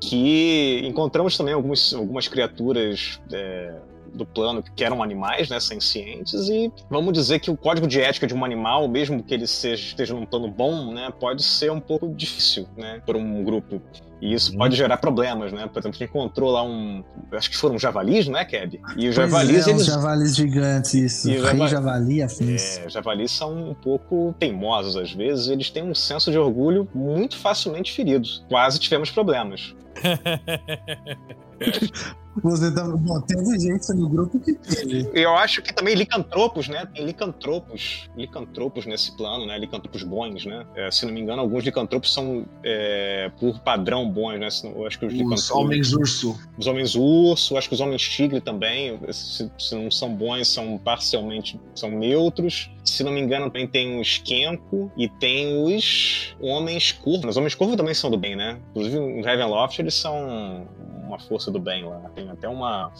que 0.00 0.80
encontramos 0.84 1.36
também 1.36 1.54
algumas, 1.54 1.92
algumas 1.92 2.28
criaturas 2.28 3.20
é, 3.32 3.74
do 4.12 4.26
plano 4.26 4.62
que 4.62 4.84
eram 4.84 5.02
animais, 5.02 5.48
né, 5.48 5.60
sencientes, 5.60 6.48
e 6.48 6.72
vamos 6.90 7.12
dizer 7.12 7.40
que 7.40 7.50
o 7.50 7.56
código 7.56 7.86
de 7.86 8.00
ética 8.00 8.26
de 8.26 8.34
um 8.34 8.44
animal, 8.44 8.88
mesmo 8.88 9.22
que 9.22 9.34
ele 9.34 9.46
seja, 9.46 9.82
esteja 9.82 10.14
num 10.14 10.26
plano 10.26 10.48
bom, 10.48 10.92
né, 10.92 11.12
pode 11.18 11.42
ser 11.42 11.70
um 11.70 11.80
pouco 11.80 12.08
difícil, 12.14 12.66
né, 12.76 13.00
para 13.04 13.16
um 13.16 13.44
grupo. 13.44 13.80
E 14.20 14.34
isso 14.34 14.52
uhum. 14.52 14.58
pode 14.58 14.76
gerar 14.76 14.96
problemas, 14.96 15.52
né? 15.52 15.68
Por 15.68 15.78
exemplo, 15.78 15.96
a 15.96 16.00
gente 16.00 16.04
encontrou 16.04 16.50
lá 16.50 16.64
um. 16.64 17.04
Acho 17.32 17.50
que 17.50 17.56
foram 17.56 17.78
javalis, 17.78 18.26
não 18.26 18.38
é, 18.38 18.44
Keb? 18.44 18.80
E 18.96 19.08
os 19.08 19.14
javalis. 19.14 19.66
É, 19.66 19.70
eles... 19.70 19.86
javalis 19.86 20.34
gigantes, 20.34 20.94
isso. 20.94 21.30
E 21.30 21.38
Rei 21.38 21.68
javali, 21.68 22.22
afins. 22.22 22.78
É, 22.78 22.88
javalis 22.88 23.30
são 23.30 23.70
um 23.70 23.74
pouco 23.74 24.34
teimosos 24.38 24.96
às 24.96 25.12
vezes, 25.12 25.48
eles 25.48 25.70
têm 25.70 25.84
um 25.84 25.94
senso 25.94 26.32
de 26.32 26.38
orgulho 26.38 26.88
muito 26.92 27.36
facilmente 27.36 27.92
feridos. 27.92 28.44
Quase 28.48 28.80
tivemos 28.80 29.10
problemas. 29.10 29.74
Você 32.42 32.70
tá 32.72 32.84
botando 32.84 33.60
gente 33.60 33.92
no 33.94 34.08
grupo 34.08 34.38
que 34.38 34.54
teve. 34.54 35.08
Eu 35.12 35.36
acho 35.36 35.62
que 35.62 35.72
também 35.72 35.94
licantropos, 35.94 36.68
né? 36.68 36.86
Tem 36.94 37.04
licantropos, 37.04 38.08
licantropos 38.16 38.86
nesse 38.86 39.16
plano, 39.16 39.46
né? 39.46 39.58
Licantropos 39.58 40.02
bons, 40.02 40.44
né? 40.44 40.66
É, 40.74 40.90
se 40.90 41.06
não 41.06 41.12
me 41.12 41.20
engano, 41.20 41.40
alguns 41.40 41.64
licantropos 41.64 42.12
são 42.12 42.46
é, 42.64 43.30
por 43.38 43.60
padrão 43.60 44.08
bons, 44.08 44.38
né? 44.38 44.48
Eu 44.74 44.86
acho 44.86 44.98
que 44.98 45.06
os, 45.06 45.14
os 45.14 45.50
homens 45.50 45.92
urso. 45.92 46.38
Os 46.56 46.66
homens 46.66 46.94
urso, 46.94 47.56
acho 47.56 47.68
que 47.68 47.74
os 47.74 47.80
homens 47.80 48.02
tigre 48.02 48.40
também, 48.40 48.98
se, 49.12 49.50
se, 49.58 49.74
não 49.74 49.90
são 49.90 50.14
bons, 50.14 50.48
são 50.48 50.78
parcialmente 50.78 51.60
são 51.74 51.90
neutros. 51.90 52.70
Se 52.84 53.04
não 53.04 53.12
me 53.12 53.20
engano, 53.20 53.46
também 53.46 53.66
tem 53.66 54.00
os 54.00 54.18
Kenko 54.18 54.90
e 54.96 55.08
tem 55.08 55.62
os 55.62 56.34
homens 56.40 56.92
curvos. 56.92 57.30
Os 57.30 57.36
homens 57.36 57.54
curvos 57.54 57.76
também 57.76 57.94
são 57.94 58.10
do 58.10 58.16
bem, 58.16 58.34
né? 58.34 58.58
Inclusive, 58.70 58.98
os 58.98 59.26
Ravenloft, 59.26 59.78
eles 59.78 59.94
são 59.94 60.66
uma 61.08 61.18
força 61.18 61.50
do 61.50 61.58
bem 61.58 61.84
lá. 61.84 61.98
Tem 62.14 62.28
até 62.30 62.48
uma, 62.48 62.92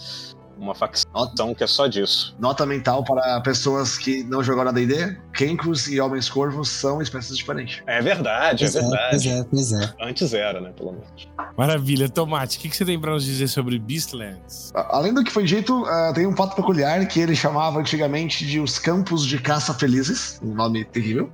uma 0.59 0.75
facção 0.75 1.55
que 1.55 1.63
é 1.63 1.67
só 1.67 1.87
disso. 1.87 2.35
Nota 2.39 2.67
mental 2.67 3.05
para 3.05 3.41
pessoas 3.41 3.97
que 3.97 4.25
não 4.25 4.43
jogaram 4.43 4.71
a 4.71 4.73
D&D, 4.73 5.17
Kenkos 5.33 5.87
e 5.89 6.01
Homens 6.01 6.29
Corvos 6.29 6.69
são 6.69 7.01
espécies 7.01 7.37
diferentes. 7.37 7.83
É 7.87 8.01
verdade, 8.01 8.65
é, 8.65 8.69
é 8.69 8.71
verdade. 8.71 9.09
Pois 9.11 9.27
é, 9.27 9.45
pois 9.45 9.73
é. 9.73 9.95
Antes 10.01 10.33
era, 10.35 10.61
né, 10.61 10.73
pelo 10.77 10.93
menos. 10.93 11.29
Maravilha. 11.57 12.09
Tomate, 12.09 12.59
o 12.59 12.61
que, 12.61 12.69
que 12.69 12.77
você 12.77 12.85
tem 12.85 12.99
para 12.99 13.13
nos 13.13 13.25
dizer 13.25 13.49
sobre 13.49 13.79
Beastlands? 13.79 14.73
Além 14.75 15.13
do 15.13 15.23
que 15.23 15.31
foi 15.31 15.45
dito, 15.45 15.83
uh, 15.83 16.13
tem 16.15 16.27
um 16.27 16.35
fato 16.35 16.57
peculiar 16.57 17.07
que 17.07 17.21
ele 17.21 17.37
chamava 17.37 17.79
antigamente 17.79 18.47
de 18.47 18.59
os 18.59 18.79
Campos 18.79 19.27
de 19.27 19.39
Caça 19.39 19.75
Felizes, 19.75 20.41
um 20.43 20.55
nome 20.55 20.85
terrível. 20.85 21.31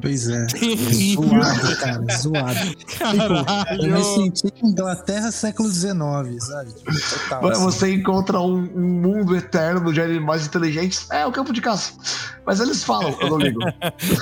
Pois 0.00 0.26
é. 0.30 0.46
zoado, 1.14 1.76
cara, 1.76 2.04
zoado. 2.16 2.76
Caralho. 2.98 3.86
eu 3.86 3.92
me 3.92 4.04
senti 4.04 4.52
em 4.62 4.68
Inglaterra 4.70 5.30
século 5.30 5.68
XIX, 5.70 5.92
sabe? 6.40 6.72
Tipo, 6.72 6.92
total, 6.92 7.48
assim. 7.48 7.62
Você 7.64 7.94
encontra 7.94 8.40
um, 8.40 8.68
um, 8.74 9.00
mundo 9.00 9.36
eterno 9.36 9.92
de 9.92 10.00
animais 10.00 10.46
inteligentes. 10.46 11.10
É 11.10 11.26
o 11.26 11.32
campo 11.32 11.52
de 11.52 11.60
caça. 11.60 11.92
Mas 12.44 12.58
eles 12.60 12.82
falam, 12.82 13.16
eu 13.20 13.30
não 13.30 13.38
ligo. 13.38 13.60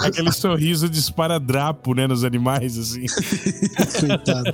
Aquele 0.05 0.31
sorriso 0.33 0.89
de 0.89 0.99
esparadrapo, 0.99 1.95
né, 1.95 2.07
nos 2.07 2.23
animais, 2.23 2.77
assim. 2.77 3.07
Coitado. 3.99 4.53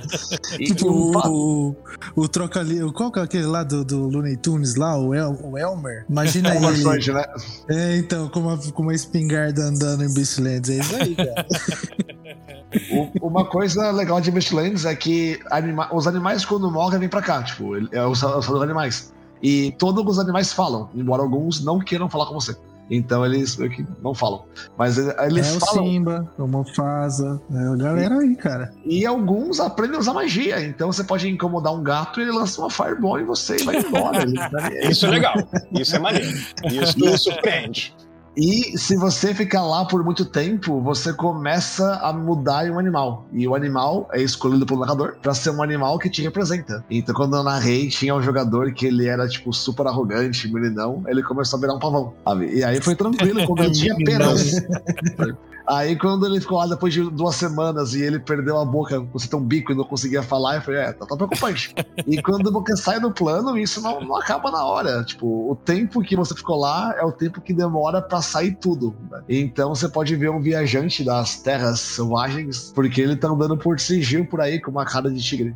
tipo, 0.57 0.89
o, 0.89 1.29
o, 1.29 1.75
o 2.15 2.27
troca 2.27 2.61
ali. 2.61 2.79
Qual 2.93 3.11
que 3.11 3.19
é 3.19 3.23
aquele 3.23 3.45
lá 3.45 3.63
do, 3.63 3.83
do 3.83 4.07
Looney 4.07 4.37
Tunes 4.37 4.75
lá, 4.75 4.97
o, 4.97 5.13
El, 5.13 5.37
o 5.43 5.57
Elmer? 5.57 6.05
Imagina 6.09 6.55
ele. 6.55 7.13
né? 7.13 7.25
É, 7.69 7.97
então, 7.97 8.29
com 8.29 8.39
uma, 8.39 8.57
com 8.57 8.83
uma 8.83 8.93
espingarda 8.93 9.63
andando 9.63 10.03
em 10.03 10.13
Beastlands. 10.13 10.69
É 10.69 10.77
isso 10.77 10.95
aí, 10.95 11.15
cara. 11.15 11.45
uma 13.21 13.45
coisa 13.45 13.91
legal 13.91 14.21
de 14.21 14.31
Beastlands 14.31 14.85
é 14.85 14.95
que 14.95 15.39
anima 15.51 15.93
os 15.93 16.07
animais, 16.07 16.45
quando 16.45 16.71
morrem, 16.71 16.99
vêm 16.99 17.09
pra 17.09 17.21
cá. 17.21 17.43
Tipo, 17.43 17.75
é 17.93 18.05
o 18.05 18.15
salvador 18.15 18.53
dos 18.53 18.61
animais. 18.61 19.13
E 19.41 19.71
todos 19.77 20.03
os 20.05 20.19
animais 20.19 20.53
falam, 20.53 20.89
embora 20.95 21.21
alguns 21.21 21.63
não 21.63 21.79
queiram 21.79 22.09
falar 22.09 22.27
com 22.27 22.33
você. 22.33 22.55
Então 22.89 23.25
eles 23.25 23.57
não 24.01 24.13
falam. 24.13 24.45
Mas 24.77 24.97
eles 24.97 25.55
é 25.55 25.59
falam. 25.59 25.83
o 25.83 25.87
Simba, 25.87 26.33
o 26.37 26.47
Mufasa, 26.47 27.41
é 27.53 27.73
a 27.73 27.75
galera 27.75 28.19
aí, 28.19 28.35
cara. 28.35 28.73
E 28.85 29.05
alguns 29.05 29.59
aprendem 29.59 29.97
a 29.97 29.99
usar 29.99 30.13
magia. 30.13 30.63
Então 30.63 30.91
você 30.91 31.03
pode 31.03 31.29
incomodar 31.29 31.73
um 31.73 31.83
gato 31.83 32.19
e 32.19 32.23
ele 32.23 32.31
lança 32.31 32.61
uma 32.61 32.69
fireball 32.69 33.19
em 33.19 33.25
você 33.25 33.57
e 33.57 33.63
vai 33.63 33.77
embora. 33.77 34.25
Isso 34.89 35.05
é 35.05 35.09
legal. 35.09 35.35
Isso 35.73 35.95
é 35.95 35.99
maneiro. 35.99 36.37
Isso 36.71 36.99
nos 36.99 37.23
surpreende. 37.23 37.95
E 38.37 38.77
se 38.77 38.95
você 38.95 39.33
ficar 39.33 39.63
lá 39.63 39.83
por 39.83 40.03
muito 40.03 40.23
tempo, 40.23 40.79
você 40.79 41.11
começa 41.11 41.95
a 41.95 42.13
mudar 42.13 42.67
em 42.67 42.69
um 42.69 42.77
animal. 42.77 43.25
E 43.33 43.47
o 43.47 43.55
animal 43.55 44.07
é 44.13 44.21
escolhido 44.21 44.63
pelo 44.63 44.81
narrador 44.81 45.15
para 45.19 45.33
ser 45.33 45.49
um 45.49 45.63
animal 45.63 45.97
que 45.97 46.07
te 46.07 46.21
representa. 46.21 46.85
Então, 46.87 47.15
quando 47.15 47.35
eu 47.35 47.43
narrei, 47.43 47.89
tinha 47.89 48.13
um 48.13 48.21
jogador 48.21 48.71
que 48.73 48.85
ele 48.85 49.07
era, 49.07 49.27
tipo, 49.27 49.51
super 49.51 49.87
arrogante, 49.87 50.47
meninão, 50.53 51.03
ele 51.07 51.23
começou 51.23 51.57
a 51.57 51.61
virar 51.61 51.73
um 51.73 51.79
pavão, 51.79 52.13
sabe? 52.23 52.53
E 52.53 52.63
aí 52.63 52.79
foi 52.79 52.95
tranquilo, 52.95 53.43
como 53.47 53.63
eu 53.63 53.71
tinha 53.71 53.93
apenas. 53.97 54.51
Aí 55.67 55.97
quando 55.97 56.25
ele 56.25 56.39
ficou 56.39 56.57
lá 56.57 56.65
depois 56.65 56.93
de 56.93 57.03
duas 57.09 57.35
semanas 57.35 57.93
e 57.93 58.01
ele 58.01 58.19
perdeu 58.19 58.57
a 58.57 58.63
boca, 58.63 59.01
você 59.11 59.27
tem 59.27 59.37
um 59.37 59.43
bico 59.43 59.73
e 59.73 59.75
não 59.75 59.83
conseguia 59.83 60.23
falar, 60.23 60.55
eu 60.55 60.61
falei, 60.61 60.79
é, 60.79 60.93
tá, 60.93 61.05
tá 61.05 61.15
preocupante. 61.15 61.75
e 62.07 62.21
quando 62.21 62.49
você 62.51 62.77
sai 62.77 62.99
do 63.01 63.11
plano, 63.11 63.57
isso 63.57 63.81
não, 63.81 63.99
não, 63.99 64.15
acaba 64.15 64.49
na 64.49 64.63
hora. 64.65 65.03
Tipo, 65.03 65.51
o 65.51 65.55
tempo 65.55 66.01
que 66.01 66.15
você 66.15 66.33
ficou 66.33 66.57
lá 66.57 66.95
é 66.97 67.03
o 67.03 67.11
tempo 67.11 67.41
que 67.41 67.53
demora 67.53 68.01
para 68.01 68.21
sair 68.21 68.55
tudo. 68.55 68.95
Né? 69.11 69.23
Então 69.27 69.75
você 69.75 69.89
pode 69.89 70.15
ver 70.15 70.29
um 70.29 70.39
viajante 70.39 71.03
das 71.03 71.41
terras 71.41 71.81
selvagens, 71.81 72.71
porque 72.73 73.01
ele 73.01 73.17
tá 73.17 73.27
andando 73.27 73.57
por 73.57 73.77
sigil 73.79 74.25
por 74.25 74.39
aí 74.39 74.61
com 74.61 74.71
uma 74.71 74.85
cara 74.85 75.11
de 75.11 75.21
tigre. 75.21 75.53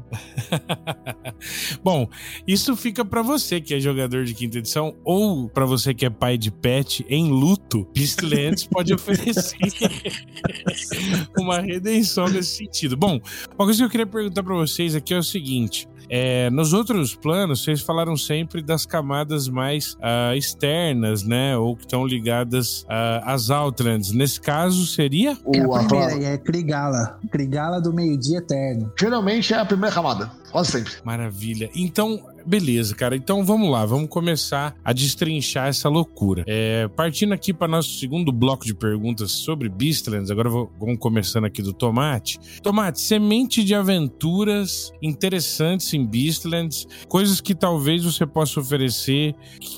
Bom, 1.82 2.10
isso 2.46 2.76
fica 2.76 3.06
para 3.06 3.22
você 3.22 3.62
que 3.62 3.74
é 3.74 3.80
jogador 3.80 4.26
de 4.26 4.34
quinta 4.34 4.58
edição 4.58 4.94
ou 5.06 5.48
para 5.48 5.66
você 5.66 5.94
que 5.94 6.06
é 6.06 6.10
pai 6.10 6.38
de 6.38 6.52
pet 6.52 7.06
em 7.08 7.30
luto, 7.30 7.88
Beastlands 7.94 8.66
pode 8.66 8.92
oferecer 8.94 9.58
uma 11.38 11.60
redenção 11.60 12.28
nesse 12.28 12.58
sentido. 12.58 12.96
Bom, 12.98 13.20
uma 13.58 13.66
coisa 13.66 13.80
que 13.80 13.86
eu 13.86 13.90
queria 13.90 14.08
perguntar 14.08 14.44
para 14.44 14.56
vocês 14.56 14.96
aqui 14.96 15.14
é 15.14 15.18
o 15.18 15.24
seguinte: 15.24 15.88
É, 16.10 16.50
nos 16.50 16.74
outros 16.74 17.16
planos, 17.16 17.64
vocês 17.64 17.82
falaram 17.82 18.18
sempre 18.18 18.62
das 18.62 18.86
camadas 18.86 19.48
mais 19.48 19.94
uh, 19.96 20.36
externas, 20.36 21.24
né? 21.24 21.58
Ou 21.58 21.76
que 21.76 21.84
estão 21.84 22.06
ligadas 22.06 22.84
uh, 22.84 23.24
às 23.24 23.50
Outlands. 23.50 24.12
Nesse 24.12 24.40
caso, 24.40 24.86
seria? 24.86 25.38
É 25.54 25.62
a 25.62 25.84
primeira, 25.84 26.24
é 26.34 26.38
Krigala. 26.38 27.20
Krigala 27.32 27.82
do 27.82 27.94
meio-dia 27.94 28.40
eterno. 28.40 28.92
Geralmente 29.00 29.54
é 29.54 29.58
a 29.58 29.66
primeira 29.66 29.94
camada. 29.94 30.32
Quase 30.52 30.72
sempre. 30.72 30.94
Maravilha. 31.04 31.70
Então, 31.74 32.20
beleza, 32.46 32.94
cara. 32.94 33.16
Então 33.16 33.44
vamos 33.44 33.70
lá, 33.70 33.86
vamos 33.86 34.10
começar 34.10 34.76
a 34.84 34.94
destrinchar 34.94 35.68
essa 35.68 35.88
loucura. 35.88 36.44
É, 36.48 36.88
partindo 36.90 37.34
aqui 37.34 37.54
para 37.54 37.68
nosso 37.68 37.98
segundo 37.98 38.32
bloco 38.32 38.66
de 38.66 38.74
perguntas 38.74 39.32
sobre 39.32 39.70
Beastlands, 39.70 40.30
agora 40.30 40.50
vamos 40.50 40.98
começando 41.00 41.46
aqui 41.46 41.62
do 41.62 41.74
Tomate. 41.74 42.40
Tomate, 42.62 43.00
semente 43.00 43.64
de 43.64 43.74
aventuras 43.74 44.92
interessantes 45.02 45.91
em 45.96 46.06
Beastlands, 46.06 46.88
coisas 47.08 47.42
que 47.42 47.54
talvez 47.54 48.04
você 48.04 48.26
possa 48.26 48.60
oferecer, 48.60 49.36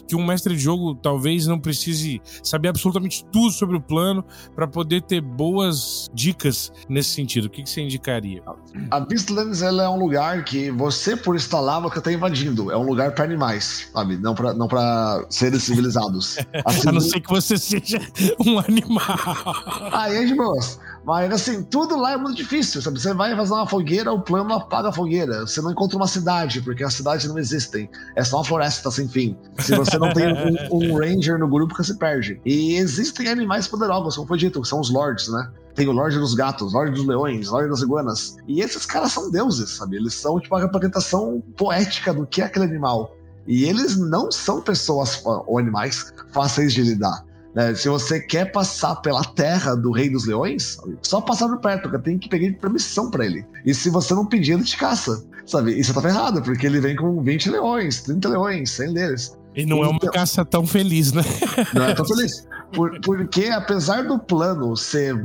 que 0.08 0.16
um 0.16 0.26
mestre 0.26 0.56
de 0.56 0.62
jogo 0.62 0.96
talvez 0.96 1.48
não 1.48 1.60
precise 1.60 2.22
saber 2.44 2.70
absolutamente 2.70 3.26
tudo 3.32 3.52
sobre 3.52 3.78
o 3.78 3.82
plano 3.82 4.24
para 4.56 4.68
poder 4.68 5.02
ter 5.02 5.22
boas 5.22 6.10
dicas 6.14 6.72
nesse 6.90 7.12
sentido. 7.12 7.46
O 7.46 7.50
que, 7.50 7.64
que 7.64 7.70
você 7.70 7.82
indicaria? 7.82 8.44
A 8.92 9.00
Beastlands 9.00 9.62
ela 9.62 9.84
é 9.84 9.90
um 9.90 9.98
lugar 9.98 10.44
que 10.44 10.72
você, 10.72 11.16
por 11.16 11.36
estar 11.36 11.60
lá, 11.60 11.80
você 11.80 12.00
está 12.00 12.12
invadindo. 12.12 12.72
É 12.72 12.78
um 12.78 12.84
lugar 12.84 13.14
para 13.14 13.24
animais, 13.24 13.90
sabe? 13.94 14.18
Não 14.18 14.34
para 14.34 14.54
não 14.54 14.68
pra 14.68 15.26
seres 15.30 15.64
civilizados. 15.64 16.38
Assim, 16.66 16.88
a 16.90 16.92
não 16.92 17.02
ser 17.02 17.20
que 17.20 17.30
você 17.30 17.58
seja 17.58 18.00
um 18.46 18.60
animal. 18.60 19.02
Aí 19.92 20.18
é 20.18 20.26
de 20.26 20.36
boas. 20.36 20.80
Mas 21.06 21.32
assim, 21.32 21.64
tudo 21.64 21.98
lá 21.98 22.14
é 22.14 22.18
muito 22.18 22.38
difícil, 22.38 22.82
sabe? 22.82 23.00
Você 23.00 23.14
vai 23.14 23.36
fazer 23.36 23.54
uma 23.54 23.68
fogueira, 23.68 24.12
o 24.12 24.22
plano 24.22 24.54
apaga 24.54 24.90
a 24.90 24.92
fogueira. 24.92 25.42
Você 25.42 25.62
não 25.62 25.72
encontra 25.72 25.98
uma 25.98 26.08
cidade, 26.08 26.62
porque 26.62 26.84
as 26.84 26.94
cidades 26.94 27.28
não 27.28 27.38
existem. 27.38 27.90
É 28.16 28.24
só 28.24 28.38
uma 28.38 28.46
floresta 28.46 28.90
sem 28.90 29.08
fim. 29.08 29.38
Se 29.60 29.76
você 29.76 29.98
não 29.98 30.14
tem 30.14 30.28
um, 30.28 30.56
um 30.72 30.98
ranger 30.98 31.38
no 31.38 31.48
grupo, 31.48 31.76
você 31.76 31.94
perde. 31.94 32.40
E 32.46 32.76
existem 32.76 33.28
animais 33.28 33.68
poderosos, 33.68 34.16
como 34.16 34.28
foi 34.28 34.38
dito, 34.38 34.62
que 34.62 34.68
são 34.68 34.80
os 34.80 34.90
lords, 34.90 35.28
né? 35.28 35.52
Tem 35.76 35.88
o 35.88 35.92
Lorde 35.92 36.20
dos 36.20 36.36
Gatos, 36.36 36.72
Lorde 36.72 36.92
dos 36.92 37.06
Leões, 37.06 37.50
Lorde 37.50 37.70
das 37.70 37.82
Iguanas. 37.82 38.38
E 38.48 38.62
esses 38.62 38.86
caras 38.86 39.12
são 39.12 39.32
deuses, 39.32 39.72
sabe? 39.72 39.98
Eles 39.98 40.14
são 40.14 40.40
tipo 40.40 40.56
a 40.56 40.62
representação 40.62 41.42
poética 41.58 42.14
do 42.14 42.28
que 42.28 42.42
é 42.42 42.46
aquele 42.46 42.66
animal. 42.66 43.16
E 43.48 43.66
eles 43.66 43.98
não 43.98 44.32
são 44.32 44.62
pessoas 44.62 45.22
ou 45.26 45.58
animais 45.58 46.14
fáceis 46.32 46.74
de 46.74 46.84
lidar. 46.84 47.26
Né? 47.54 47.76
Se 47.76 47.88
você 47.88 48.20
quer 48.20 48.52
passar 48.52 48.96
pela 48.98 49.24
terra 49.24 49.76
do 49.76 49.92
Rei 49.92 50.10
dos 50.10 50.26
Leões, 50.26 50.78
só 51.02 51.22
passar 51.22 51.48
por 51.48 51.60
perto, 51.60 51.84
porque 51.84 52.00
tem 52.00 52.18
que 52.18 52.30
pedir 52.30 52.58
permissão 52.60 53.10
para 53.12 53.26
ele. 53.26 53.46
E 53.66 53.74
se 53.74 53.90
você 53.90 54.14
não 54.14 54.26
pedir, 54.26 54.54
ele 54.54 54.64
te 54.64 54.78
caça, 54.78 55.24
sabe? 55.46 55.72
E 55.72 55.84
você 55.84 55.94
tá 55.94 56.02
ferrado, 56.02 56.42
porque 56.42 56.66
ele 56.66 56.80
vem 56.80 56.96
com 56.96 57.22
20 57.22 57.52
leões, 57.52 58.02
30 58.02 58.30
leões, 58.30 58.72
100 58.72 58.94
deles. 58.94 59.38
E 59.56 59.66
não 59.66 59.78
então, 59.78 59.86
é 59.86 59.90
uma 59.90 59.98
então 59.98 60.12
caça 60.12 60.44
tão 60.44 60.66
feliz, 60.66 61.12
né? 61.14 61.24
Não 61.74 61.84
é 61.84 61.94
tão 61.94 62.06
feliz. 62.08 62.48
Por, 62.74 63.00
porque 63.02 63.46
apesar 63.46 64.04
do 64.04 64.18
plano 64.18 64.76
ser 64.76 65.16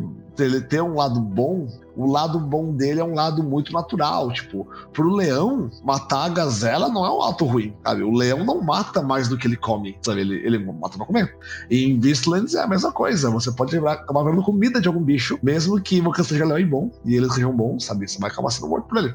ele 0.43 0.61
ter 0.61 0.83
um 0.83 0.95
lado 0.95 1.21
bom, 1.21 1.67
o 1.97 2.11
lado 2.11 2.39
bom 2.39 2.73
dele 2.73 3.01
é 3.01 3.05
um 3.05 3.15
lado 3.15 3.43
muito 3.43 3.73
natural. 3.73 4.33
Tipo, 4.33 4.67
pro 4.93 5.13
leão, 5.13 5.71
matar 5.83 6.27
a 6.27 6.29
gazela 6.29 6.89
não 6.89 7.05
é 7.05 7.11
um 7.11 7.23
ato 7.23 7.45
ruim, 7.45 7.75
sabe? 7.85 8.03
O 8.03 8.13
leão 8.13 8.45
não 8.45 8.61
mata 8.61 9.03
mais 9.03 9.29
do 9.29 9.37
que 9.37 9.47
ele 9.47 9.57
come, 9.57 9.99
sabe? 10.03 10.21
Ele, 10.21 10.37
ele 10.37 10.59
mata 10.59 10.97
pra 10.97 11.07
comer. 11.07 11.37
E 11.71 11.85
em 11.85 11.99
Beastlands 11.99 12.55
é 12.55 12.63
a 12.63 12.67
mesma 12.67 12.93
coisa. 12.93 13.31
Você 13.31 13.51
pode 13.51 13.77
acabar 13.77 14.23
vendo 14.23 14.43
comida 14.43 14.81
de 14.81 14.89
algum 14.89 15.03
bicho, 15.03 15.39
mesmo 15.43 15.81
que 15.81 16.01
você 16.01 16.25
seja 16.25 16.45
leão 16.45 16.59
e 16.59 16.65
bom, 16.65 16.91
e 17.05 17.17
eles 17.17 17.35
sejam 17.35 17.55
bons, 17.55 17.85
sabe? 17.85 18.09
Você 18.09 18.19
vai 18.19 18.31
acabar 18.31 18.51
sendo 18.51 18.69
morto 18.69 18.89
por 18.89 18.99
ele. 18.99 19.15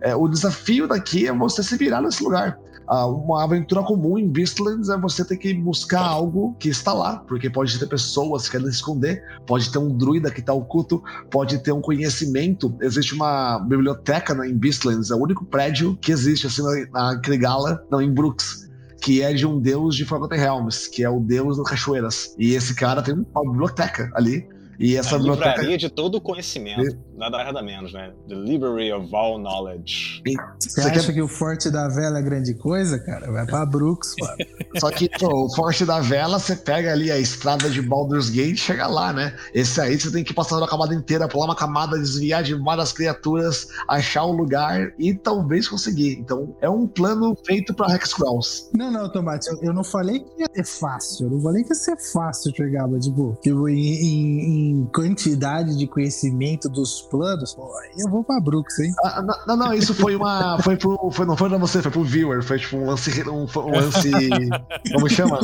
É, 0.00 0.14
o 0.14 0.28
desafio 0.28 0.88
daqui 0.88 1.26
é 1.26 1.32
você 1.32 1.62
se 1.62 1.76
virar 1.76 2.00
nesse 2.00 2.22
lugar. 2.22 2.58
Uh, 2.88 3.08
uma 3.08 3.44
aventura 3.44 3.82
comum 3.82 4.18
em 4.18 4.28
Beastlands 4.28 4.88
é 4.88 4.98
você 4.98 5.24
ter 5.24 5.36
que 5.36 5.54
buscar 5.54 6.02
algo 6.02 6.54
que 6.58 6.68
está 6.68 6.92
lá, 6.92 7.16
porque 7.26 7.48
pode 7.48 7.78
ter 7.78 7.86
pessoas 7.86 8.44
que 8.44 8.52
querem 8.52 8.68
esconder, 8.68 9.22
pode 9.46 9.70
ter 9.70 9.78
um 9.78 9.96
druida 9.96 10.30
que 10.30 10.40
está 10.40 10.52
oculto, 10.52 11.02
pode 11.30 11.58
ter 11.62 11.72
um 11.72 11.80
conhecimento. 11.80 12.76
Existe 12.80 13.14
uma 13.14 13.58
biblioteca 13.58 14.34
né, 14.34 14.48
em 14.48 14.56
Beastlands, 14.56 15.10
é 15.10 15.14
o 15.14 15.22
único 15.22 15.44
prédio 15.44 15.96
que 16.00 16.12
existe 16.12 16.46
assim 16.46 16.62
na, 16.62 17.12
na 17.12 17.20
Krigala, 17.20 17.84
não, 17.90 18.00
em 18.00 18.12
Brooks 18.12 18.64
que 19.02 19.20
é 19.20 19.34
de 19.34 19.46
um 19.46 19.60
deus 19.60 19.96
de 19.96 20.06
Forgotten 20.06 20.38
Realms, 20.38 20.88
que 20.88 21.04
é 21.04 21.10
o 21.10 21.20
deus 21.20 21.58
das 21.58 21.68
cachoeiras. 21.68 22.34
E 22.38 22.54
esse 22.54 22.74
cara 22.74 23.02
tem 23.02 23.14
uma 23.14 23.52
biblioteca 23.52 24.10
ali 24.14 24.48
e 24.78 24.96
essa 24.96 25.16
a 25.16 25.18
biblioteca... 25.18 25.50
livraria 25.50 25.78
de 25.78 25.88
todo 25.88 26.16
o 26.16 26.20
conhecimento, 26.20 26.82
e... 26.82 27.18
nada 27.18 27.44
nada 27.44 27.62
menos, 27.62 27.92
né? 27.92 28.12
The 28.28 28.34
Library 28.34 28.92
of 28.92 29.14
All 29.14 29.38
Knowledge. 29.38 30.22
E... 30.26 30.34
Você, 30.58 30.68
Você 30.68 30.80
acha 30.80 31.06
quer... 31.06 31.12
que 31.14 31.22
o 31.22 31.28
Forte 31.28 31.70
da 31.70 31.88
Vela 31.88 32.18
é 32.18 32.22
grande 32.22 32.54
coisa, 32.54 32.98
cara? 32.98 33.30
Vai 33.30 33.46
pra 33.46 33.66
Brooks, 33.66 34.14
mano. 34.20 34.36
Só 34.78 34.90
que, 34.90 35.08
pô, 35.18 35.46
o 35.46 35.54
Forte 35.54 35.84
da 35.84 36.00
Vela, 36.00 36.38
você 36.38 36.56
pega 36.56 36.92
ali 36.92 37.10
a 37.10 37.18
estrada 37.18 37.70
de 37.70 37.80
Baldur's 37.82 38.30
Gate 38.30 38.54
e 38.54 38.56
chega 38.56 38.86
lá, 38.86 39.12
né? 39.12 39.36
Esse 39.52 39.80
aí 39.80 39.98
você 39.98 40.10
tem 40.10 40.24
que 40.24 40.34
passar 40.34 40.56
uma 40.56 40.68
camada 40.68 40.94
inteira, 40.94 41.28
pular 41.28 41.46
uma 41.46 41.56
camada, 41.56 41.98
desviar 41.98 42.42
de 42.42 42.54
várias 42.54 42.92
criaturas, 42.92 43.68
achar 43.88 44.24
um 44.26 44.32
lugar 44.32 44.92
e 44.98 45.14
talvez 45.14 45.68
conseguir. 45.68 46.18
Então, 46.18 46.56
é 46.60 46.68
um 46.68 46.86
plano 46.86 47.36
feito 47.46 47.74
pra 47.74 47.94
Hexcrawls. 47.94 48.70
Não, 48.74 48.90
não, 48.90 49.10
Tomate, 49.10 49.48
eu, 49.48 49.58
eu, 49.62 49.72
não 49.72 49.84
falei 49.84 50.20
que 50.20 50.40
ia 50.40 50.48
ser 50.54 50.64
fácil. 50.64 51.26
Eu 51.26 51.30
não 51.30 51.40
falei 51.40 51.62
que 51.62 51.70
ia 51.70 51.74
ser 51.74 51.96
fácil 52.12 52.52
chegar, 52.54 52.86
mas, 52.88 53.04
tipo, 53.04 53.36
tipo 53.42 53.68
em, 53.68 53.76
em, 53.76 54.40
em 54.64 54.86
quantidade 54.86 55.76
de 55.76 55.86
conhecimento 55.86 56.68
dos 56.68 57.02
planos, 57.02 57.54
pô, 57.54 57.70
eu 57.98 58.10
vou 58.10 58.24
pra 58.24 58.40
Brooks, 58.40 58.78
hein? 58.78 58.92
Ah, 59.04 59.22
não, 59.46 59.56
não, 59.56 59.74
isso 59.74 59.94
foi 59.94 60.16
uma. 60.16 60.58
Foi 60.62 60.76
pro. 60.76 61.10
Foi, 61.10 61.26
não 61.26 61.36
foi 61.36 61.48
pra 61.48 61.58
você, 61.58 61.82
foi 61.82 61.90
pro 61.90 62.04
viewer. 62.04 62.42
Foi 62.42 62.58
tipo 62.58 62.76
um 62.76 62.86
lance. 62.86 63.28
Um, 63.28 63.44
um 63.44 63.70
lance 63.70 64.10
como 64.92 65.08
chama? 65.08 65.40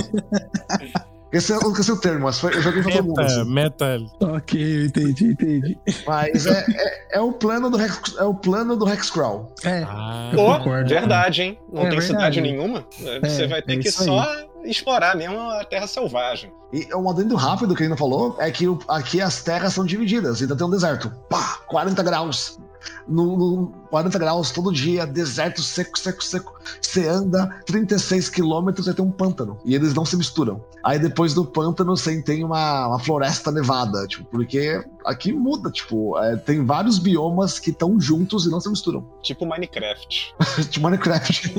Esse, 1.32 1.52
eu 1.52 1.60
esqueci 1.60 1.92
o 1.92 1.96
termo, 1.96 2.24
mas 2.24 2.40
foi, 2.40 2.52
eu 2.56 2.60
joguei 2.60 2.82
pra 2.82 2.92
todo 2.92 3.06
mundo. 3.06 3.20
Assim. 3.20 3.44
Meta. 3.44 3.98
Ok, 4.20 4.60
eu 4.60 4.86
entendi, 4.86 5.26
entendi. 5.28 5.78
Mas 6.04 6.44
é, 6.44 6.64
é, 6.68 7.18
é, 7.18 7.20
o 7.20 7.32
plano 7.32 7.70
do 7.70 7.80
Hex, 7.80 8.16
é 8.18 8.24
o 8.24 8.34
plano 8.34 8.76
do 8.76 8.88
Hexcrawl. 8.88 9.54
É. 9.64 9.84
Ah, 9.86 10.32
Pô, 10.34 10.58
verdade, 10.84 11.42
hein? 11.42 11.58
Não 11.72 11.82
é 11.82 11.90
tem 11.90 11.98
verdade. 12.00 12.06
cidade 12.06 12.40
nenhuma. 12.40 12.84
Você 13.22 13.44
é, 13.44 13.46
vai 13.46 13.62
ter 13.62 13.74
é 13.74 13.76
que 13.78 13.92
só 13.92 14.26
explorar 14.64 15.16
mesmo 15.16 15.38
a 15.38 15.64
terra 15.64 15.86
selvagem. 15.86 16.52
E 16.72 16.88
um 16.94 17.08
adendo 17.10 17.34
rápido 17.36 17.74
que 17.74 17.82
ele 17.82 17.90
não 17.90 17.96
falou 17.96 18.36
é 18.38 18.50
que 18.50 18.64
aqui 18.88 19.20
as 19.20 19.42
terras 19.42 19.74
são 19.74 19.84
divididas, 19.84 20.40
então 20.40 20.56
tem 20.56 20.66
um 20.66 20.70
deserto. 20.70 21.10
Pá, 21.28 21.58
40 21.66 22.02
graus 22.02 22.58
no, 23.06 23.36
no 23.36 23.66
40 23.90 24.18
graus 24.18 24.50
todo 24.50 24.72
dia, 24.72 25.06
deserto 25.06 25.62
seco, 25.62 25.98
seco, 25.98 26.22
seco. 26.22 26.60
Você 26.80 27.06
anda 27.06 27.46
36 27.66 28.28
quilômetros 28.28 28.86
e 28.86 28.94
tem 28.94 29.04
um 29.04 29.10
pântano. 29.10 29.58
E 29.64 29.74
eles 29.74 29.94
não 29.94 30.04
se 30.04 30.16
misturam. 30.16 30.64
Aí 30.82 30.98
depois 30.98 31.34
do 31.34 31.44
pântano 31.44 31.96
você 31.96 32.20
tem 32.22 32.44
uma, 32.44 32.88
uma 32.88 32.98
floresta 32.98 33.50
nevada, 33.50 34.06
tipo, 34.06 34.24
porque 34.24 34.82
aqui 35.04 35.32
muda, 35.32 35.70
tipo, 35.70 36.18
é, 36.18 36.36
tem 36.36 36.64
vários 36.64 36.98
biomas 36.98 37.58
que 37.58 37.70
estão 37.70 38.00
juntos 38.00 38.46
e 38.46 38.50
não 38.50 38.60
se 38.60 38.68
misturam. 38.68 39.06
Tipo 39.22 39.44
Minecraft. 39.46 40.34
tipo 40.70 40.84
Minecraft. 40.86 41.54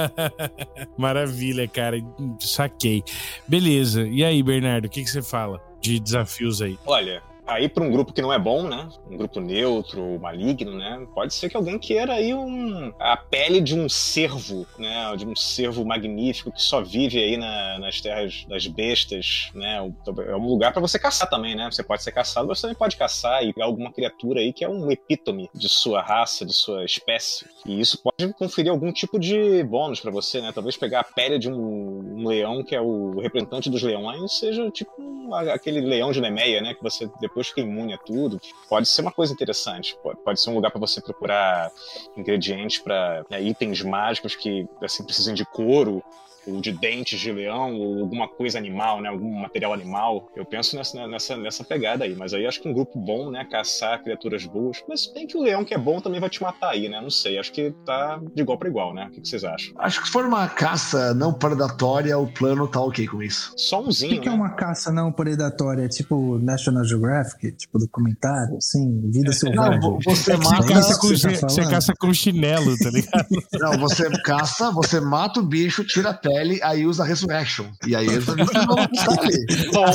Maravilha, 0.96 1.68
cara. 1.68 1.96
Saquei. 2.38 3.04
Beleza. 3.46 4.06
E 4.06 4.24
aí, 4.24 4.42
Bernardo, 4.42 4.86
o 4.86 4.88
que, 4.88 5.02
que 5.02 5.10
você 5.10 5.22
fala 5.22 5.60
de 5.80 5.98
desafios 5.98 6.62
aí? 6.62 6.78
Olha, 6.86 7.22
aí 7.50 7.68
para 7.68 7.82
um 7.82 7.90
grupo 7.90 8.12
que 8.12 8.22
não 8.22 8.32
é 8.32 8.38
bom, 8.38 8.62
né? 8.68 8.88
Um 9.10 9.16
grupo 9.16 9.40
neutro, 9.40 10.18
maligno, 10.20 10.76
né? 10.76 11.06
Pode 11.14 11.34
ser 11.34 11.48
que 11.48 11.56
alguém 11.56 11.78
queira 11.78 12.14
aí 12.14 12.32
um, 12.32 12.92
a 12.98 13.16
pele 13.16 13.60
de 13.60 13.78
um 13.78 13.88
cervo, 13.88 14.66
né? 14.78 15.14
De 15.16 15.26
um 15.26 15.34
cervo 15.34 15.84
magnífico 15.84 16.52
que 16.52 16.62
só 16.62 16.80
vive 16.82 17.18
aí 17.18 17.36
na, 17.36 17.78
nas 17.78 18.00
terras 18.00 18.44
das 18.48 18.66
bestas, 18.66 19.50
né? 19.54 19.76
É 19.76 20.36
um 20.36 20.46
lugar 20.46 20.72
para 20.72 20.80
você 20.80 20.98
caçar 20.98 21.28
também, 21.28 21.54
né? 21.54 21.70
Você 21.70 21.82
pode 21.82 22.02
ser 22.02 22.12
caçado, 22.12 22.46
você 22.46 22.62
também 22.62 22.76
pode 22.76 22.96
caçar 22.96 23.44
e 23.44 23.52
pegar 23.52 23.66
alguma 23.66 23.92
criatura 23.92 24.40
aí 24.40 24.52
que 24.52 24.64
é 24.64 24.68
um 24.68 24.90
epítome 24.90 25.50
de 25.54 25.68
sua 25.68 26.02
raça, 26.02 26.44
de 26.44 26.52
sua 26.52 26.84
espécie. 26.84 27.46
E 27.66 27.80
isso 27.80 28.00
pode 28.02 28.32
conferir 28.34 28.70
algum 28.70 28.92
tipo 28.92 29.18
de 29.18 29.62
bônus 29.64 30.00
para 30.00 30.10
você, 30.10 30.40
né? 30.40 30.52
Talvez 30.52 30.76
pegar 30.76 31.00
a 31.00 31.04
pele 31.04 31.38
de 31.38 31.50
um, 31.50 32.20
um, 32.20 32.28
leão 32.28 32.62
que 32.62 32.74
é 32.74 32.80
o 32.80 33.20
representante 33.20 33.70
dos 33.70 33.82
leões 33.82 34.38
seja 34.38 34.70
tipo 34.70 34.90
um, 34.98 35.34
aquele 35.34 35.80
leão 35.80 36.12
de 36.12 36.20
Nemeia, 36.20 36.60
né? 36.60 36.74
Que 36.74 36.82
você 36.82 37.10
depois 37.20 37.39
depois 37.40 37.48
fica 37.48 37.60
imune 37.62 37.94
a 37.94 37.98
tudo, 37.98 38.40
pode 38.68 38.86
ser 38.86 39.00
uma 39.00 39.12
coisa 39.12 39.32
interessante. 39.32 39.96
Pode, 40.02 40.20
pode 40.20 40.40
ser 40.40 40.50
um 40.50 40.54
lugar 40.54 40.70
para 40.70 40.80
você 40.80 41.00
procurar 41.00 41.72
ingredientes 42.16 42.78
para 42.78 43.24
né, 43.30 43.42
itens 43.42 43.82
mágicos 43.82 44.34
que 44.36 44.68
assim 44.82 45.04
precisam 45.04 45.34
de 45.34 45.44
couro 45.44 46.02
ou 46.46 46.60
de 46.60 46.72
dentes 46.72 47.20
de 47.20 47.32
leão, 47.32 47.74
ou 47.74 48.00
alguma 48.00 48.28
coisa 48.28 48.58
animal, 48.58 49.00
né? 49.00 49.08
Algum 49.08 49.30
material 49.40 49.72
animal. 49.72 50.30
Eu 50.34 50.44
penso 50.44 50.76
nessa, 50.76 51.06
nessa, 51.06 51.36
nessa 51.36 51.64
pegada 51.64 52.04
aí. 52.04 52.14
Mas 52.14 52.32
aí 52.32 52.46
acho 52.46 52.60
que 52.60 52.68
um 52.68 52.72
grupo 52.72 52.98
bom, 52.98 53.30
né? 53.30 53.46
Caçar 53.50 54.02
criaturas 54.02 54.44
boas. 54.46 54.82
Mas 54.88 55.06
bem 55.06 55.26
que 55.26 55.36
o 55.36 55.42
leão 55.42 55.64
que 55.64 55.74
é 55.74 55.78
bom 55.78 56.00
também 56.00 56.20
vai 56.20 56.30
te 56.30 56.42
matar 56.42 56.70
aí, 56.70 56.88
né? 56.88 57.00
Não 57.00 57.10
sei. 57.10 57.38
Acho 57.38 57.52
que 57.52 57.72
tá 57.84 58.20
de 58.34 58.42
igual 58.42 58.58
para 58.58 58.68
igual, 58.68 58.94
né? 58.94 59.06
O 59.06 59.10
que, 59.10 59.20
que, 59.20 59.28
vocês 59.28 59.44
acham? 59.44 59.74
Acho 59.78 60.00
que 60.00 60.06
se 60.06 60.12
for 60.12 60.24
uma 60.24 60.48
caça 60.48 61.14
não 61.14 61.32
predatória, 61.32 62.18
o 62.18 62.26
plano 62.26 62.66
tá 62.66 62.80
ok 62.80 63.06
com 63.06 63.22
isso. 63.22 63.52
Só 63.56 63.82
umzinho. 63.82 64.12
O 64.12 64.14
que, 64.16 64.20
que 64.22 64.28
né? 64.28 64.34
é 64.34 64.36
uma 64.36 64.50
caça 64.50 64.92
não 64.92 65.12
predatória? 65.12 65.88
Tipo 65.88 66.38
National 66.38 66.84
Geographic? 66.84 67.52
Tipo 67.52 67.78
documentário? 67.78 68.56
Assim, 68.56 69.10
vida 69.10 69.32
selvagem? 69.32 69.80
Não, 69.80 69.98
você 70.00 70.32
É 70.32 70.36
você 70.36 70.50
mata. 70.50 70.66
caça, 70.66 70.98
com, 70.98 71.08
você 71.08 71.38
tá 71.38 71.48
você 71.48 71.62
caça 71.62 71.94
com 71.98 72.14
chinelo, 72.14 72.76
tá 72.78 72.90
ligado? 72.90 73.28
Não, 73.52 73.78
você 73.78 74.10
caça, 74.22 74.70
você 74.70 75.00
mata 75.00 75.40
o 75.40 75.42
bicho, 75.42 75.84
tira 75.84 76.10
a 76.10 76.14
pele, 76.14 76.29
aí 76.62 76.86
usa 76.86 77.02
a 77.02 77.06
Resurrection. 77.06 77.66
E 77.86 77.94
aí 77.94 78.06
eles. 78.06 78.24
Bom, 79.72 79.86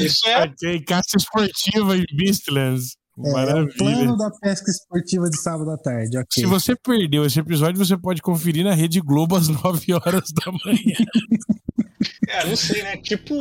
isso 0.00 0.28
é. 0.28 0.44
ok, 0.44 0.84
caça 0.84 1.16
esportiva 1.16 1.96
em 1.96 2.04
Beastlands. 2.16 2.96
É, 3.18 3.28
é 3.28 3.30
o 3.30 3.32
Maravilha. 3.32 3.74
plano 3.78 4.16
da 4.16 4.30
pesca 4.30 4.70
esportiva 4.70 5.30
de 5.30 5.40
sábado 5.40 5.70
à 5.70 5.78
tarde, 5.78 6.18
ok. 6.18 6.26
Se 6.30 6.44
você 6.44 6.76
perdeu 6.76 7.24
esse 7.24 7.40
episódio, 7.40 7.82
você 7.82 7.96
pode 7.96 8.20
conferir 8.20 8.64
na 8.64 8.74
Rede 8.74 9.00
Globo 9.00 9.36
às 9.36 9.48
9 9.48 9.92
horas 9.94 10.30
da 10.32 10.52
manhã. 10.52 10.96
É, 12.28 12.44
não 12.46 12.56
sei, 12.56 12.82
né? 12.82 12.96
Tipo 12.96 13.34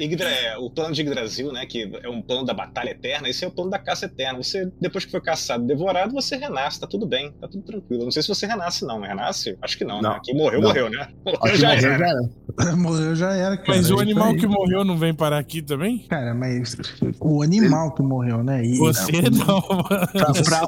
Yggdra- 0.00 0.28
é, 0.30 0.56
o 0.56 0.70
plano 0.70 0.94
de 0.94 1.00
Yggdrasil, 1.02 1.52
né? 1.52 1.66
Que 1.66 1.90
é 2.02 2.08
um 2.08 2.22
plano 2.22 2.44
da 2.44 2.54
batalha 2.54 2.90
eterna. 2.90 3.28
Esse 3.28 3.44
é 3.44 3.48
o 3.48 3.50
plano 3.50 3.70
da 3.70 3.78
caça 3.78 4.06
eterna. 4.06 4.38
Você, 4.38 4.70
depois 4.80 5.04
que 5.04 5.10
foi 5.10 5.20
caçado 5.20 5.64
e 5.64 5.66
devorado, 5.66 6.12
você 6.12 6.36
renasce. 6.36 6.80
Tá 6.80 6.86
tudo 6.86 7.06
bem, 7.06 7.32
tá 7.40 7.46
tudo 7.48 7.62
tranquilo. 7.64 8.04
Não 8.04 8.10
sei 8.10 8.22
se 8.22 8.28
você 8.28 8.46
renasce, 8.46 8.84
não. 8.84 9.00
Renasce? 9.00 9.56
Acho 9.62 9.76
que 9.78 9.84
não, 9.84 10.00
Não. 10.00 10.12
né? 10.14 10.20
Quem 10.24 10.34
morreu, 10.36 10.60
Não. 10.60 10.68
morreu, 10.68 10.90
né? 10.90 11.08
Morreu 11.24 11.56
já 11.56 11.68
morreu, 11.74 11.90
era. 11.92 11.98
já 11.98 12.06
era. 12.08 12.20
Morreu 12.76 13.14
já 13.14 13.32
era, 13.32 13.56
cara. 13.56 13.68
Mas 13.78 13.90
é 13.90 13.92
o 13.92 13.94
isso 13.94 14.00
animal 14.00 14.34
que 14.34 14.46
morreu 14.46 14.84
não 14.84 14.96
vem 14.98 15.14
parar 15.14 15.38
aqui 15.38 15.62
também? 15.62 16.06
Cara, 16.08 16.34
mas 16.34 16.76
o 17.20 17.42
animal 17.42 17.94
que 17.94 18.02
morreu, 18.02 18.42
né? 18.42 18.64
E- 18.64 18.76
Você 18.78 19.12
não, 19.22 19.60
mano. 19.68 19.84
Pra, 20.12 20.32
pra, 20.32 20.66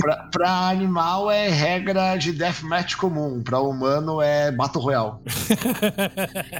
pra, 0.00 0.16
pra 0.32 0.68
animal 0.70 1.30
é 1.30 1.48
regra 1.48 2.16
de 2.16 2.32
deathmatch 2.32 2.94
comum, 2.96 3.42
pra 3.42 3.60
humano 3.60 4.20
é 4.22 4.50
Battle 4.50 4.82
Royale. 4.82 5.12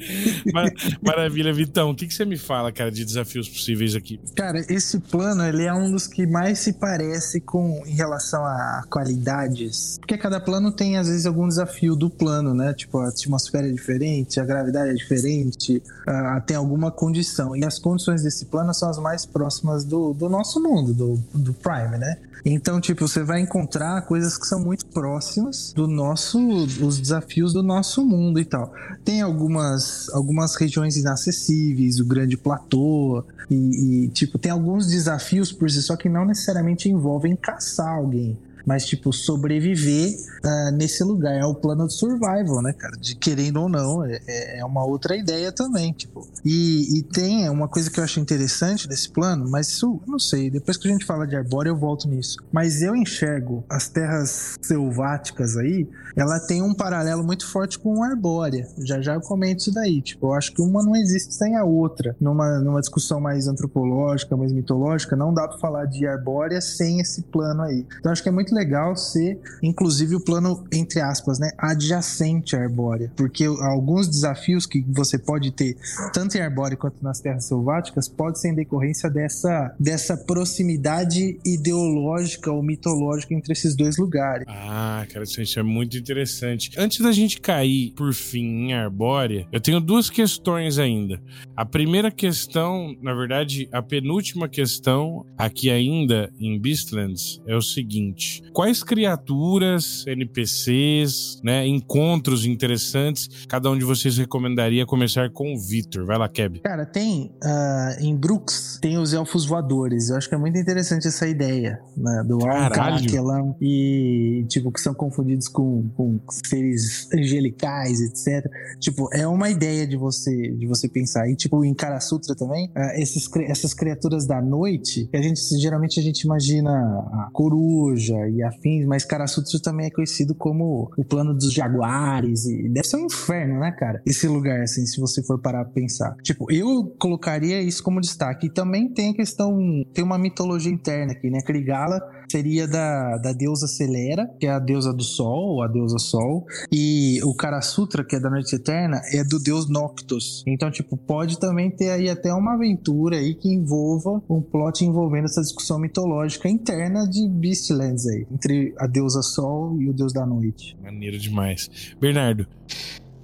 Maravilha, 1.02 1.52
Vitão. 1.52 1.90
O 1.90 1.94
que, 1.94 2.06
que 2.06 2.14
você 2.14 2.24
me 2.24 2.36
fala, 2.36 2.72
cara, 2.72 2.90
de 2.90 3.04
desafios 3.04 3.48
possíveis 3.48 3.94
aqui? 3.94 4.20
Cara, 4.34 4.60
esse 4.68 4.98
plano, 4.98 5.44
ele 5.44 5.64
é 5.64 5.72
um 5.72 5.90
dos 5.90 6.06
que 6.06 6.26
mais 6.26 6.58
se 6.58 6.72
parece 6.72 7.40
com 7.40 7.82
em 7.86 7.94
relação 7.94 8.44
a 8.44 8.84
qualidades. 8.88 9.98
Porque 9.98 10.16
cada 10.16 10.40
plano 10.40 10.72
tem, 10.72 10.96
às 10.96 11.08
vezes, 11.08 11.26
algum 11.26 11.46
desafio 11.46 11.94
do 11.94 12.08
plano, 12.08 12.54
né? 12.54 12.72
Tipo, 12.74 12.98
a 12.98 13.08
atmosfera 13.08 13.68
é 13.68 13.72
diferente, 13.72 14.40
a 14.40 14.44
gravidade 14.44 14.90
é 14.90 14.94
diferente, 14.94 15.82
ah, 16.06 16.40
tem 16.40 16.56
alguma 16.56 16.90
condição. 16.90 17.56
E 17.56 17.64
as 17.64 17.78
condições 17.78 18.22
desse 18.22 18.46
plano 18.46 18.72
são 18.74 18.88
as 18.88 18.98
mais 18.98 19.26
próximas 19.26 19.84
do, 19.84 20.12
do 20.12 20.28
nosso 20.28 20.62
mundo, 20.62 20.92
do, 20.92 21.16
do 21.34 21.52
Prime, 21.54 21.98
né? 21.98 22.16
Então, 22.44 22.80
tipo, 22.80 23.06
você 23.06 23.22
vai 23.22 23.40
encontrar 23.40 24.02
coisas 24.02 24.36
que 24.38 24.46
são 24.46 24.60
muito 24.60 24.86
próximas 24.86 25.72
do 25.74 25.86
nosso, 25.86 26.38
os 26.82 26.98
desafios 26.98 27.52
do 27.52 27.62
nosso 27.62 28.04
mundo 28.04 28.40
e 28.40 28.44
tal. 28.44 28.72
Tem 29.04 29.20
algumas, 29.20 29.89
algumas 30.12 30.54
regiões 30.54 30.96
inacessíveis, 30.96 32.00
o 32.00 32.04
grande 32.04 32.36
platô, 32.36 33.24
e, 33.50 34.04
e, 34.04 34.08
tipo, 34.08 34.38
tem 34.38 34.50
alguns 34.50 34.86
desafios 34.86 35.52
por 35.52 35.70
si 35.70 35.82
só 35.82 35.96
que 35.96 36.08
não 36.08 36.24
necessariamente 36.24 36.88
envolvem 36.88 37.36
caçar 37.36 37.96
alguém. 37.96 38.38
Mas, 38.70 38.86
tipo, 38.86 39.12
sobreviver 39.12 40.14
ah, 40.44 40.70
nesse 40.70 41.02
lugar. 41.02 41.34
É 41.34 41.44
o 41.44 41.56
plano 41.56 41.88
de 41.88 41.94
survival, 41.94 42.62
né, 42.62 42.72
cara? 42.72 42.96
De 42.96 43.16
querendo 43.16 43.60
ou 43.62 43.68
não, 43.68 44.04
é, 44.04 44.60
é 44.60 44.64
uma 44.64 44.84
outra 44.84 45.16
ideia 45.16 45.50
também, 45.50 45.92
tipo. 45.92 46.24
E, 46.44 46.98
e 46.98 47.02
tem 47.02 47.50
uma 47.50 47.66
coisa 47.66 47.90
que 47.90 47.98
eu 47.98 48.04
acho 48.04 48.20
interessante 48.20 48.86
desse 48.86 49.10
plano, 49.10 49.50
mas 49.50 49.66
isso, 49.70 50.00
não 50.06 50.20
sei, 50.20 50.48
depois 50.50 50.76
que 50.76 50.86
a 50.86 50.92
gente 50.92 51.04
fala 51.04 51.26
de 51.26 51.34
Arbórea 51.34 51.70
eu 51.70 51.76
volto 51.76 52.06
nisso. 52.06 52.36
Mas 52.52 52.80
eu 52.80 52.94
enxergo 52.94 53.64
as 53.68 53.88
terras 53.88 54.56
selváticas 54.62 55.56
aí, 55.56 55.88
ela 56.14 56.38
tem 56.38 56.62
um 56.62 56.72
paralelo 56.72 57.24
muito 57.24 57.48
forte 57.48 57.76
com 57.76 58.04
Arbórea. 58.04 58.68
Já 58.78 59.00
já 59.00 59.14
eu 59.14 59.20
comento 59.20 59.62
isso 59.62 59.74
daí. 59.74 60.00
Tipo, 60.00 60.28
eu 60.28 60.34
acho 60.34 60.52
que 60.52 60.62
uma 60.62 60.80
não 60.80 60.94
existe 60.94 61.34
sem 61.34 61.56
a 61.56 61.64
outra. 61.64 62.14
Numa, 62.20 62.60
numa 62.60 62.80
discussão 62.80 63.20
mais 63.20 63.48
antropológica, 63.48 64.36
mais 64.36 64.52
mitológica, 64.52 65.16
não 65.16 65.34
dá 65.34 65.48
pra 65.48 65.58
falar 65.58 65.86
de 65.86 66.06
Arbórea 66.06 66.60
sem 66.60 67.00
esse 67.00 67.22
plano 67.22 67.62
aí. 67.62 67.84
Então 67.98 68.12
acho 68.12 68.22
que 68.22 68.28
é 68.28 68.32
muito 68.32 68.54
legal 68.54 68.59
ser, 68.96 69.38
inclusive, 69.62 70.16
o 70.16 70.20
plano, 70.20 70.64
entre 70.72 71.00
aspas, 71.00 71.38
né, 71.38 71.50
adjacente 71.58 72.56
à 72.56 72.62
Arbórea. 72.62 73.12
Porque 73.16 73.44
alguns 73.44 74.08
desafios 74.08 74.66
que 74.66 74.84
você 74.88 75.18
pode 75.18 75.50
ter, 75.50 75.76
tanto 76.12 76.36
em 76.36 76.40
Arbórea 76.40 76.76
quanto 76.76 77.02
nas 77.02 77.20
terras 77.20 77.44
selváticas, 77.44 78.08
pode 78.08 78.40
ser 78.40 78.48
em 78.48 78.54
decorrência 78.54 79.10
dessa, 79.10 79.74
dessa 79.78 80.16
proximidade 80.16 81.38
ideológica 81.44 82.50
ou 82.50 82.62
mitológica 82.62 83.34
entre 83.34 83.52
esses 83.52 83.74
dois 83.74 83.96
lugares. 83.96 84.44
Ah, 84.48 85.06
cara, 85.12 85.24
isso 85.24 85.58
é 85.58 85.62
muito 85.62 85.96
interessante. 85.96 86.72
Antes 86.76 87.00
da 87.00 87.12
gente 87.12 87.40
cair, 87.40 87.92
por 87.96 88.12
fim, 88.12 88.66
em 88.66 88.74
Arbórea, 88.74 89.46
eu 89.52 89.60
tenho 89.60 89.80
duas 89.80 90.10
questões 90.10 90.78
ainda. 90.78 91.20
A 91.56 91.64
primeira 91.64 92.10
questão, 92.10 92.94
na 93.02 93.14
verdade, 93.14 93.68
a 93.72 93.82
penúltima 93.82 94.48
questão, 94.48 95.24
aqui 95.36 95.70
ainda 95.70 96.32
em 96.38 96.58
Beastlands, 96.58 97.40
é 97.46 97.54
o 97.56 97.62
seguinte: 97.62 98.39
quais 98.52 98.82
criaturas, 98.82 100.04
NPCs, 100.06 101.40
né, 101.42 101.66
encontros 101.66 102.44
interessantes, 102.44 103.46
cada 103.46 103.70
um 103.70 103.78
de 103.78 103.84
vocês 103.84 104.16
recomendaria 104.18 104.84
começar 104.86 105.30
com 105.30 105.54
o 105.54 105.58
Victor? 105.58 106.04
Vai 106.04 106.18
lá, 106.18 106.28
Keb. 106.28 106.60
Cara, 106.60 106.84
tem 106.84 107.32
ah, 107.42 107.96
em 108.00 108.16
Brooks 108.16 108.78
tem 108.80 108.98
os 108.98 109.12
elfos 109.12 109.46
voadores. 109.46 110.10
Eu 110.10 110.16
acho 110.16 110.28
que 110.28 110.34
é 110.34 110.38
muito 110.38 110.58
interessante 110.58 111.06
essa 111.06 111.26
ideia 111.28 111.78
né, 111.96 112.24
do. 112.26 112.38
Alcaquelan 112.46 113.54
e 113.60 114.44
tipo 114.48 114.72
que 114.72 114.80
são 114.80 114.94
confundidos 114.94 115.48
com, 115.48 115.88
com 115.96 116.18
seres 116.44 117.08
angelicais, 117.12 118.00
etc. 118.00 118.50
Tipo, 118.78 119.08
é 119.12 119.26
uma 119.26 119.50
ideia 119.50 119.86
de 119.86 119.96
você 119.96 120.30
de 120.52 120.66
você 120.66 120.88
pensar. 120.88 121.28
E 121.28 121.36
tipo 121.36 121.64
em 121.64 121.74
Kara 121.74 122.00
Sutra 122.00 122.34
também, 122.34 122.70
ah, 122.74 122.92
esses, 122.96 123.28
essas 123.48 123.74
criaturas 123.74 124.26
da 124.26 124.40
noite, 124.40 125.06
que 125.10 125.16
a 125.16 125.22
gente 125.22 125.40
geralmente 125.60 126.00
a 126.00 126.02
gente 126.02 126.22
imagina 126.22 126.70
a 126.70 127.28
coruja 127.32 128.28
e 128.30 128.42
afins, 128.42 128.86
mas 128.86 129.04
Kara 129.04 129.26
Sutra 129.26 129.60
também 129.60 129.86
é 129.86 129.90
conhecido 129.90 130.34
como 130.34 130.90
o 130.96 131.04
plano 131.04 131.34
dos 131.34 131.52
jaguares 131.52 132.46
e 132.46 132.68
deve 132.68 132.86
ser 132.86 132.96
um 132.96 133.06
inferno, 133.06 133.60
né, 133.60 133.72
cara? 133.72 134.02
Esse 134.06 134.26
lugar 134.26 134.62
assim, 134.62 134.86
se 134.86 135.00
você 135.00 135.22
for 135.22 135.38
parar 135.38 135.64
pra 135.64 135.72
pensar. 135.72 136.14
Tipo, 136.22 136.50
eu 136.50 136.94
colocaria 136.98 137.60
isso 137.62 137.82
como 137.82 138.00
destaque. 138.00 138.46
E 138.46 138.50
também 138.50 138.88
tem 138.88 139.10
a 139.10 139.14
questão, 139.14 139.58
tem 139.92 140.04
uma 140.04 140.18
mitologia 140.18 140.72
interna 140.72 141.12
aqui, 141.12 141.30
né? 141.30 141.40
Krigala 141.42 142.00
seria 142.30 142.66
da, 142.66 143.16
da 143.18 143.32
deusa 143.32 143.66
Celera, 143.66 144.28
que 144.38 144.46
é 144.46 144.50
a 144.50 144.58
deusa 144.58 144.92
do 144.92 145.02
sol, 145.02 145.54
ou 145.54 145.62
a 145.62 145.68
deusa 145.68 145.98
sol, 145.98 146.46
e 146.70 147.20
o 147.24 147.34
Kara 147.34 147.60
Sutra, 147.60 148.04
que 148.04 148.16
é 148.16 148.20
da 148.20 148.30
noite 148.30 148.54
eterna, 148.54 149.00
é 149.12 149.24
do 149.24 149.38
deus 149.38 149.68
Noctus. 149.68 150.44
Então, 150.46 150.70
tipo, 150.70 150.96
pode 150.96 151.38
também 151.38 151.70
ter 151.70 151.90
aí 151.90 152.08
até 152.08 152.32
uma 152.32 152.54
aventura 152.54 153.16
aí 153.16 153.34
que 153.34 153.48
envolva 153.48 154.22
um 154.28 154.40
plot 154.40 154.84
envolvendo 154.84 155.24
essa 155.24 155.40
discussão 155.40 155.78
mitológica 155.78 156.48
interna 156.48 157.08
de 157.08 157.28
Beastlands 157.28 158.06
aí, 158.06 158.26
entre 158.30 158.74
a 158.78 158.86
deusa 158.86 159.22
sol 159.22 159.80
e 159.80 159.88
o 159.88 159.92
deus 159.92 160.12
da 160.12 160.24
noite. 160.24 160.76
Maneiro 160.82 161.18
demais. 161.18 161.70
Bernardo. 162.00 162.46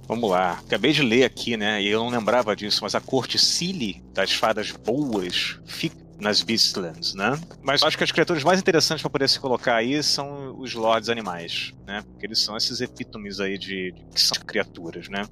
Vamos 0.07 0.29
lá. 0.29 0.53
Acabei 0.65 0.93
de 0.93 1.01
ler 1.01 1.25
aqui, 1.25 1.57
né? 1.57 1.81
E 1.81 1.87
eu 1.89 1.99
não 1.99 2.09
lembrava 2.09 2.55
disso, 2.55 2.79
mas 2.81 2.95
a 2.95 3.01
corte 3.01 3.37
Cili 3.37 4.01
das 4.13 4.31
fadas 4.31 4.71
boas 4.71 5.59
fica 5.65 6.06
nas 6.19 6.41
Beastlands, 6.41 7.13
né? 7.13 7.39
Mas 7.61 7.83
acho 7.83 7.97
que 7.97 8.03
as 8.03 8.11
criaturas 8.11 8.43
mais 8.43 8.59
interessantes 8.59 9.01
para 9.01 9.09
poder 9.09 9.29
se 9.29 9.39
colocar 9.39 9.75
aí 9.75 10.01
são 10.01 10.59
os 10.59 10.73
Lords 10.73 11.09
Animais, 11.09 11.73
né? 11.85 12.01
Porque 12.01 12.25
eles 12.25 12.39
são 12.39 12.57
esses 12.57 12.81
epítomes 12.81 13.39
aí 13.39 13.57
de, 13.57 13.91
de 13.91 14.05
que 14.13 14.21
são 14.21 14.37
criaturas, 14.43 15.07
né? 15.09 15.23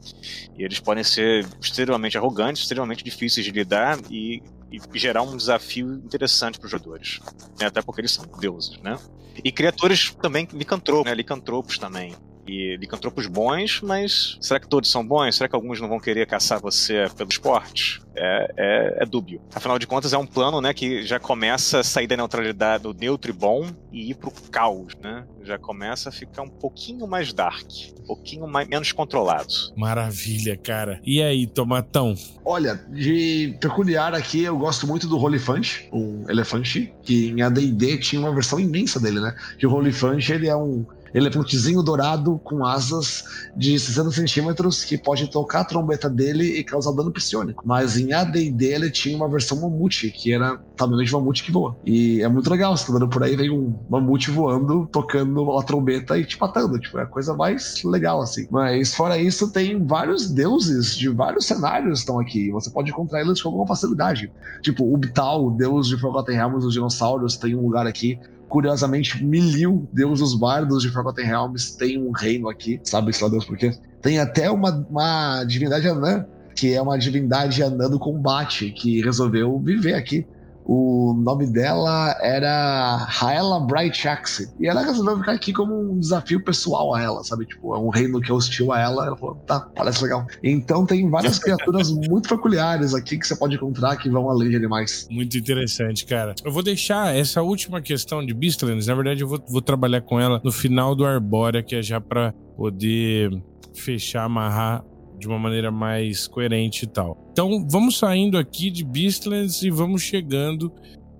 E 0.58 0.64
eles 0.64 0.80
podem 0.80 1.04
ser 1.04 1.46
extremamente 1.60 2.18
arrogantes, 2.18 2.62
extremamente 2.62 3.04
difíceis 3.04 3.46
de 3.46 3.52
lidar 3.52 4.00
e, 4.12 4.44
e 4.72 4.80
gerar 5.00 5.24
um 5.24 5.36
desafio 5.36 5.94
interessante 5.94 6.60
para 6.60 6.66
os 6.66 6.72
jogadores, 6.72 7.20
né? 7.60 7.68
Até 7.68 7.82
porque 7.82 8.02
eles 8.02 8.12
são 8.12 8.26
deuses, 8.40 8.78
né? 8.80 8.98
E 9.44 9.52
criaturas 9.52 10.16
também 10.22 10.48
licantropos, 10.54 11.06
né? 11.06 11.16
Licantropos 11.16 11.78
também 11.78 12.16
e 12.48 12.78
licantropos 12.78 13.28
bons, 13.28 13.82
mas 13.82 14.38
será 14.40 14.60
que 14.60 14.68
todos 14.68 14.90
são 14.90 15.06
bons? 15.06 15.36
Será 15.36 15.48
que 15.48 15.56
alguns 15.56 15.80
não 15.82 15.88
vão 15.88 16.00
querer 16.00 16.28
caçar 16.28 16.60
você 16.60 17.08
pelo 17.16 17.30
esporte? 17.30 18.02
É, 18.16 18.54
é, 18.58 19.04
é 19.04 19.06
dúbio. 19.06 19.42
Afinal 19.54 19.78
de 19.78 19.86
contas, 19.86 20.14
é 20.14 20.18
um 20.18 20.26
plano 20.26 20.62
né, 20.62 20.74
que 20.74 21.04
já 21.04 21.20
começa 21.20 21.80
a 21.80 21.84
sair 21.84 22.08
da 22.08 22.16
neutralidade 22.16 22.84
do 22.84 22.94
neutro 22.94 23.30
e 23.30 23.34
bom 23.34 23.68
e 23.92 24.12
ir 24.12 24.16
pro 24.16 24.32
caos, 24.52 24.94
né? 25.02 25.26
Já 25.44 25.58
começa 25.58 26.10
a 26.10 26.12
ficar 26.12 26.42
um 26.42 26.50
pouquinho 26.50 27.08
mais 27.08 27.34
dark, 27.34 27.70
um 28.00 28.06
pouquinho 28.06 28.48
mais, 28.48 28.68
menos 28.68 28.92
controlado. 28.92 29.54
Maravilha, 29.76 30.58
cara. 30.58 31.00
E 31.06 31.22
aí, 31.22 31.46
Tomatão? 31.46 32.16
Olha, 32.44 32.76
de 32.90 33.56
peculiar 33.60 34.14
aqui, 34.14 34.44
eu 34.44 34.58
gosto 34.58 34.88
muito 34.88 35.08
do 35.08 35.18
Rolifante, 35.18 35.88
um 35.92 36.30
elefante, 36.30 36.94
que 37.04 37.30
em 37.30 37.42
AD&D 37.42 37.98
tinha 37.98 38.22
uma 38.22 38.34
versão 38.34 38.60
imensa 38.60 39.00
dele, 39.00 39.20
né? 39.20 39.36
Que 39.58 39.68
o 39.68 39.70
Rolifante, 39.70 40.32
ele 40.32 40.48
é 40.48 40.56
um 40.56 40.86
elefantezinho 41.16 41.82
dourado 41.82 42.40
com 42.44 42.66
asas 42.66 43.24
de 43.56 43.80
60 43.80 44.12
centímetros 44.12 44.84
que 44.84 44.98
pode 44.98 45.30
tocar 45.30 45.62
a 45.62 45.64
trombeta 45.64 46.10
dele 46.10 46.60
e 46.60 46.64
causar 46.64 46.92
dano 46.92 47.12
psionico. 47.12 47.64
Mas 47.66 47.98
em 47.98 48.12
AD&D 48.12 48.66
ele 48.66 48.92
tinha 48.92 49.16
uma 49.16 49.30
versão 49.30 49.62
mamute, 49.62 50.12
que 50.12 50.34
era 50.34 50.58
tamanho 50.76 51.06
de 51.06 51.12
mamute 51.14 51.44
que 51.44 51.52
voa. 51.52 51.78
E 51.86 52.22
é 52.22 52.28
muito 52.28 52.50
legal, 52.50 52.76
você 52.76 52.86
tá 52.86 52.92
andando 52.92 53.08
por 53.08 53.24
aí, 53.24 53.36
vem 53.36 53.50
um 53.50 53.74
mamute 53.90 54.30
voando, 54.30 54.88
tocando 54.92 55.58
a 55.58 55.64
trombeta 55.64 56.20
e 56.20 56.26
te 56.26 56.38
matando. 56.40 56.78
Tipo, 56.78 57.00
é 57.00 57.04
a 57.04 57.08
coisa 57.08 57.34
mais 57.34 57.82
legal, 57.84 58.22
assim. 58.22 58.46
Mas 58.52 58.94
fora 58.94 59.18
isso, 59.18 59.52
tem 59.52 59.86
vários 59.86 60.30
deuses 60.30 60.98
de 60.98 61.08
vários 61.08 61.46
cenários 61.46 62.00
estão 62.00 62.20
aqui. 62.20 62.52
Você 62.52 62.70
pode 62.70 62.92
encontrar 62.92 63.22
eles 63.22 63.42
com 63.42 63.48
alguma 63.50 63.66
facilidade. 63.66 64.30
Tipo, 64.62 64.84
o 64.84 64.96
Ubtal, 64.96 65.48
o 65.48 65.52
deus 65.52 65.88
de 65.88 65.98
Forgotten 65.98 66.36
Realms, 66.36 66.66
os 66.66 66.74
dinossauros, 66.74 67.38
tem 67.38 67.56
um 67.56 67.62
lugar 67.62 67.88
aqui 67.88 68.20
Curiosamente, 68.48 69.24
Milil, 69.24 69.88
deus 69.92 70.20
dos 70.20 70.36
bardos 70.36 70.84
de 70.84 70.90
Forgotten 70.90 71.26
Realms, 71.26 71.78
tem 71.78 72.02
um 72.02 72.12
reino 72.12 72.50
aqui. 72.50 72.80
Sabe-se 72.84 73.24
lá 73.24 73.30
Deus 73.30 73.46
por 73.46 73.58
quê? 73.58 73.72
Tem 74.02 74.20
até 74.20 74.50
uma, 74.50 74.86
uma 74.90 75.44
divindade 75.44 75.88
anã, 75.88 76.26
que 76.56 76.74
é 76.74 76.82
uma 76.82 76.98
divindade 76.98 77.62
anã 77.64 77.90
do 77.90 78.00
combate, 78.00 78.72
que 78.72 79.02
resolveu 79.02 79.60
viver 79.60 79.96
aqui. 79.96 80.26
O 80.66 81.14
nome 81.14 81.46
dela 81.46 82.18
era 82.22 82.98
Raela 83.08 83.60
Bright 83.60 84.08
Axe. 84.08 84.52
E 84.60 84.68
ela 84.68 84.82
resolveu 84.82 85.20
ficar 85.20 85.34
aqui 85.34 85.54
como 85.54 85.94
um 85.94 86.00
desafio 86.00 86.44
pessoal 86.44 86.96
a 86.96 87.02
ela, 87.02 87.24
sabe? 87.24 87.46
Tipo, 87.46 87.76
é 87.76 87.80
um 87.80 87.90
reino 87.90 88.20
que 88.20 88.32
é 88.32 88.34
hostil 88.34 88.72
a 88.72 88.80
ela. 88.80 89.06
Ela 89.06 89.16
falou, 89.16 89.36
tá, 89.46 89.60
parece 89.76 90.04
legal. 90.04 90.26
Então 90.44 90.84
tem 90.86 91.08
várias 91.08 91.38
criaturas 91.38 91.92
muito 92.10 92.28
peculiares 92.28 92.96
aqui 92.96 93.20
que 93.20 93.28
você 93.28 93.36
pode 93.36 93.56
encontrar 93.56 93.96
que 93.98 94.10
vão 94.10 94.28
além 94.28 94.50
de 94.50 94.56
animais. 94.56 95.08
Muito 95.12 95.38
interessante, 95.38 96.04
cara. 96.04 96.34
Eu 96.44 96.52
vou 96.52 96.64
deixar 96.64 97.16
essa 97.16 97.44
última 97.44 97.80
questão 97.80 98.26
de 98.26 98.34
Beastlands. 98.34 98.88
Na 98.88 98.96
verdade, 98.96 99.22
eu 99.22 99.28
vou, 99.28 99.40
vou 99.48 99.62
trabalhar 99.62 100.02
com 100.02 100.20
ela 100.20 100.42
no 100.44 100.52
final 100.52 100.96
do 100.96 101.06
Arbórea, 101.06 101.62
que 101.62 101.76
é 101.76 101.82
já 101.84 102.02
pra 102.02 102.34
poder 102.58 103.30
fechar, 103.76 104.24
amarrar 104.24 104.84
de 105.18 105.28
uma 105.28 105.40
maneira 105.40 105.72
mais 105.72 106.28
coerente 106.28 106.86
e 106.86 106.88
tal. 106.88 107.18
Então, 107.32 107.66
vamos 107.70 107.98
saindo 107.98 108.38
aqui 108.38 108.70
de 108.70 108.84
Beastlands 108.84 109.62
e 109.64 109.70
vamos 109.70 110.02
chegando 110.02 110.72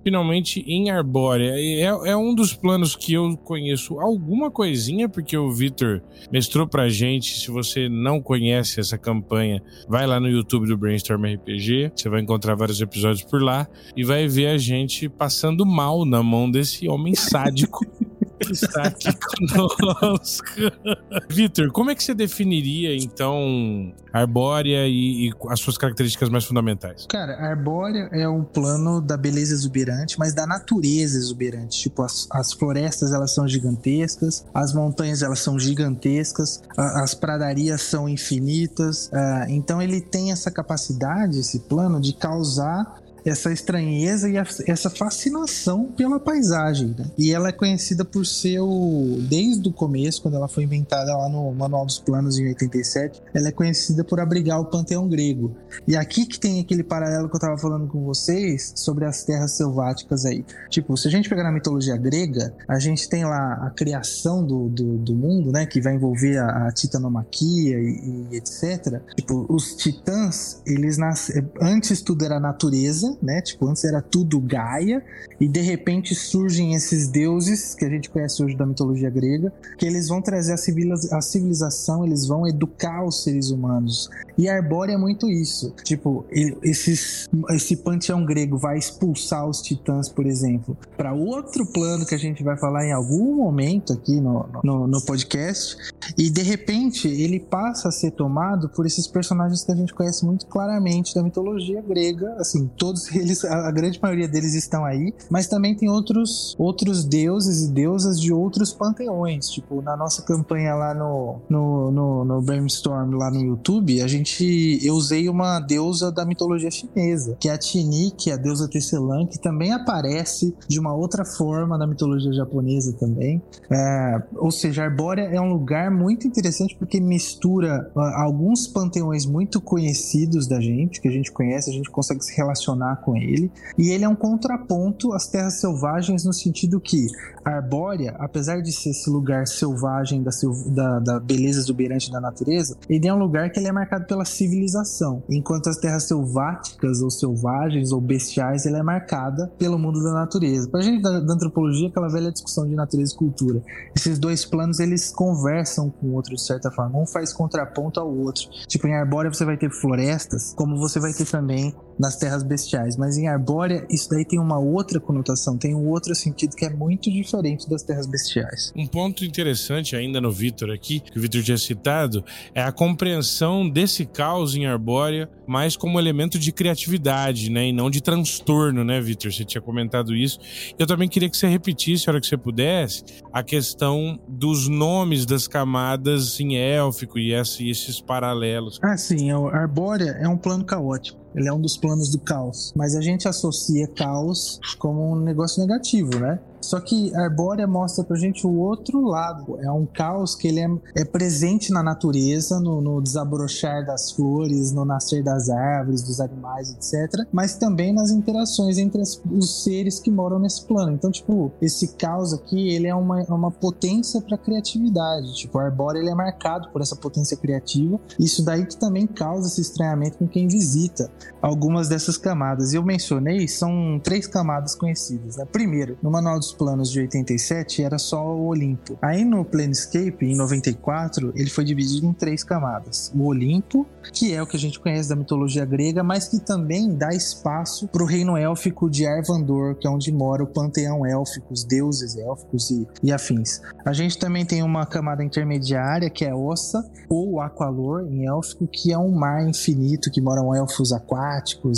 finalmente 0.06 0.60
em 0.68 0.88
Arbórea. 0.88 1.50
É, 1.56 1.82
é, 1.82 2.16
um 2.16 2.32
dos 2.32 2.54
planos 2.54 2.94
que 2.94 3.14
eu 3.14 3.36
conheço 3.38 3.98
alguma 3.98 4.52
coisinha, 4.52 5.08
porque 5.08 5.36
o 5.36 5.50
Victor 5.50 6.00
mestrou 6.30 6.64
pra 6.64 6.88
gente. 6.88 7.40
Se 7.40 7.50
você 7.50 7.88
não 7.88 8.22
conhece 8.22 8.78
essa 8.78 8.96
campanha, 8.96 9.60
vai 9.88 10.06
lá 10.06 10.20
no 10.20 10.28
YouTube 10.28 10.68
do 10.68 10.78
Brainstorm 10.78 11.24
RPG. 11.24 11.90
Você 11.96 12.08
vai 12.08 12.20
encontrar 12.20 12.54
vários 12.54 12.80
episódios 12.80 13.24
por 13.24 13.42
lá 13.42 13.66
e 13.96 14.04
vai 14.04 14.28
ver 14.28 14.46
a 14.46 14.56
gente 14.56 15.08
passando 15.08 15.66
mal 15.66 16.04
na 16.04 16.22
mão 16.22 16.48
desse 16.48 16.88
homem 16.88 17.16
sádico. 17.16 17.84
está 18.50 18.82
aqui 18.82 19.08
conosco. 19.34 20.46
Vitor, 21.28 21.70
como 21.72 21.90
é 21.90 21.94
que 21.94 22.02
você 22.02 22.14
definiria, 22.14 22.96
então, 22.96 23.92
Arbórea 24.12 24.86
e, 24.86 25.28
e, 25.28 25.32
as 25.48 25.60
suas 25.60 25.76
características 25.76 26.28
mais 26.28 26.44
fundamentais? 26.44 27.06
Cara, 27.08 27.34
Arbórea 27.34 28.08
é 28.12 28.28
um 28.28 28.42
plano 28.42 29.00
da 29.00 29.16
beleza 29.16 29.54
exuberante, 29.54 30.18
mas 30.18 30.34
da 30.34 30.46
natureza 30.46 31.18
exuberante. 31.18 31.80
Tipo, 31.80 32.02
as, 32.02 32.26
as 32.30 32.52
florestas, 32.52 33.12
elas 33.12 33.34
são 33.34 33.46
gigantescas, 33.46 34.44
as 34.54 34.72
montanhas, 34.72 35.22
elas 35.22 35.40
são 35.40 35.58
gigantescas, 35.58 36.62
a, 36.76 37.02
as 37.02 37.14
pradarias 37.14 37.82
são 37.82 38.08
infinitas. 38.08 39.06
Uh, 39.06 39.50
então, 39.50 39.80
ele 39.80 40.00
tem 40.00 40.32
essa 40.32 40.50
capacidade, 40.50 41.38
esse 41.38 41.60
plano, 41.60 42.00
de 42.00 42.12
causar 42.14 43.05
essa 43.26 43.52
estranheza 43.52 44.28
e 44.30 44.36
essa 44.66 44.88
fascinação 44.88 45.86
pela 45.96 46.20
paisagem. 46.20 46.94
Né? 46.96 47.06
E 47.18 47.32
ela 47.32 47.48
é 47.48 47.52
conhecida 47.52 48.04
por 48.04 48.24
ser 48.24 48.60
o. 48.60 49.16
Desde 49.28 49.68
o 49.68 49.72
começo, 49.72 50.22
quando 50.22 50.36
ela 50.36 50.48
foi 50.48 50.64
inventada 50.64 51.16
lá 51.16 51.28
no 51.28 51.52
Manual 51.52 51.84
dos 51.84 51.98
Planos 51.98 52.38
em 52.38 52.46
87, 52.48 53.22
ela 53.34 53.48
é 53.48 53.52
conhecida 53.52 54.04
por 54.04 54.20
abrigar 54.20 54.60
o 54.60 54.66
panteão 54.66 55.08
grego. 55.08 55.56
E 55.86 55.96
aqui 55.96 56.24
que 56.26 56.38
tem 56.38 56.60
aquele 56.60 56.84
paralelo 56.84 57.28
que 57.28 57.34
eu 57.34 57.38
estava 57.38 57.58
falando 57.58 57.88
com 57.88 58.04
vocês 58.04 58.72
sobre 58.76 59.04
as 59.04 59.24
terras 59.24 59.52
selváticas 59.52 60.24
aí. 60.24 60.44
Tipo, 60.70 60.96
se 60.96 61.08
a 61.08 61.10
gente 61.10 61.28
pegar 61.28 61.42
na 61.42 61.52
mitologia 61.52 61.96
grega, 61.96 62.54
a 62.68 62.78
gente 62.78 63.08
tem 63.08 63.24
lá 63.24 63.54
a 63.66 63.70
criação 63.70 64.44
do, 64.44 64.68
do, 64.68 64.98
do 64.98 65.14
mundo, 65.14 65.50
né? 65.50 65.66
Que 65.66 65.80
vai 65.80 65.94
envolver 65.94 66.38
a, 66.38 66.68
a 66.68 66.72
titanomaquia 66.72 67.78
e, 67.78 68.28
e, 68.30 68.36
etc. 68.36 69.00
Tipo, 69.16 69.46
os 69.48 69.74
titãs, 69.74 70.62
eles 70.66 70.96
nascem. 70.96 71.44
Antes 71.60 72.00
tudo 72.00 72.24
era 72.24 72.38
natureza, 72.38 73.15
né? 73.22 73.40
Tipo, 73.40 73.68
antes 73.68 73.84
era 73.84 74.00
tudo 74.00 74.40
Gaia, 74.40 75.02
e 75.40 75.48
de 75.48 75.60
repente 75.60 76.14
surgem 76.14 76.74
esses 76.74 77.08
deuses 77.08 77.74
que 77.74 77.84
a 77.84 77.88
gente 77.88 78.08
conhece 78.10 78.42
hoje 78.42 78.56
da 78.56 78.66
mitologia 78.66 79.10
grega, 79.10 79.52
que 79.78 79.86
eles 79.86 80.08
vão 80.08 80.22
trazer 80.22 80.54
a, 80.54 81.20
civilização, 81.22 82.04
eles 82.04 82.26
vão 82.26 82.46
educar 82.46 83.04
os 83.04 83.22
seres 83.22 83.50
humanos. 83.50 84.08
E 84.38 84.48
Arbórea 84.48 84.94
é 84.94 84.96
muito 84.96 85.30
isso. 85.30 85.74
Tipo, 85.82 86.24
esses, 86.62 87.28
esse 87.50 87.76
panteão 87.76 88.24
grego 88.24 88.56
vai 88.56 88.78
expulsar 88.78 89.46
os 89.46 89.60
titãs, 89.60 90.08
por 90.08 90.26
exemplo, 90.26 90.76
para 90.96 91.12
outro 91.12 91.66
plano 91.66 92.06
que 92.06 92.14
a 92.14 92.18
gente 92.18 92.42
vai 92.42 92.56
falar 92.56 92.86
em 92.86 92.92
algum 92.92 93.36
momento 93.36 93.92
aqui 93.92 94.20
no, 94.20 94.46
no, 94.62 94.86
no 94.86 95.00
podcast, 95.02 95.76
e 96.16 96.30
de 96.30 96.42
repente 96.42 97.08
ele 97.08 97.40
passa 97.40 97.88
a 97.88 97.90
ser 97.92 98.12
tomado 98.12 98.68
por 98.68 98.86
esses 98.86 99.06
personagens 99.06 99.64
que 99.64 99.72
a 99.72 99.76
gente 99.76 99.94
conhece 99.94 100.24
muito 100.24 100.46
claramente 100.46 101.14
da 101.14 101.22
mitologia 101.22 101.82
grega, 101.82 102.34
assim, 102.38 102.70
todos 102.76 103.05
eles, 103.14 103.44
a 103.44 103.70
grande 103.70 104.00
maioria 104.00 104.28
deles 104.28 104.54
estão 104.54 104.84
aí, 104.84 105.12
mas 105.30 105.46
também 105.46 105.74
tem 105.74 105.88
outros, 105.88 106.54
outros 106.58 107.04
deuses 107.04 107.68
e 107.68 107.72
deusas 107.72 108.20
de 108.20 108.32
outros 108.32 108.72
panteões. 108.72 109.48
Tipo, 109.48 109.82
na 109.82 109.96
nossa 109.96 110.22
campanha 110.22 110.74
lá 110.74 110.94
no, 110.94 111.40
no, 111.48 111.90
no, 111.90 112.24
no 112.24 112.42
Brainstorm, 112.42 113.16
lá 113.16 113.30
no 113.30 113.40
YouTube, 113.40 114.02
a 114.02 114.06
gente, 114.06 114.78
eu 114.82 114.94
usei 114.94 115.28
uma 115.28 115.60
deusa 115.60 116.10
da 116.10 116.24
mitologia 116.24 116.70
chinesa, 116.70 117.36
que 117.38 117.48
é 117.48 117.52
a 117.52 117.58
Tini, 117.58 118.10
que 118.10 118.30
é 118.30 118.34
a 118.34 118.36
deusa 118.36 118.68
Teselan, 118.68 119.26
que 119.26 119.38
também 119.38 119.72
aparece 119.72 120.54
de 120.68 120.78
uma 120.78 120.94
outra 120.94 121.24
forma 121.24 121.76
na 121.78 121.86
mitologia 121.86 122.32
japonesa 122.32 122.92
também. 122.94 123.42
É, 123.70 124.22
ou 124.36 124.50
seja, 124.50 124.84
Arbórea 124.84 125.22
é 125.22 125.40
um 125.40 125.52
lugar 125.52 125.90
muito 125.90 126.26
interessante 126.26 126.76
porque 126.78 127.00
mistura 127.00 127.90
uh, 127.94 128.00
alguns 128.00 128.66
panteões 128.66 129.26
muito 129.26 129.60
conhecidos 129.60 130.46
da 130.46 130.60
gente, 130.60 131.00
que 131.00 131.08
a 131.08 131.10
gente 131.10 131.32
conhece, 131.32 131.70
a 131.70 131.72
gente 131.72 131.90
consegue 131.90 132.22
se 132.22 132.36
relacionar 132.36 132.95
com 132.96 133.16
ele. 133.16 133.50
E 133.78 133.90
ele 133.90 134.04
é 134.04 134.08
um 134.08 134.16
contraponto 134.16 135.12
às 135.12 135.26
terras 135.26 135.60
selvagens 135.60 136.24
no 136.24 136.32
sentido 136.32 136.80
que 136.80 137.06
Arbórea, 137.44 138.16
apesar 138.18 138.60
de 138.60 138.72
ser 138.72 138.90
esse 138.90 139.08
lugar 139.08 139.46
selvagem 139.46 140.22
da, 140.22 140.30
da, 140.66 140.98
da 140.98 141.20
beleza 141.20 141.60
exuberante 141.60 142.10
da 142.10 142.20
natureza, 142.20 142.76
ele 142.88 143.06
é 143.06 143.14
um 143.14 143.18
lugar 143.18 143.50
que 143.50 143.60
ele 143.60 143.68
é 143.68 143.72
marcado 143.72 144.06
pela 144.06 144.24
civilização, 144.24 145.22
enquanto 145.30 145.68
as 145.68 145.76
terras 145.76 146.04
selváticas 146.04 147.00
ou 147.00 147.10
selvagens 147.10 147.92
ou 147.92 148.00
bestiais, 148.00 148.66
ele 148.66 148.76
é 148.76 148.82
marcada 148.82 149.52
pelo 149.58 149.78
mundo 149.78 150.02
da 150.02 150.12
natureza. 150.12 150.68
Pra 150.68 150.80
gente 150.80 151.02
da, 151.02 151.20
da 151.20 151.34
antropologia, 151.34 151.88
aquela 151.88 152.08
velha 152.08 152.32
discussão 152.32 152.66
de 152.66 152.74
natureza 152.74 153.14
e 153.14 153.16
cultura. 153.16 153.62
Esses 153.94 154.18
dois 154.18 154.44
planos, 154.44 154.80
eles 154.80 155.10
conversam 155.10 155.90
com 155.90 156.08
o 156.08 156.14
outro 156.14 156.34
de 156.34 156.42
certa 156.42 156.70
forma. 156.70 156.98
Um 156.98 157.06
faz 157.06 157.32
contraponto 157.32 158.00
ao 158.00 158.12
outro. 158.12 158.48
Tipo, 158.66 158.86
em 158.88 158.94
Arbórea 158.94 159.32
você 159.32 159.44
vai 159.44 159.56
ter 159.56 159.70
florestas, 159.70 160.52
como 160.54 160.76
você 160.76 160.98
vai 160.98 161.12
ter 161.12 161.26
também 161.26 161.74
nas 161.98 162.16
terras 162.16 162.42
bestiais. 162.42 162.96
Mas 162.96 163.16
em 163.16 163.28
Arbórea, 163.28 163.86
isso 163.90 164.08
daí 164.10 164.24
tem 164.24 164.38
uma 164.38 164.58
outra 164.58 165.00
conotação, 165.00 165.56
tem 165.56 165.74
um 165.74 165.88
outro 165.88 166.14
sentido 166.14 166.56
que 166.56 166.64
é 166.64 166.70
muito 166.70 167.10
diferente 167.10 167.68
das 167.68 167.82
terras 167.82 168.06
bestiais. 168.06 168.72
Um 168.76 168.86
ponto 168.86 169.24
interessante 169.24 169.96
ainda 169.96 170.20
no 170.20 170.30
Vitor 170.30 170.70
aqui, 170.70 171.00
que 171.00 171.18
o 171.18 171.20
Vitor 171.20 171.42
tinha 171.42 171.58
citado, 171.58 172.24
é 172.54 172.62
a 172.62 172.72
compreensão 172.72 173.68
desse 173.68 174.04
caos 174.04 174.54
em 174.54 174.66
Arbórea 174.66 175.28
mais 175.46 175.76
como 175.76 175.98
elemento 175.98 176.38
de 176.38 176.52
criatividade, 176.52 177.50
né? 177.50 177.68
E 177.68 177.72
não 177.72 177.88
de 177.88 178.00
transtorno, 178.00 178.84
né, 178.84 179.00
Vitor? 179.00 179.32
Você 179.32 179.44
tinha 179.44 179.60
comentado 179.60 180.14
isso. 180.14 180.38
Eu 180.78 180.86
também 180.86 181.08
queria 181.08 181.30
que 181.30 181.36
você 181.36 181.46
repetisse, 181.46 182.08
a 182.08 182.12
hora 182.12 182.20
que 182.20 182.26
você 182.26 182.36
pudesse, 182.36 183.04
a 183.32 183.42
questão 183.42 184.18
dos 184.28 184.68
nomes 184.68 185.24
das 185.24 185.46
camadas 185.46 186.38
em 186.40 186.56
élfico 186.56 187.18
e 187.18 187.32
esses 187.32 188.00
paralelos. 188.00 188.78
Ah, 188.82 188.96
sim. 188.96 189.30
A 189.30 189.36
Arbórea 189.36 190.16
é 190.20 190.28
um 190.28 190.36
plano 190.36 190.64
caótico. 190.64 191.25
Ele 191.36 191.48
é 191.48 191.52
um 191.52 191.60
dos 191.60 191.76
planos 191.76 192.10
do 192.10 192.18
caos. 192.18 192.72
Mas 192.74 192.96
a 192.96 193.02
gente 193.02 193.28
associa 193.28 193.86
caos 193.86 194.58
como 194.78 195.12
um 195.12 195.20
negócio 195.20 195.60
negativo, 195.60 196.18
né? 196.18 196.40
Só 196.66 196.80
que 196.80 197.14
Arbórea 197.14 197.64
mostra 197.64 198.02
pra 198.02 198.16
gente 198.16 198.44
o 198.44 198.58
outro 198.58 199.00
lado. 199.00 199.56
É 199.60 199.70
um 199.70 199.86
caos 199.86 200.34
que 200.34 200.48
ele 200.48 200.58
é, 200.58 200.68
é 200.96 201.04
presente 201.04 201.72
na 201.72 201.80
natureza, 201.80 202.58
no, 202.58 202.80
no, 202.80 203.00
desabrochar 203.00 203.86
das 203.86 204.10
flores, 204.10 204.72
no 204.72 204.84
nascer 204.84 205.22
das 205.22 205.48
árvores, 205.48 206.02
dos 206.02 206.18
animais, 206.20 206.72
etc. 206.72 207.24
Mas 207.32 207.54
também 207.54 207.92
nas 207.92 208.10
interações 208.10 208.78
entre 208.78 209.00
as, 209.00 209.20
os 209.30 209.62
seres 209.62 210.00
que 210.00 210.10
moram 210.10 210.40
nesse 210.40 210.64
plano. 210.64 210.90
Então, 210.90 211.08
tipo, 211.08 211.52
esse 211.62 211.94
caos 211.94 212.34
aqui, 212.34 212.70
ele 212.70 212.88
é 212.88 212.94
uma, 212.96 213.22
uma 213.28 213.50
potência 213.52 214.20
pra 214.20 214.36
criatividade. 214.36 215.36
Tipo, 215.36 215.60
Arbórea, 215.60 216.00
ele 216.00 216.10
é 216.10 216.14
marcado 216.16 216.68
por 216.70 216.82
essa 216.82 216.96
potência 216.96 217.36
criativa. 217.36 218.00
Isso 218.18 218.44
daí 218.44 218.66
que 218.66 218.76
também 218.76 219.06
causa 219.06 219.46
esse 219.46 219.60
estranhamento 219.60 220.18
com 220.18 220.26
quem 220.26 220.48
visita 220.48 221.08
algumas 221.46 221.88
dessas 221.88 222.18
camadas. 222.18 222.74
Eu 222.74 222.82
mencionei, 222.82 223.46
são 223.46 224.00
três 224.02 224.26
camadas 224.26 224.74
conhecidas. 224.74 225.36
Né? 225.36 225.44
Primeiro, 225.44 225.96
no 226.02 226.10
Manual 226.10 226.38
dos 226.38 226.52
Planos 226.52 226.90
de 226.90 227.00
87 227.00 227.82
era 227.82 227.98
só 227.98 228.26
o 228.26 228.48
Olimpo. 228.48 228.98
Aí 229.00 229.24
no 229.24 229.44
Planescape, 229.44 230.26
em 230.26 230.36
94, 230.36 231.32
ele 231.36 231.48
foi 231.48 231.64
dividido 231.64 232.06
em 232.06 232.12
três 232.12 232.42
camadas. 232.42 233.12
O 233.14 233.26
Olimpo, 233.26 233.86
que 234.12 234.34
é 234.34 234.42
o 234.42 234.46
que 234.46 234.56
a 234.56 234.60
gente 234.60 234.80
conhece 234.80 235.08
da 235.08 235.14
mitologia 235.14 235.64
grega, 235.64 236.02
mas 236.02 236.26
que 236.26 236.40
também 236.40 236.92
dá 236.92 237.10
espaço 237.10 237.86
para 237.88 238.02
o 238.02 238.06
reino 238.06 238.36
élfico 238.36 238.90
de 238.90 239.06
Arvandor, 239.06 239.76
que 239.76 239.86
é 239.86 239.90
onde 239.90 240.10
mora 240.12 240.42
o 240.42 240.46
panteão 240.46 241.06
élfico, 241.06 241.52
os 241.52 241.62
deuses 241.62 242.16
élficos 242.16 242.70
e, 242.70 242.86
e 243.04 243.12
afins. 243.12 243.60
A 243.84 243.92
gente 243.92 244.18
também 244.18 244.44
tem 244.44 244.62
uma 244.62 244.84
camada 244.84 245.22
intermediária, 245.22 246.10
que 246.10 246.24
é 246.24 246.34
Ossa, 246.34 246.84
ou 247.08 247.40
Aqualor, 247.40 248.06
em 248.10 248.26
élfico, 248.26 248.66
que 248.66 248.92
é 248.92 248.98
um 248.98 249.12
mar 249.12 249.46
infinito, 249.48 250.10
que 250.10 250.20
moram 250.20 250.52
elfos 250.52 250.92
aquáticos 250.92 251.35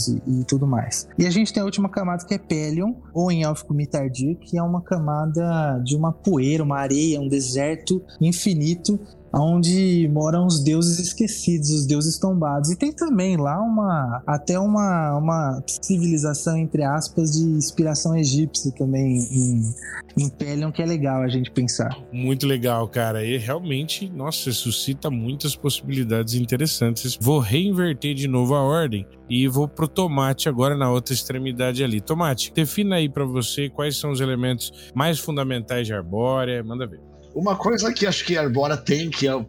e, 0.09 0.41
e 0.41 0.45
tudo 0.45 0.67
mais. 0.67 1.09
E 1.19 1.27
a 1.27 1.31
gente 1.31 1.53
tem 1.53 1.61
a 1.61 1.65
última 1.65 1.89
camada, 1.89 2.25
que 2.25 2.35
é 2.35 2.39
Pelion, 2.39 2.95
ou 3.13 3.31
em 3.31 3.45
élfico 3.45 3.75
Mitardir, 3.75 4.37
que 4.39 4.59
é 4.59 4.63
uma 4.63 4.83
camada 4.83 5.81
de 5.85 5.97
uma 5.97 6.13
poeira, 6.13 6.63
uma 6.63 6.79
areia, 6.79 7.21
um 7.21 7.29
deserto 7.29 8.03
infinito 8.21 8.99
onde 9.33 10.09
moram 10.13 10.47
os 10.47 10.63
deuses 10.63 10.99
esquecidos, 10.99 11.71
os 11.71 11.87
deuses 11.87 12.19
tombados. 12.19 12.71
E 12.71 12.77
tem 12.77 12.93
também 12.93 13.37
lá 13.37 13.61
uma 13.61 14.23
até 14.27 14.59
uma, 14.59 15.17
uma 15.17 15.63
civilização 15.83 16.57
entre 16.57 16.83
aspas 16.83 17.33
de 17.33 17.45
inspiração 17.45 18.17
egípcia 18.17 18.73
também 18.73 19.19
em, 19.31 19.75
em 20.17 20.29
Pelion 20.29 20.73
que 20.73 20.83
é 20.83 20.87
legal 20.87 21.23
a 21.23 21.29
gente 21.29 21.51
pensar. 21.51 21.97
Muito 22.13 22.47
legal, 22.47 22.89
cara. 22.89 23.25
E 23.25 23.37
realmente, 23.37 24.09
nossa, 24.09 24.53
suscita 24.53 25.11
muitas 25.11 25.55
possibilidades 25.55 26.35
interessantes. 26.35 27.19
Vou 27.21 27.39
reinverter 27.39 28.15
de 28.15 28.29
novo 28.29 28.55
a 28.55 28.63
ordem 28.63 29.07
e 29.29 29.47
vou 29.47 29.69
pro 29.69 29.87
tomate 29.87 30.49
agora 30.49 30.77
na 30.77 30.91
outra 30.91 31.13
extremidade 31.15 31.85
ali. 31.85 32.01
Tomate, 32.01 32.53
defina 32.53 32.97
aí 32.97 33.09
para 33.09 33.25
você 33.25 33.69
quais 33.69 33.97
são 33.97 34.11
os 34.11 34.21
elementos 34.21 34.73
mais 34.95 35.19
fundamentais 35.19 35.87
de 35.87 35.93
Arbórea, 35.93 36.63
manda 36.65 36.87
ver. 36.87 37.08
Uma 37.35 37.57
coisa 37.57 37.93
que 37.93 38.07
acho 38.07 38.25
que 38.25 38.37
a 38.37 38.43
Arbórea 38.43 38.77
tem, 38.77 39.11
que 39.11 39.27
é, 39.27 39.35
uh, 39.35 39.47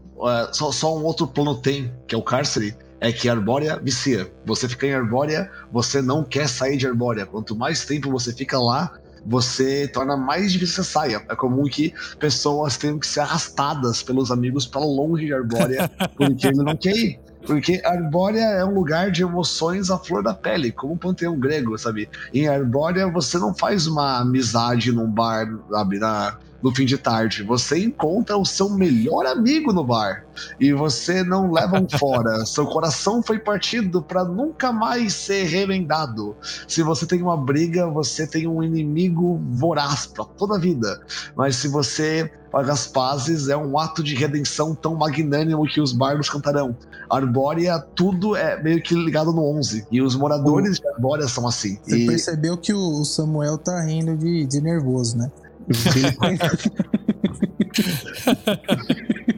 só, 0.51 0.71
só, 0.71 0.97
um 0.97 1.03
outro 1.03 1.27
plano 1.27 1.55
tem, 1.55 1.91
que 2.07 2.13
é 2.13 2.17
o 2.17 2.21
cárcere, 2.21 2.75
é 2.99 3.11
que 3.11 3.29
a 3.29 3.31
Arbórea 3.31 3.79
vicia. 3.79 4.29
Você 4.45 4.67
fica 4.67 4.85
em 4.85 4.93
Arbórea, 4.93 5.49
você 5.71 6.01
não 6.01 6.23
quer 6.23 6.47
sair 6.47 6.77
de 6.77 6.85
Arbórea. 6.85 7.25
Quanto 7.25 7.55
mais 7.55 7.85
tempo 7.85 8.11
você 8.11 8.33
fica 8.33 8.59
lá, 8.59 8.91
você 9.25 9.87
torna 9.87 10.17
mais 10.17 10.51
difícil 10.51 10.75
que 10.75 10.83
você 10.83 10.91
saia. 10.91 11.25
É 11.29 11.35
comum 11.35 11.63
que 11.63 11.93
pessoas 12.19 12.77
tenham 12.77 12.99
que 12.99 13.07
ser 13.07 13.21
arrastadas 13.21 14.03
pelos 14.03 14.31
amigos 14.31 14.65
para 14.65 14.81
longe 14.81 15.25
de 15.25 15.33
Arbórea, 15.33 15.89
porque 16.15 16.47
ele 16.47 16.63
não 16.63 16.75
quer 16.75 16.95
ir. 16.95 17.19
Porque 17.45 17.81
Arbórea 17.85 18.43
é 18.43 18.65
um 18.65 18.73
lugar 18.73 19.11
de 19.11 19.23
emoções 19.23 19.89
à 19.89 19.97
flor 19.97 20.21
da 20.21 20.33
pele, 20.33 20.71
como 20.71 20.93
o 20.93 20.97
panteão 20.97 21.39
grego, 21.39 21.77
sabe? 21.77 22.09
Em 22.33 22.47
Arbórea 22.47 23.07
você 23.07 23.37
não 23.37 23.55
faz 23.55 23.87
uma 23.87 24.19
amizade 24.19 24.91
num 24.91 25.09
bar, 25.09 25.47
sabe? 25.71 25.99
Na, 25.99 26.37
no 26.61 26.73
fim 26.73 26.85
de 26.85 26.97
tarde. 26.97 27.43
Você 27.43 27.83
encontra 27.83 28.37
o 28.37 28.45
seu 28.45 28.69
melhor 28.69 29.25
amigo 29.25 29.71
no 29.71 29.83
bar 29.83 30.25
e 30.59 30.73
você 30.73 31.23
não 31.23 31.51
leva 31.51 31.79
um 31.79 31.87
fora. 31.89 32.43
seu 32.47 32.65
coração 32.65 33.21
foi 33.21 33.39
partido 33.39 34.01
para 34.01 34.23
nunca 34.23 34.71
mais 34.71 35.13
ser 35.13 35.45
remendado. 35.45 36.35
Se 36.67 36.83
você 36.83 37.05
tem 37.05 37.21
uma 37.21 37.37
briga, 37.37 37.87
você 37.87 38.27
tem 38.27 38.47
um 38.47 38.63
inimigo 38.63 39.41
voraz 39.51 40.05
para 40.05 40.25
toda 40.25 40.55
a 40.55 40.59
vida. 40.59 40.99
Mas 41.35 41.55
se 41.55 41.67
você 41.67 42.31
paga 42.51 42.73
as 42.73 42.87
pazes, 42.87 43.47
é 43.47 43.55
um 43.55 43.77
ato 43.77 44.03
de 44.03 44.15
redenção 44.15 44.73
tão 44.73 44.95
magnânimo 44.95 45.67
que 45.67 45.79
os 45.79 45.93
bardos 45.93 46.29
cantarão. 46.29 46.75
Arbórea, 47.09 47.79
tudo 47.79 48.35
é 48.35 48.61
meio 48.61 48.81
que 48.81 48.95
ligado 48.95 49.31
no 49.31 49.43
11. 49.57 49.87
E 49.91 50.01
os 50.01 50.15
moradores 50.15 50.79
de 50.79 50.87
Arbórea 50.87 51.27
são 51.27 51.47
assim. 51.47 51.79
Você 51.83 51.97
e... 51.97 52.07
percebeu 52.07 52.57
que 52.57 52.73
o 52.73 53.03
Samuel 53.03 53.57
tá 53.57 53.81
rindo 53.81 54.15
de, 54.17 54.45
de 54.45 54.61
nervoso, 54.61 55.17
né? 55.17 55.31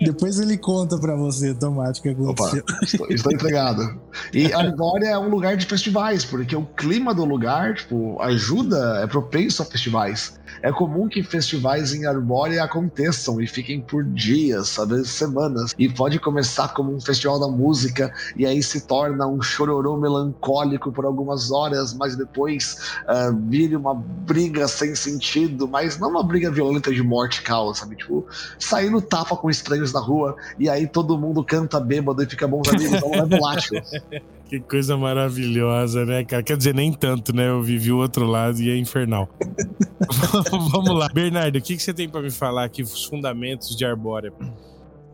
Depois 0.00 0.38
ele 0.38 0.58
conta 0.58 0.98
para 0.98 1.16
você, 1.16 1.54
Tomate, 1.54 2.00
o 2.00 2.02
que 2.02 2.08
aconteceu. 2.10 2.62
Opa, 2.62 2.78
estou, 2.82 3.06
estou 3.08 3.32
entregado. 3.32 4.00
E 4.32 4.52
Arbórea 4.52 5.08
é 5.08 5.18
um 5.18 5.28
lugar 5.28 5.56
de 5.56 5.66
festivais, 5.66 6.24
porque 6.24 6.54
o 6.54 6.64
clima 6.64 7.14
do 7.14 7.24
lugar, 7.24 7.74
tipo, 7.74 8.20
ajuda, 8.20 9.00
é 9.02 9.06
propenso 9.06 9.62
a 9.62 9.64
festivais 9.64 10.38
é 10.62 10.72
comum 10.72 11.08
que 11.08 11.22
festivais 11.22 11.92
em 11.94 12.06
Arbórea 12.06 12.64
aconteçam 12.64 13.40
e 13.40 13.46
fiquem 13.46 13.80
por 13.80 14.04
dias, 14.04 14.78
às 14.78 14.88
vezes 14.88 15.10
semanas. 15.10 15.74
E 15.78 15.88
pode 15.88 16.18
começar 16.18 16.68
como 16.68 16.94
um 16.94 17.00
festival 17.00 17.40
da 17.40 17.48
música 17.48 18.12
e 18.36 18.46
aí 18.46 18.62
se 18.62 18.82
torna 18.82 19.26
um 19.26 19.40
chororô 19.40 19.96
melancólico 19.96 20.92
por 20.92 21.04
algumas 21.04 21.50
horas, 21.50 21.94
mas 21.94 22.16
depois 22.16 22.92
uh, 23.04 23.36
vire 23.48 23.76
uma 23.76 23.94
briga 23.94 24.68
sem 24.68 24.94
sentido, 24.94 25.66
mas 25.66 25.98
não 25.98 26.10
uma 26.10 26.22
briga 26.22 26.50
violenta 26.50 26.92
de 26.92 27.02
morte 27.02 27.42
causa, 27.42 27.80
sabe? 27.80 27.96
Tipo, 27.96 28.26
sair 28.58 28.90
no 28.90 29.00
tapa 29.00 29.36
com 29.36 29.48
estranhos 29.48 29.92
na 29.92 30.00
rua 30.00 30.36
e 30.58 30.68
aí 30.68 30.86
todo 30.86 31.18
mundo 31.18 31.44
canta 31.44 31.80
bêbado 31.80 32.22
e 32.22 32.26
fica 32.26 32.46
bons 32.46 32.68
amigos, 32.68 32.92
então 32.94 33.14
é 33.14 33.26
volátil. 33.26 33.80
Que 34.50 34.58
coisa 34.58 34.96
maravilhosa, 34.96 36.04
né, 36.04 36.24
cara? 36.24 36.42
Quer 36.42 36.56
dizer, 36.56 36.74
nem 36.74 36.92
tanto, 36.92 37.32
né? 37.32 37.48
Eu 37.48 37.62
vivi 37.62 37.92
o 37.92 37.98
outro 37.98 38.26
lado 38.26 38.60
e 38.60 38.68
é 38.68 38.76
infernal. 38.76 39.28
Vamos 40.72 40.90
lá. 40.90 41.08
Bernardo, 41.08 41.56
o 41.56 41.62
que, 41.62 41.76
que 41.76 41.80
você 41.80 41.94
tem 41.94 42.08
para 42.08 42.20
me 42.20 42.32
falar 42.32 42.64
aqui, 42.64 42.82
os 42.82 43.04
fundamentos 43.04 43.76
de 43.76 43.84
Arbórea? 43.84 44.32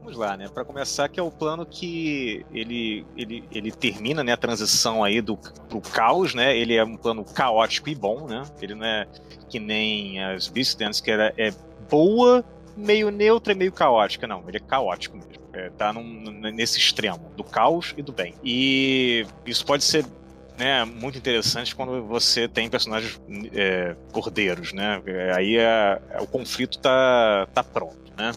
Vamos 0.01 0.16
lá, 0.16 0.39
né? 0.39 0.49
Para 0.49 0.64
começar, 0.64 1.07
que 1.11 1.20
é 1.20 1.22
o 1.22 1.30
plano 1.30 1.66
que 1.66 2.47
ele, 2.51 3.05
ele, 3.14 3.45
ele 3.53 3.70
termina 3.70 4.24
né, 4.24 4.32
a 4.32 4.39
transição 4.39 5.05
aí 5.05 5.20
do 5.20 5.37
pro 5.68 5.82
caos, 5.82 6.34
né? 6.34 6.57
Ele 6.57 6.74
é 6.74 6.82
um 6.82 6.97
plano 6.97 7.22
caótico 7.22 7.91
e 7.91 7.95
bom, 7.95 8.26
né? 8.26 8.43
Ele 8.62 8.74
não 8.74 8.87
é 8.87 9.07
que 9.51 9.61
nem 9.61 10.24
as 10.24 10.49
Beastlands, 10.49 10.99
que 10.99 11.11
era, 11.11 11.34
é 11.37 11.53
boa, 11.91 12.43
meio 12.74 13.11
neutra 13.11 13.53
e 13.53 13.57
meio 13.57 13.70
caótica. 13.70 14.26
Não, 14.26 14.43
ele 14.49 14.57
é 14.57 14.61
caótico 14.61 15.18
mesmo. 15.18 15.46
É, 15.57 15.71
tá 15.71 15.91
num, 15.91 16.03
nesse 16.53 16.79
extremo, 16.79 17.33
do 17.35 17.43
caos 17.43 17.95
e 17.97 18.03
do 18.03 18.13
bem. 18.13 18.35
E 18.45 19.27
isso 19.47 19.65
pode 19.65 19.85
ser 19.85 20.05
né, 20.59 20.85
muito 20.85 21.17
interessante 21.17 21.75
quando 21.75 22.03
você 22.05 22.47
tem 22.47 22.69
personagens 22.69 23.19
é, 23.55 23.97
cordeiros, 24.13 24.75
né? 24.75 25.01
Aí 25.35 25.57
é, 25.57 26.01
é, 26.11 26.21
o 26.21 26.27
conflito 26.27 26.79
tá, 26.79 27.49
tá 27.55 27.65
pronto, 27.65 28.13
né? 28.17 28.33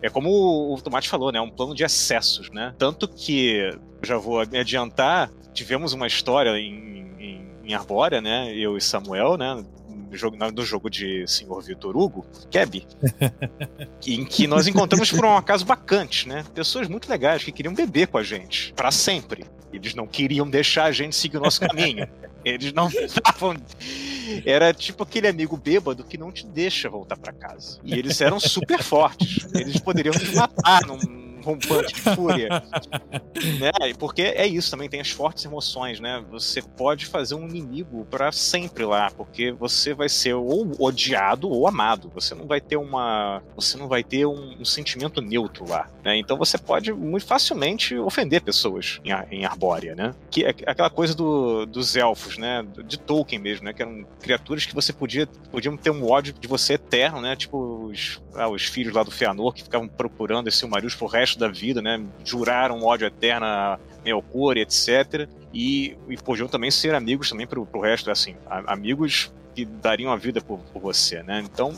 É 0.00 0.08
como 0.08 0.72
o 0.72 0.80
Tomate 0.80 1.08
falou, 1.08 1.32
né? 1.32 1.40
Um 1.40 1.50
plano 1.50 1.74
de 1.74 1.84
excessos, 1.84 2.50
né? 2.50 2.74
Tanto 2.78 3.08
que, 3.08 3.76
já 4.02 4.16
vou 4.16 4.46
me 4.46 4.58
adiantar, 4.58 5.30
tivemos 5.52 5.92
uma 5.92 6.06
história 6.06 6.50
em, 6.58 7.12
em, 7.18 7.46
em 7.64 7.74
Arbórea, 7.74 8.20
né? 8.20 8.52
Eu 8.54 8.76
e 8.76 8.80
Samuel, 8.80 9.36
né? 9.36 9.64
Jogo, 10.16 10.36
no 10.36 10.64
jogo 10.64 10.90
de 10.90 11.26
Senhor 11.26 11.62
Vitor 11.62 11.96
Hugo, 11.96 12.26
Keb, 12.50 12.86
em 14.06 14.24
que 14.24 14.46
nós 14.46 14.66
encontramos 14.66 15.10
por 15.10 15.24
um 15.24 15.36
acaso 15.36 15.64
bacantes, 15.64 16.26
né? 16.26 16.44
Pessoas 16.54 16.88
muito 16.88 17.08
legais 17.08 17.44
que 17.44 17.52
queriam 17.52 17.74
beber 17.74 18.08
com 18.08 18.18
a 18.18 18.22
gente, 18.22 18.72
para 18.74 18.90
sempre. 18.90 19.44
Eles 19.72 19.94
não 19.94 20.06
queriam 20.06 20.48
deixar 20.48 20.84
a 20.84 20.92
gente 20.92 21.16
seguir 21.16 21.38
o 21.38 21.40
nosso 21.40 21.60
caminho. 21.60 22.06
Eles 22.44 22.72
não 22.72 22.88
estavam. 22.88 23.56
Era 24.44 24.74
tipo 24.74 25.04
aquele 25.04 25.28
amigo 25.28 25.56
bêbado 25.56 26.04
que 26.04 26.18
não 26.18 26.32
te 26.32 26.46
deixa 26.46 26.90
voltar 26.90 27.16
para 27.16 27.32
casa. 27.32 27.78
E 27.84 27.94
eles 27.94 28.20
eram 28.20 28.40
super 28.40 28.82
fortes. 28.82 29.46
Eles 29.54 29.78
poderiam 29.78 30.12
nos 30.12 30.34
matar 30.34 30.84
num 30.84 30.96
rompante 31.42 31.94
de 31.94 32.00
fúria. 32.00 32.48
né? 33.60 33.92
Porque 33.98 34.22
é 34.22 34.46
isso 34.46 34.70
também, 34.70 34.88
tem 34.88 35.00
as 35.00 35.10
fortes 35.10 35.44
emoções, 35.44 36.00
né? 36.00 36.24
Você 36.30 36.62
pode 36.62 37.06
fazer 37.06 37.34
um 37.34 37.46
inimigo 37.48 38.06
para 38.10 38.32
sempre 38.32 38.84
lá, 38.84 39.10
porque 39.10 39.52
você 39.52 39.94
vai 39.94 40.08
ser 40.08 40.34
ou 40.34 40.72
odiado 40.78 41.48
ou 41.48 41.68
amado. 41.68 42.10
Você 42.14 42.34
não 42.34 42.46
vai 42.46 42.60
ter 42.60 42.76
uma. 42.76 43.42
Você 43.54 43.76
não 43.76 43.88
vai 43.88 44.02
ter 44.02 44.26
um, 44.26 44.56
um 44.60 44.64
sentimento 44.64 45.20
neutro 45.20 45.68
lá. 45.68 45.88
Né? 46.04 46.16
Então 46.16 46.36
você 46.36 46.58
pode 46.58 46.92
muito 46.92 47.26
facilmente 47.26 47.96
ofender 47.96 48.42
pessoas 48.42 49.00
em, 49.04 49.12
em 49.36 49.44
Arbórea, 49.44 49.94
né? 49.94 50.14
Que 50.30 50.44
é 50.44 50.50
aquela 50.66 50.90
coisa 50.90 51.14
do, 51.14 51.66
dos 51.66 51.96
elfos, 51.96 52.38
né? 52.38 52.66
De 52.84 52.98
Tolkien 52.98 53.40
mesmo, 53.40 53.64
né? 53.64 53.72
Que 53.72 53.82
eram 53.82 54.04
criaturas 54.20 54.66
que 54.66 54.74
você 54.74 54.92
podia 54.92 55.26
podiam 55.50 55.76
ter 55.76 55.90
um 55.90 56.08
ódio 56.08 56.32
de 56.32 56.48
você 56.48 56.74
eterno, 56.74 57.20
né? 57.20 57.36
Tipo 57.36 57.86
os, 57.86 58.20
ah, 58.34 58.48
os 58.48 58.64
filhos 58.64 58.94
lá 58.94 59.02
do 59.02 59.10
Feanor 59.10 59.52
que 59.52 59.62
ficavam 59.62 59.88
procurando 59.88 60.48
esse 60.48 60.62
Silmarils 60.62 60.94
pro 60.94 61.06
resto 61.06 61.31
resto 61.32 61.38
da 61.38 61.48
vida, 61.48 61.80
né? 61.80 62.04
Juraram 62.24 62.82
ódio 62.82 63.06
eterno 63.06 63.46
a 63.46 63.78
Melkor, 64.04 64.56
etc. 64.56 65.28
E, 65.52 65.96
e 66.08 66.16
podiam 66.16 66.48
também 66.48 66.70
ser 66.70 66.94
amigos 66.94 67.28
também 67.28 67.46
pro, 67.46 67.64
pro 67.66 67.80
resto, 67.80 68.10
assim, 68.10 68.36
amigos 68.66 69.32
que 69.54 69.64
dariam 69.64 70.12
a 70.12 70.16
vida 70.16 70.40
por, 70.40 70.58
por 70.58 70.80
você, 70.80 71.22
né? 71.22 71.42
Então, 71.44 71.74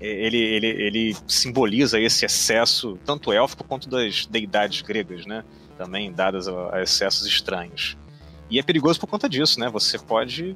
ele, 0.00 0.38
ele, 0.38 0.66
ele 0.66 1.16
simboliza 1.26 1.98
esse 1.98 2.24
excesso, 2.24 2.98
tanto 3.04 3.32
élfico 3.32 3.64
quanto 3.64 3.88
das 3.88 4.26
deidades 4.26 4.82
gregas, 4.82 5.24
né? 5.26 5.44
Também 5.78 6.12
dadas 6.12 6.48
a, 6.48 6.76
a 6.76 6.82
excessos 6.82 7.26
estranhos. 7.26 7.96
E 8.50 8.58
é 8.58 8.62
perigoso 8.62 9.00
por 9.00 9.06
conta 9.06 9.28
disso, 9.28 9.58
né? 9.58 9.68
Você 9.70 9.98
pode 9.98 10.54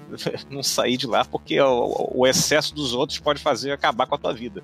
não 0.50 0.62
sair 0.62 0.96
de 0.96 1.06
lá 1.06 1.24
porque 1.24 1.60
o, 1.60 2.10
o, 2.14 2.26
excesso 2.26 2.74
dos 2.74 2.92
outros 2.92 3.18
pode 3.18 3.40
fazer 3.40 3.72
acabar 3.72 4.06
com 4.06 4.14
a 4.14 4.18
tua 4.18 4.34
vida. 4.34 4.62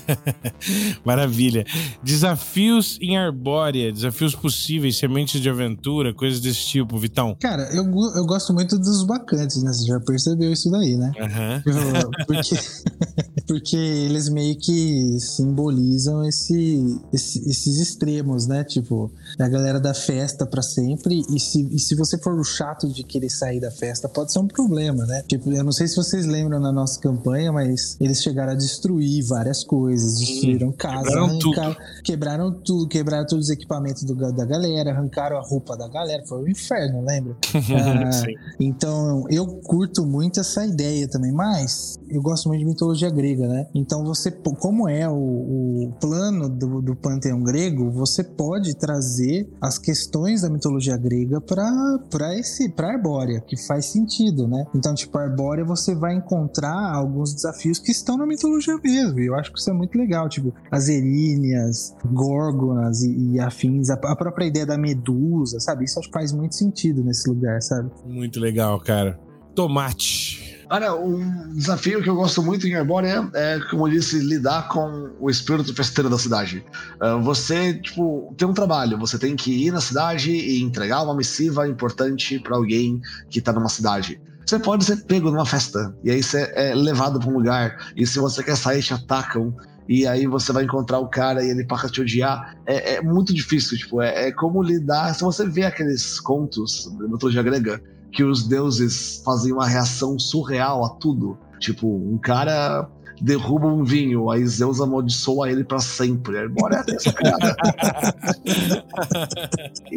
Maravilha. 1.04 1.64
Desafios 2.02 2.98
em 3.00 3.16
Arbórea, 3.16 3.92
desafios 3.92 4.34
possíveis, 4.34 4.96
sementes 4.96 5.40
de 5.40 5.48
aventura, 5.48 6.14
coisas 6.14 6.40
desse 6.40 6.64
tipo, 6.66 6.98
Vitão. 6.98 7.36
Cara, 7.40 7.68
eu, 7.74 7.84
eu 8.16 8.26
gosto 8.26 8.52
muito 8.52 8.78
dos 8.78 9.04
bacantes, 9.04 9.62
né? 9.62 9.72
Você 9.72 9.86
já 9.86 10.00
percebeu 10.00 10.52
isso 10.52 10.70
daí, 10.70 10.96
né? 10.96 11.12
Uhum. 11.18 12.12
Porque, 12.26 12.56
porque 13.46 13.76
eles 13.76 14.28
meio 14.28 14.56
que 14.56 15.18
simbolizam 15.20 16.24
esse, 16.24 17.00
esse, 17.12 17.38
esses 17.48 17.78
extremos, 17.78 18.46
né? 18.46 18.64
Tipo, 18.64 19.12
a 19.38 19.48
galera 19.48 19.80
da 19.80 19.94
festa 19.94 20.46
para 20.46 20.62
sempre. 20.62 21.22
E 21.30 21.40
se, 21.40 21.68
e 21.72 21.78
se 21.78 21.94
você 21.94 22.18
for 22.18 22.38
o 22.38 22.44
chato 22.44 22.88
de 22.88 23.02
querer 23.02 23.30
sair 23.30 23.60
da 23.60 23.70
festa, 23.70 24.08
pode 24.08 24.32
ser 24.32 24.38
um 24.38 24.46
problema, 24.46 25.04
né? 25.06 25.22
Tipo, 25.26 25.52
eu 25.52 25.64
não 25.64 25.72
sei 25.72 25.86
se 25.88 25.96
vocês 25.96 26.26
lembram 26.26 26.60
na 26.60 26.72
nossa 26.72 27.00
campanha, 27.00 27.52
mas 27.52 27.96
eles 28.00 28.22
chegaram 28.22 28.52
a 28.52 28.56
destruir 28.56 29.22
várias 29.24 29.64
coisas, 29.64 29.81
destruíram 29.90 30.72
casas, 30.72 31.08
quebraram 31.08 31.24
arrancaram, 31.24 31.76
quebraram 32.04 32.52
tudo, 32.52 32.88
quebraram 32.88 33.26
todos 33.26 33.46
os 33.46 33.50
equipamentos 33.50 34.02
do, 34.04 34.14
da 34.14 34.44
galera, 34.44 34.90
arrancaram 34.90 35.36
a 35.36 35.42
roupa 35.42 35.76
da 35.76 35.88
galera. 35.88 36.22
Foi 36.26 36.42
um 36.42 36.48
inferno, 36.48 37.04
lembra? 37.04 37.36
Ah, 37.72 38.12
Sim. 38.12 38.34
então, 38.60 39.24
eu 39.30 39.46
curto 39.46 40.04
muito 40.04 40.40
essa 40.40 40.66
ideia 40.66 41.08
também, 41.08 41.32
mas 41.32 41.98
eu 42.08 42.20
gosto 42.20 42.48
muito 42.48 42.60
de 42.60 42.66
mitologia 42.66 43.08
grega, 43.08 43.48
né? 43.48 43.66
Então, 43.74 44.04
você, 44.04 44.30
como 44.30 44.88
é 44.88 45.08
o, 45.08 45.14
o 45.14 45.92
plano 46.00 46.48
do, 46.48 46.82
do 46.82 46.94
panteão 46.94 47.42
grego, 47.42 47.90
você 47.90 48.22
pode 48.22 48.74
trazer 48.74 49.50
as 49.60 49.78
questões 49.78 50.42
da 50.42 50.50
mitologia 50.50 50.96
grega 50.96 51.40
para 51.40 52.36
esse 52.38 52.68
para 52.68 52.92
Arbórea, 52.92 53.40
que 53.40 53.56
faz 53.56 53.86
sentido, 53.86 54.46
né? 54.46 54.66
Então, 54.74 54.94
tipo, 54.94 55.16
a 55.18 55.22
Arbórea 55.22 55.64
você 55.64 55.94
vai 55.94 56.14
encontrar 56.14 56.94
alguns 56.94 57.34
desafios 57.34 57.78
que 57.78 57.90
estão 57.90 58.16
na 58.16 58.26
mitologia 58.26 58.76
mesmo. 58.82 59.20
E 59.20 59.26
eu 59.26 59.34
acho 59.34 59.52
que 59.52 59.58
isso 59.58 59.71
é 59.72 59.76
muito 59.76 59.96
legal, 59.98 60.28
tipo, 60.28 60.54
as 60.70 60.88
eríneas, 60.88 61.94
górgonas 62.04 63.02
e, 63.02 63.32
e 63.32 63.40
afins, 63.40 63.90
a, 63.90 63.94
a 63.94 64.16
própria 64.16 64.46
ideia 64.46 64.66
da 64.66 64.78
medusa, 64.78 65.58
sabe? 65.60 65.84
Isso 65.84 65.98
acho 65.98 66.08
que 66.08 66.14
faz 66.14 66.32
muito 66.32 66.54
sentido 66.54 67.02
nesse 67.02 67.28
lugar, 67.28 67.60
sabe? 67.62 67.90
Muito 68.06 68.38
legal, 68.40 68.78
cara. 68.80 69.18
Tomate. 69.54 70.52
Olha, 70.72 70.94
um 70.94 71.54
desafio 71.54 72.02
que 72.02 72.08
eu 72.08 72.14
gosto 72.14 72.42
muito 72.42 72.66
em 72.66 72.74
Arbórea 72.74 73.28
é, 73.34 73.60
como 73.70 73.86
eu 73.86 73.92
disse, 73.92 74.18
lidar 74.20 74.68
com 74.68 75.10
o 75.20 75.28
espírito 75.28 75.74
festeiro 75.74 76.08
da 76.08 76.16
cidade. 76.16 76.64
Ah, 76.98 77.16
você, 77.16 77.74
tipo, 77.74 78.34
tem 78.38 78.48
um 78.48 78.54
trabalho, 78.54 78.98
você 78.98 79.18
tem 79.18 79.36
que 79.36 79.66
ir 79.66 79.70
na 79.70 79.82
cidade 79.82 80.30
e 80.30 80.62
entregar 80.62 81.02
uma 81.02 81.14
missiva 81.14 81.68
importante 81.68 82.38
para 82.38 82.56
alguém 82.56 82.98
que 83.28 83.38
tá 83.42 83.52
numa 83.52 83.68
cidade. 83.68 84.18
Você 84.44 84.58
pode 84.58 84.84
ser 84.84 84.96
pego 85.04 85.30
numa 85.30 85.46
festa, 85.46 85.94
e 86.02 86.10
aí 86.10 86.22
você 86.22 86.52
é 86.54 86.74
levado 86.74 87.18
para 87.18 87.28
um 87.28 87.34
lugar, 87.34 87.92
e 87.96 88.06
se 88.06 88.18
você 88.18 88.42
quer 88.42 88.56
sair, 88.56 88.82
te 88.82 88.92
atacam, 88.92 89.54
e 89.88 90.06
aí 90.06 90.26
você 90.26 90.52
vai 90.52 90.64
encontrar 90.64 90.98
o 90.98 91.08
cara 91.08 91.44
e 91.44 91.50
ele 91.50 91.64
passa 91.64 91.86
a 91.86 91.90
te 91.90 92.00
odiar. 92.00 92.56
É, 92.66 92.94
é 92.94 93.02
muito 93.02 93.34
difícil, 93.34 93.76
tipo, 93.76 94.00
é, 94.00 94.28
é 94.28 94.32
como 94.32 94.62
lidar. 94.62 95.14
Se 95.14 95.22
você 95.22 95.46
vê 95.46 95.64
aqueles 95.64 96.20
contos 96.20 96.90
da 96.98 97.08
mitologia 97.08 97.42
grega, 97.42 97.82
que 98.12 98.22
os 98.22 98.46
deuses 98.46 99.22
fazem 99.24 99.52
uma 99.52 99.66
reação 99.66 100.18
surreal 100.18 100.84
a 100.84 100.90
tudo. 100.96 101.36
Tipo, 101.58 101.86
um 101.86 102.18
cara 102.18 102.88
derruba 103.22 103.68
um 103.68 103.84
vinho, 103.84 104.30
aí 104.30 104.44
Zeus 104.44 104.80
amaldiçoa 104.80 105.50
ele 105.50 105.62
pra 105.62 105.78
sempre. 105.78 106.44
Embora 106.44 106.84
é 106.86 106.94
essa 106.94 107.12
piada. 107.12 107.56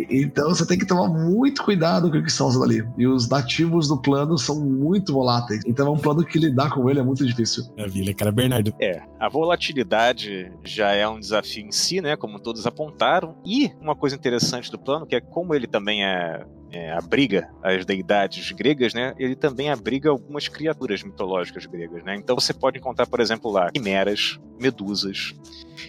Então 0.10 0.50
você 0.50 0.66
tem 0.66 0.78
que 0.78 0.86
tomar 0.86 1.08
muito 1.08 1.64
cuidado 1.64 2.10
com 2.12 2.18
o 2.18 2.22
que 2.22 2.30
estão 2.30 2.48
usando 2.48 2.64
ali. 2.64 2.88
E 2.98 3.08
os 3.08 3.28
nativos 3.28 3.88
do 3.88 3.98
plano 3.98 4.38
são 4.38 4.60
muito 4.60 5.14
voláteis. 5.14 5.62
Então 5.66 5.88
é 5.88 5.90
um 5.90 5.98
plano 5.98 6.24
que 6.24 6.38
lidar 6.38 6.70
com 6.70 6.90
ele 6.90 7.00
é 7.00 7.04
muito 7.04 7.26
difícil. 7.26 7.66
Maravilha, 7.78 8.14
cara. 8.14 8.32
Bernardo. 8.32 8.74
É, 8.80 9.02
a 9.20 9.30
volatilidade 9.30 10.52
já 10.64 10.92
é 10.92 11.08
um 11.08 11.20
desafio 11.20 11.66
em 11.66 11.72
si, 11.72 12.02
né? 12.02 12.16
Como 12.16 12.40
todos 12.40 12.66
apontaram. 12.68 13.36
E 13.46 13.72
uma 13.82 13.96
coisa 13.96 14.16
interessante 14.16 14.72
do 14.72 14.78
plano, 14.78 15.06
que 15.06 15.16
é 15.16 15.22
como 15.22 15.56
ele 15.56 15.68
também 15.68 16.06
é, 16.06 16.46
é, 16.72 16.92
abriga 16.92 17.50
as 17.64 17.86
deidades 17.86 18.52
gregas, 18.52 18.94
né? 18.94 19.14
Ele 19.18 19.36
também 19.36 19.70
abriga 19.70 20.10
algumas 20.10 20.48
criaturas 20.48 21.04
mitológicas 21.04 21.66
gregas, 21.66 22.04
né? 22.04 22.16
Então 22.16 22.36
você 22.36 22.54
pode 22.54 22.78
encontrar, 22.78 23.08
por 23.08 23.20
exemplo, 23.20 23.52
lá 23.52 23.72
quimeras, 23.72 24.40
medusas. 24.60 25.34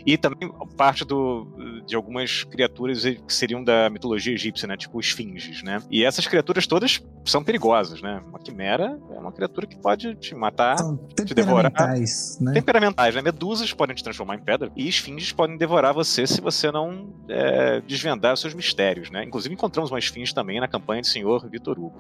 E 0.05 0.17
também 0.17 0.51
parte 0.77 1.05
do, 1.05 1.47
de 1.87 1.95
algumas 1.95 2.45
criaturas 2.45 3.03
que 3.05 3.33
seriam 3.33 3.63
da 3.63 3.89
mitologia 3.91 4.33
egípcia, 4.35 4.67
né? 4.67 4.77
Tipo 4.77 5.01
esfinges, 5.01 5.63
né? 5.63 5.83
E 5.91 6.05
essas 6.05 6.27
criaturas 6.27 6.67
todas 6.67 7.03
são 7.25 7.43
perigosas, 7.43 8.01
né? 8.03 8.23
Uma 8.29 8.39
quimera 8.39 8.99
é 9.11 9.19
uma 9.19 9.33
criatura 9.33 9.67
que 9.67 9.77
pode 9.77 10.15
te 10.17 10.35
matar, 10.35 10.79
São 10.79 10.97
te 10.97 11.35
devorar. 11.35 11.71
temperamentais, 11.71 12.39
né? 12.41 12.53
temperamentais, 12.53 13.15
né? 13.15 13.23
Medusas 13.23 13.73
podem 13.73 13.95
te 13.95 14.03
transformar 14.03 14.37
em 14.37 14.41
pedra 14.41 14.71
e 14.77 14.89
esfinges 14.89 15.33
podem 15.33 15.57
devorar 15.57 15.93
você 15.93 16.27
se 16.27 16.41
você 16.41 16.71
não 16.71 17.09
é, 17.29 17.81
desvendar 17.81 18.35
os 18.35 18.41
seus 18.41 18.55
mistérios, 18.55 19.11
né? 19.11 19.25
Inclusive 19.25 19.55
encontramos 19.55 19.91
uma 19.91 19.99
esfinge 19.99 20.35
também 20.35 20.61
na 20.61 20.69
campanha 20.69 21.03
de 21.03 21.09
Senhor 21.09 21.49
Vitor 21.49 21.79
Hugo. 21.79 21.99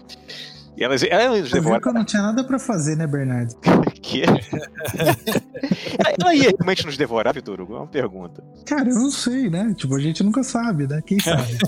E 0.77 0.85
elas, 0.85 1.03
elas 1.03 1.51
devoram 1.51 1.81
que 1.81 1.89
eu 1.89 1.93
não 1.95 2.05
tinha 2.05 2.21
nada 2.21 2.45
pra 2.45 2.59
fazer, 2.59 2.97
né, 2.97 3.07
Bernardo? 3.07 3.55
que 4.03 4.23
ela 6.21 6.35
ia 6.35 6.51
realmente 6.51 6.85
nos 6.85 6.99
devorar, 6.99 7.33
Vitor 7.33 7.61
Hugo? 7.61 7.76
É 7.77 7.79
uma 7.79 7.87
pergunta. 7.87 8.43
Cara, 8.65 8.89
eu 8.89 8.95
não 8.95 9.11
sei, 9.11 9.51
né? 9.51 9.75
Tipo, 9.77 9.95
a 9.97 10.01
gente 10.01 10.23
nunca 10.23 10.43
sabe, 10.43 10.87
né? 10.87 11.03
Quem 11.05 11.21
sabe? 11.21 11.59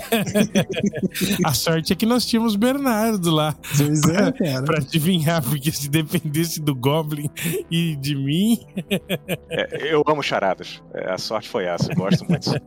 A 1.45 1.53
sorte 1.53 1.93
é 1.93 1.95
que 1.95 2.05
nós 2.05 2.25
tínhamos 2.25 2.55
Bernardo 2.55 3.29
lá 3.29 3.55
pois 3.77 4.03
é, 4.03 4.31
cara. 4.31 4.63
pra 4.63 4.77
adivinhar, 4.79 5.43
porque 5.43 5.71
se 5.71 5.87
dependesse 5.87 6.59
do 6.59 6.73
Goblin 6.73 7.29
e 7.69 7.95
de 7.95 8.15
mim. 8.15 8.59
É, 9.49 9.93
eu 9.93 10.03
amo 10.07 10.23
charadas. 10.23 10.81
É, 10.93 11.11
a 11.11 11.17
sorte 11.17 11.47
foi 11.47 11.65
essa. 11.65 11.91
Eu 11.91 11.95
gosto 11.95 12.25
muito. 12.27 12.49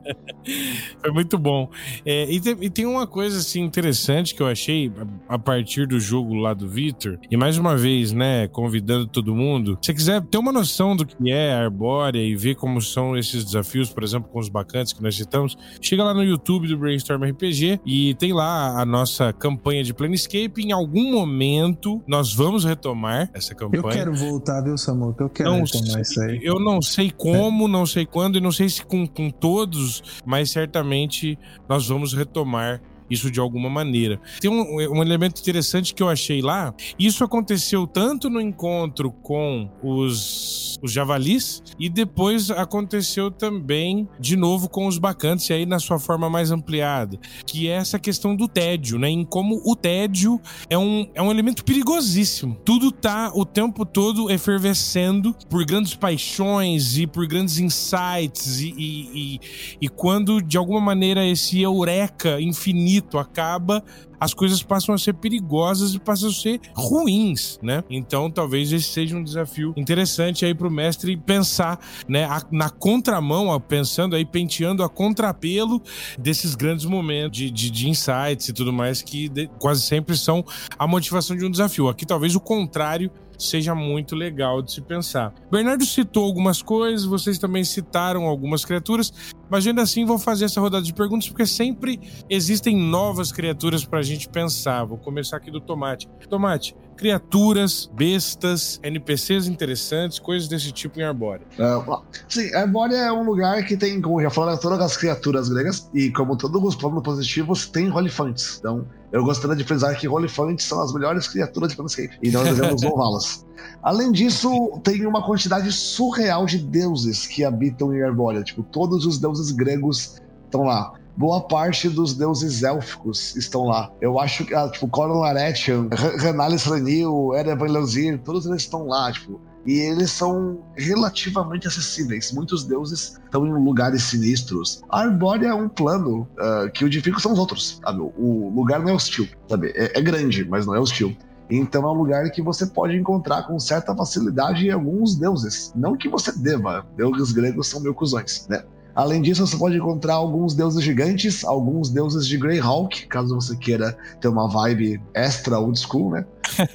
Foi 1.01 1.11
muito 1.12 1.38
bom. 1.38 1.70
É, 2.05 2.24
e, 2.30 2.40
tem, 2.40 2.57
e 2.61 2.70
tem 2.70 2.86
uma 2.86 3.07
coisa 3.07 3.38
assim 3.38 3.61
interessante 3.62 4.34
que 4.34 4.43
eu 4.43 4.49
achei 4.49 4.93
a, 5.28 5.34
a 5.34 5.38
partir 5.38 5.86
do 5.86 6.01
jogo 6.01 6.34
lá 6.34 6.53
do 6.53 6.68
Victor. 6.68 7.18
E 7.30 7.36
mais 7.36 7.59
uma 7.59 7.76
vez, 7.76 8.12
né, 8.12 8.49
convidando 8.49 9.07
todo 9.07 9.34
mundo. 9.34 9.78
Se 9.80 9.86
você 9.86 9.95
quiser 9.95 10.22
ter 10.22 10.38
uma 10.38 10.53
noção 10.53 10.97
do 10.97 11.07
que 11.07 11.30
é 11.30 11.53
a 11.53 11.62
Arbórea 11.62 12.20
e 12.20 12.34
ver 12.34 12.57
como 12.57 12.80
são 12.80 13.16
esses 13.16 13.32
desafios, 13.45 13.91
por 13.91 14.03
exemplo, 14.03 14.28
com 14.30 14.39
os 14.39 14.49
bacantes 14.49 14.93
que 14.93 15.03
nós 15.03 15.14
citamos, 15.16 15.57
chega 15.80 16.05
lá 16.05 16.14
no 16.14 16.22
YouTube 16.22 16.68
do 16.68 16.76
Brainstorm 16.76 17.22
RPG 17.24 17.80
e 17.85 18.14
tem 18.14 18.33
lá 18.33 18.80
a 18.80 18.85
nossa 18.85 19.33
campanha 19.33 19.83
de 19.83 19.95
Planescape. 19.95 20.62
Em 20.62 20.72
algum 20.72 21.11
momento 21.12 22.03
nós 22.07 22.33
vamos 22.33 22.64
retomar 22.64 23.30
essa 23.33 23.55
campanha. 23.55 23.83
Eu 23.83 23.89
quero 23.91 24.14
voltar, 24.14 24.61
viu? 24.62 24.74
Que 25.16 25.22
eu 25.22 25.28
quero 25.28 25.51
Não 25.51 25.62
retomar 25.62 26.01
isso 26.01 26.14
sei, 26.14 26.30
aí. 26.30 26.41
eu 26.43 26.59
não 26.59 26.83
sei 26.83 27.11
como, 27.11 27.68
não 27.68 27.87
sei 27.87 28.07
quando, 28.07 28.37
e 28.37 28.41
não 28.41 28.53
sei 28.53 28.68
se 28.68 28.85
com, 28.85 29.07
com 29.07 29.30
todos, 29.30 30.03
mas 30.24 30.51
certamente 30.51 31.39
nós 31.68 31.87
vamos 31.87 32.12
retomar 32.12 32.80
isso 33.13 33.31
de 33.31 33.39
alguma 33.39 33.69
maneira. 33.69 34.21
Tem 34.41 34.51
um, 34.51 34.97
um 34.97 35.03
elemento 35.03 35.41
interessante 35.41 35.95
que 35.95 36.03
eu 36.03 36.09
achei 36.09 36.41
lá. 36.41 36.75
Isso 36.99 37.23
aconteceu 37.23 37.87
tanto 37.87 38.31
no 38.31 38.41
encontro 38.41 39.11
com 39.11 39.71
os, 39.83 40.79
os 40.83 40.91
javalis 40.91 41.63
e 41.79 41.89
depois 41.89 42.51
aconteceu 42.51 43.31
também 43.31 44.09
de 44.19 44.37
novo 44.37 44.69
com 44.69 44.87
os 44.87 44.99
bacantes, 44.99 45.51
aí 45.51 45.67
na 45.67 45.79
sua 45.79 45.99
forma 45.99 46.31
mais 46.31 46.51
ampliada, 46.51 47.19
que 47.47 47.69
é 47.69 47.73
essa 47.73 47.99
questão 47.99 48.35
do 48.35 48.49
tédio, 48.49 48.99
né? 48.99 49.09
Em 49.09 49.25
como 49.25 49.61
o 49.65 49.77
tédio 49.77 50.41
é 50.71 50.79
um, 50.79 51.07
é 51.15 51.21
um 51.21 51.31
elemento 51.31 51.65
perigosíssimo. 51.65 52.57
Tudo 52.65 52.91
tá 52.91 53.31
o 53.35 53.45
tempo 53.45 53.85
todo 53.85 54.31
efervescendo 54.31 55.35
por 55.51 55.65
grandes 55.65 55.95
paixões 55.95 56.97
e 56.97 57.07
por 57.07 57.27
grandes 57.27 57.59
insights, 57.59 58.61
e, 58.61 58.75
e, 58.77 59.11
e, 59.15 59.41
e 59.83 59.89
quando 59.89 60.41
de 60.41 60.57
alguma 60.57 60.81
maneira 60.81 61.27
esse 61.27 61.61
eureka 61.61 62.41
infinito 62.41 63.01
acaba, 63.18 63.82
as 64.20 64.32
coisas 64.32 64.62
passam 64.62 64.94
a 64.94 64.98
ser 64.98 65.14
perigosas 65.14 65.94
e 65.94 65.98
passam 65.98 66.28
a 66.28 66.32
ser 66.32 66.61
ruins, 66.74 67.59
né? 67.62 67.82
Então, 67.90 68.30
talvez 68.30 68.72
esse 68.72 68.88
seja 68.90 69.16
um 69.16 69.22
desafio 69.24 69.72
interessante 69.76 70.44
aí 70.44 70.55
pro 70.55 70.70
mestre 70.70 71.16
pensar, 71.16 71.78
né, 72.09 72.28
na 72.50 72.70
contramão, 72.70 73.59
pensando 73.61 74.14
aí, 74.14 74.24
penteando 74.24 74.82
a 74.82 74.88
contrapelo 74.88 75.82
desses 76.18 76.55
grandes 76.55 76.84
momentos 76.84 77.38
de, 77.38 77.50
de, 77.50 77.70
de 77.70 77.88
insights 77.88 78.48
e 78.48 78.53
tudo 78.53 78.72
mais 78.72 79.03
que 79.03 79.28
de- 79.28 79.48
quase 79.59 79.82
sempre 79.82 80.16
são 80.16 80.44
a 80.78 80.86
motivação 80.86 81.36
de 81.36 81.44
um 81.44 81.50
desafio. 81.50 81.88
Aqui, 81.88 82.07
talvez 82.07 82.34
o 82.36 82.40
contrário 82.40 83.11
seja 83.45 83.74
muito 83.74 84.14
legal 84.14 84.62
de 84.62 84.72
se 84.72 84.80
pensar. 84.80 85.34
Bernardo 85.51 85.84
citou 85.84 86.24
algumas 86.24 86.62
coisas, 86.62 87.05
vocês 87.05 87.38
também 87.38 87.64
citaram 87.64 88.24
algumas 88.24 88.64
criaturas, 88.64 89.12
mas 89.51 89.66
ainda 89.66 89.82
assim 89.82 90.05
vou 90.05 90.18
fazer 90.18 90.47
essa 90.47 90.61
rodada 90.61 90.84
de 90.84 90.95
perguntas 90.95 91.28
porque 91.28 91.47
sempre 91.47 92.01
existem 92.28 92.76
novas 92.76 93.32
criaturas 93.32 93.84
pra 93.84 94.03
gente 94.03 94.28
pensar. 94.28 94.84
Vou 94.84 94.99
começar 94.99 95.36
aqui 95.36 95.51
do 95.51 95.61
Tomate. 95.61 96.09
Tomate, 96.28 96.74
criaturas, 96.97 97.90
bestas, 97.93 98.80
NPCs 98.82 99.47
interessantes, 99.47 100.18
coisas 100.18 100.49
desse 100.49 100.72
tipo 100.72 101.01
em 101.01 101.03
Arbórea. 101.03 101.47
Ah, 101.59 101.84
ó, 101.86 102.03
sim, 102.28 102.55
Arbórea 102.55 102.97
é 102.97 103.12
um 103.12 103.24
lugar 103.24 103.64
que 103.64 103.76
tem, 103.76 104.01
como 104.01 104.22
já 104.22 104.30
falaram, 104.30 104.59
todas 104.59 104.80
as 104.80 104.97
criaturas 104.97 105.49
gregas, 105.49 105.90
e 105.93 106.11
como 106.11 106.36
todos 106.36 106.62
os 106.62 106.76
planos 106.76 107.03
positivos, 107.03 107.66
tem 107.66 107.88
rolifantes. 107.88 108.59
Então, 108.59 108.86
Eu 109.13 109.23
gostaria 109.25 109.55
de 109.55 109.63
frisar 109.63 109.95
que 109.97 110.09
Rolifantes 110.09 110.65
são 110.65 110.81
as 110.81 110.93
melhores 110.93 111.29
criaturas 111.29 111.71
de 111.71 111.77
Planescape, 111.77 112.19
e 112.23 112.31
nós 112.31 112.45
devemos 112.45 112.81
louvá-las. 112.83 113.45
Além 113.83 114.11
disso, 114.11 114.81
tem 114.83 115.07
uma 115.07 115.23
quantidade 115.23 115.71
surreal 115.71 116.47
de 116.47 116.59
deuses 116.59 117.27
que 117.27 117.45
habitam 117.45 117.95
em 117.95 118.03
Arbórea. 118.03 118.43
Tipo, 118.43 118.63
todos 118.63 119.05
os 119.05 119.19
deuses 119.19 119.53
gregos 119.53 120.21
estão 120.45 120.63
lá. 120.63 120.95
Boa 121.15 121.43
parte 121.43 121.91
dos 121.91 122.15
deuses 122.15 122.63
élficos 122.63 123.37
estão 123.37 123.65
lá. 123.65 123.93
Eu 124.01 124.19
acho 124.19 124.47
que, 124.47 124.55
ah, 124.55 124.69
tipo, 124.71 124.89
Coron 124.89 125.23
Aretian, 125.23 125.89
Renalis 126.19 126.65
Renil, 126.65 127.35
Erevan 127.35 127.67
Leuzir, 127.67 128.19
todos 128.25 128.47
eles 128.47 128.63
estão 128.63 128.87
lá, 128.87 129.13
tipo. 129.13 129.39
E 129.65 129.79
eles 129.79 130.11
são 130.11 130.59
relativamente 130.77 131.69
acessíveis. 131.69 132.33
Muitos 132.33 132.65
deuses 132.65 133.21
estão 133.25 133.47
em 133.47 133.53
lugares 133.53 134.03
sinistros. 134.03 134.83
A 134.89 135.03
Arbórea 135.03 135.49
é 135.49 135.55
um 135.55 135.69
plano 135.69 136.29
uh, 136.33 136.71
que 136.73 136.85
o 136.85 136.91
difícil 136.91 137.21
são 137.21 137.33
os 137.33 137.39
outros. 137.39 137.81
Sabe? 137.85 138.01
O 138.01 138.53
lugar 138.55 138.81
não 138.81 138.89
é 138.89 138.93
hostil, 138.93 139.29
sabe? 139.49 139.73
É, 139.75 139.99
é 139.99 140.03
grande, 140.03 140.45
mas 140.45 140.67
não 140.67 140.75
é 140.75 140.81
hostil. 140.81 141.17
Então 141.51 141.85
é 141.85 141.93
um 141.93 141.95
lugar 141.95 142.31
que 142.31 142.41
você 142.41 142.67
pode 142.67 142.97
encontrar 142.97 143.43
com 143.47 143.59
certa 143.59 143.95
facilidade 143.95 144.71
alguns 144.71 145.15
deuses. 145.15 145.73
Não 145.77 145.97
que 145.97 146.09
você 146.09 146.33
deva, 146.33 146.87
deuses 146.97 147.33
gregos 147.33 147.69
são 147.69 147.81
meio 147.81 147.95
cuzões, 147.95 148.47
né? 148.49 148.65
Além 148.95 149.23
disso, 149.23 149.47
você 149.47 149.57
pode 149.57 149.77
encontrar 149.77 150.15
alguns 150.15 150.55
deuses 150.55 150.83
gigantes, 150.83 151.45
alguns 151.45 151.89
deuses 151.89 152.27
de 152.27 152.37
Greyhawk, 152.37 153.07
caso 153.07 153.35
você 153.35 153.57
queira 153.57 153.97
ter 154.21 154.29
uma 154.29 154.49
vibe 154.49 155.01
extra 155.15 155.59
old 155.59 155.79
school, 155.79 156.11
né? 156.11 156.27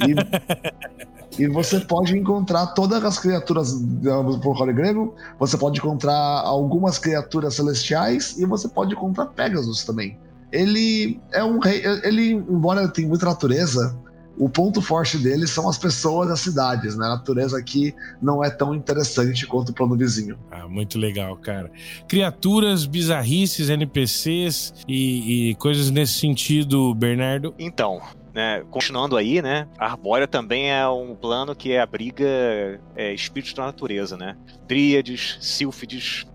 E, 0.08 0.16
e 1.38 1.48
você 1.48 1.80
pode 1.80 2.18
encontrar 2.18 2.68
todas 2.68 3.04
as 3.04 3.20
criaturas 3.20 3.74
do 3.80 4.42
folclore 4.42 4.74
grego, 4.74 5.16
você 5.40 5.58
pode 5.58 5.80
encontrar 5.80 6.42
algumas 6.42 6.98
criaturas 6.98 7.56
celestiais 7.56 8.38
e 8.38 8.46
você 8.46 8.68
pode 8.68 8.94
encontrar 8.94 9.28
Pegasus 9.28 9.84
também. 9.84 10.18
Ele 10.52 11.20
é 11.32 11.44
um 11.44 11.60
rei, 11.60 11.84
ele, 12.04 12.32
embora 12.32 12.88
tenha 12.88 13.08
muita 13.08 13.26
natureza, 13.26 13.98
o 14.38 14.48
ponto 14.48 14.82
forte 14.82 15.18
deles 15.18 15.50
são 15.50 15.68
as 15.68 15.78
pessoas 15.78 16.30
das 16.30 16.40
cidades, 16.40 16.96
né? 16.96 17.08
A 17.08 17.10
natureza 17.10 17.58
aqui 17.58 17.94
não 18.22 18.44
é 18.44 18.50
tão 18.50 18.76
interessante 18.76 19.48
quanto 19.48 19.70
o 19.70 19.74
plano 19.74 19.98
vizinho. 19.98 20.38
Ah, 20.52 20.68
muito 20.68 21.00
legal, 21.00 21.36
cara. 21.38 21.72
Criaturas, 22.08 22.86
bizarrices, 22.86 23.70
NPCs 23.70 24.74
e, 24.88 25.50
e 25.50 25.56
coisas 25.56 25.90
nesse 25.90 26.14
sentido, 26.14 26.94
Bernardo? 26.94 27.54
Então, 27.58 28.00
né, 28.38 28.64
continuando 28.70 29.18
aí, 29.18 29.42
né, 29.42 29.68
Arbórea 29.80 30.28
também 30.28 30.72
é 30.72 30.88
um 30.88 31.16
plano 31.16 31.56
que 31.56 31.76
abriga 31.76 32.80
é, 32.96 33.12
espíritos 33.12 33.52
da 33.56 33.66
natureza, 33.66 34.16
né? 34.16 34.38
Dríades, 34.68 35.40
sílfides 35.42 36.28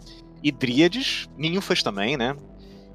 e 0.42 0.50
dríades, 0.50 1.30
ninfas 1.38 1.80
também, 1.80 2.16
né? 2.16 2.36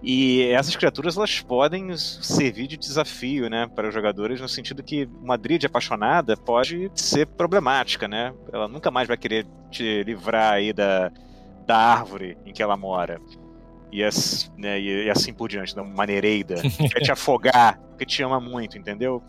E 0.04 0.50
essas 0.50 0.76
criaturas 0.76 1.16
elas 1.16 1.40
podem 1.40 1.96
servir 1.98 2.68
de 2.68 2.76
desafio, 2.76 3.50
né, 3.50 3.66
para 3.74 3.88
os 3.88 3.94
jogadores 3.94 4.42
no 4.42 4.50
sentido 4.50 4.84
que 4.84 5.08
uma 5.24 5.38
dríade 5.38 5.66
apaixonada 5.66 6.36
pode 6.36 6.92
ser 6.94 7.28
problemática, 7.28 8.10
né? 8.10 8.34
Ela 8.52 8.68
nunca 8.68 8.92
mais 8.92 9.08
vai 9.08 9.16
querer 9.16 9.48
te 9.72 10.04
livrar 10.04 10.52
aí 10.52 10.74
da, 10.74 11.14
da 11.66 11.78
árvore 11.78 12.38
em 12.46 12.52
que 12.52 12.62
ela 12.62 12.76
mora. 12.76 13.22
E, 13.98 14.04
assim, 14.04 14.48
né, 14.56 14.80
e 14.80 15.10
assim 15.10 15.34
por 15.34 15.50
diante, 15.50 15.76
da 15.76 15.84
maneireida, 15.84 16.56
quer 16.94 17.00
te 17.02 17.12
afogar, 17.12 17.80
porque 17.90 18.06
te 18.06 18.22
ama 18.22 18.40
muito, 18.40 18.78
entendeu? 18.78 19.24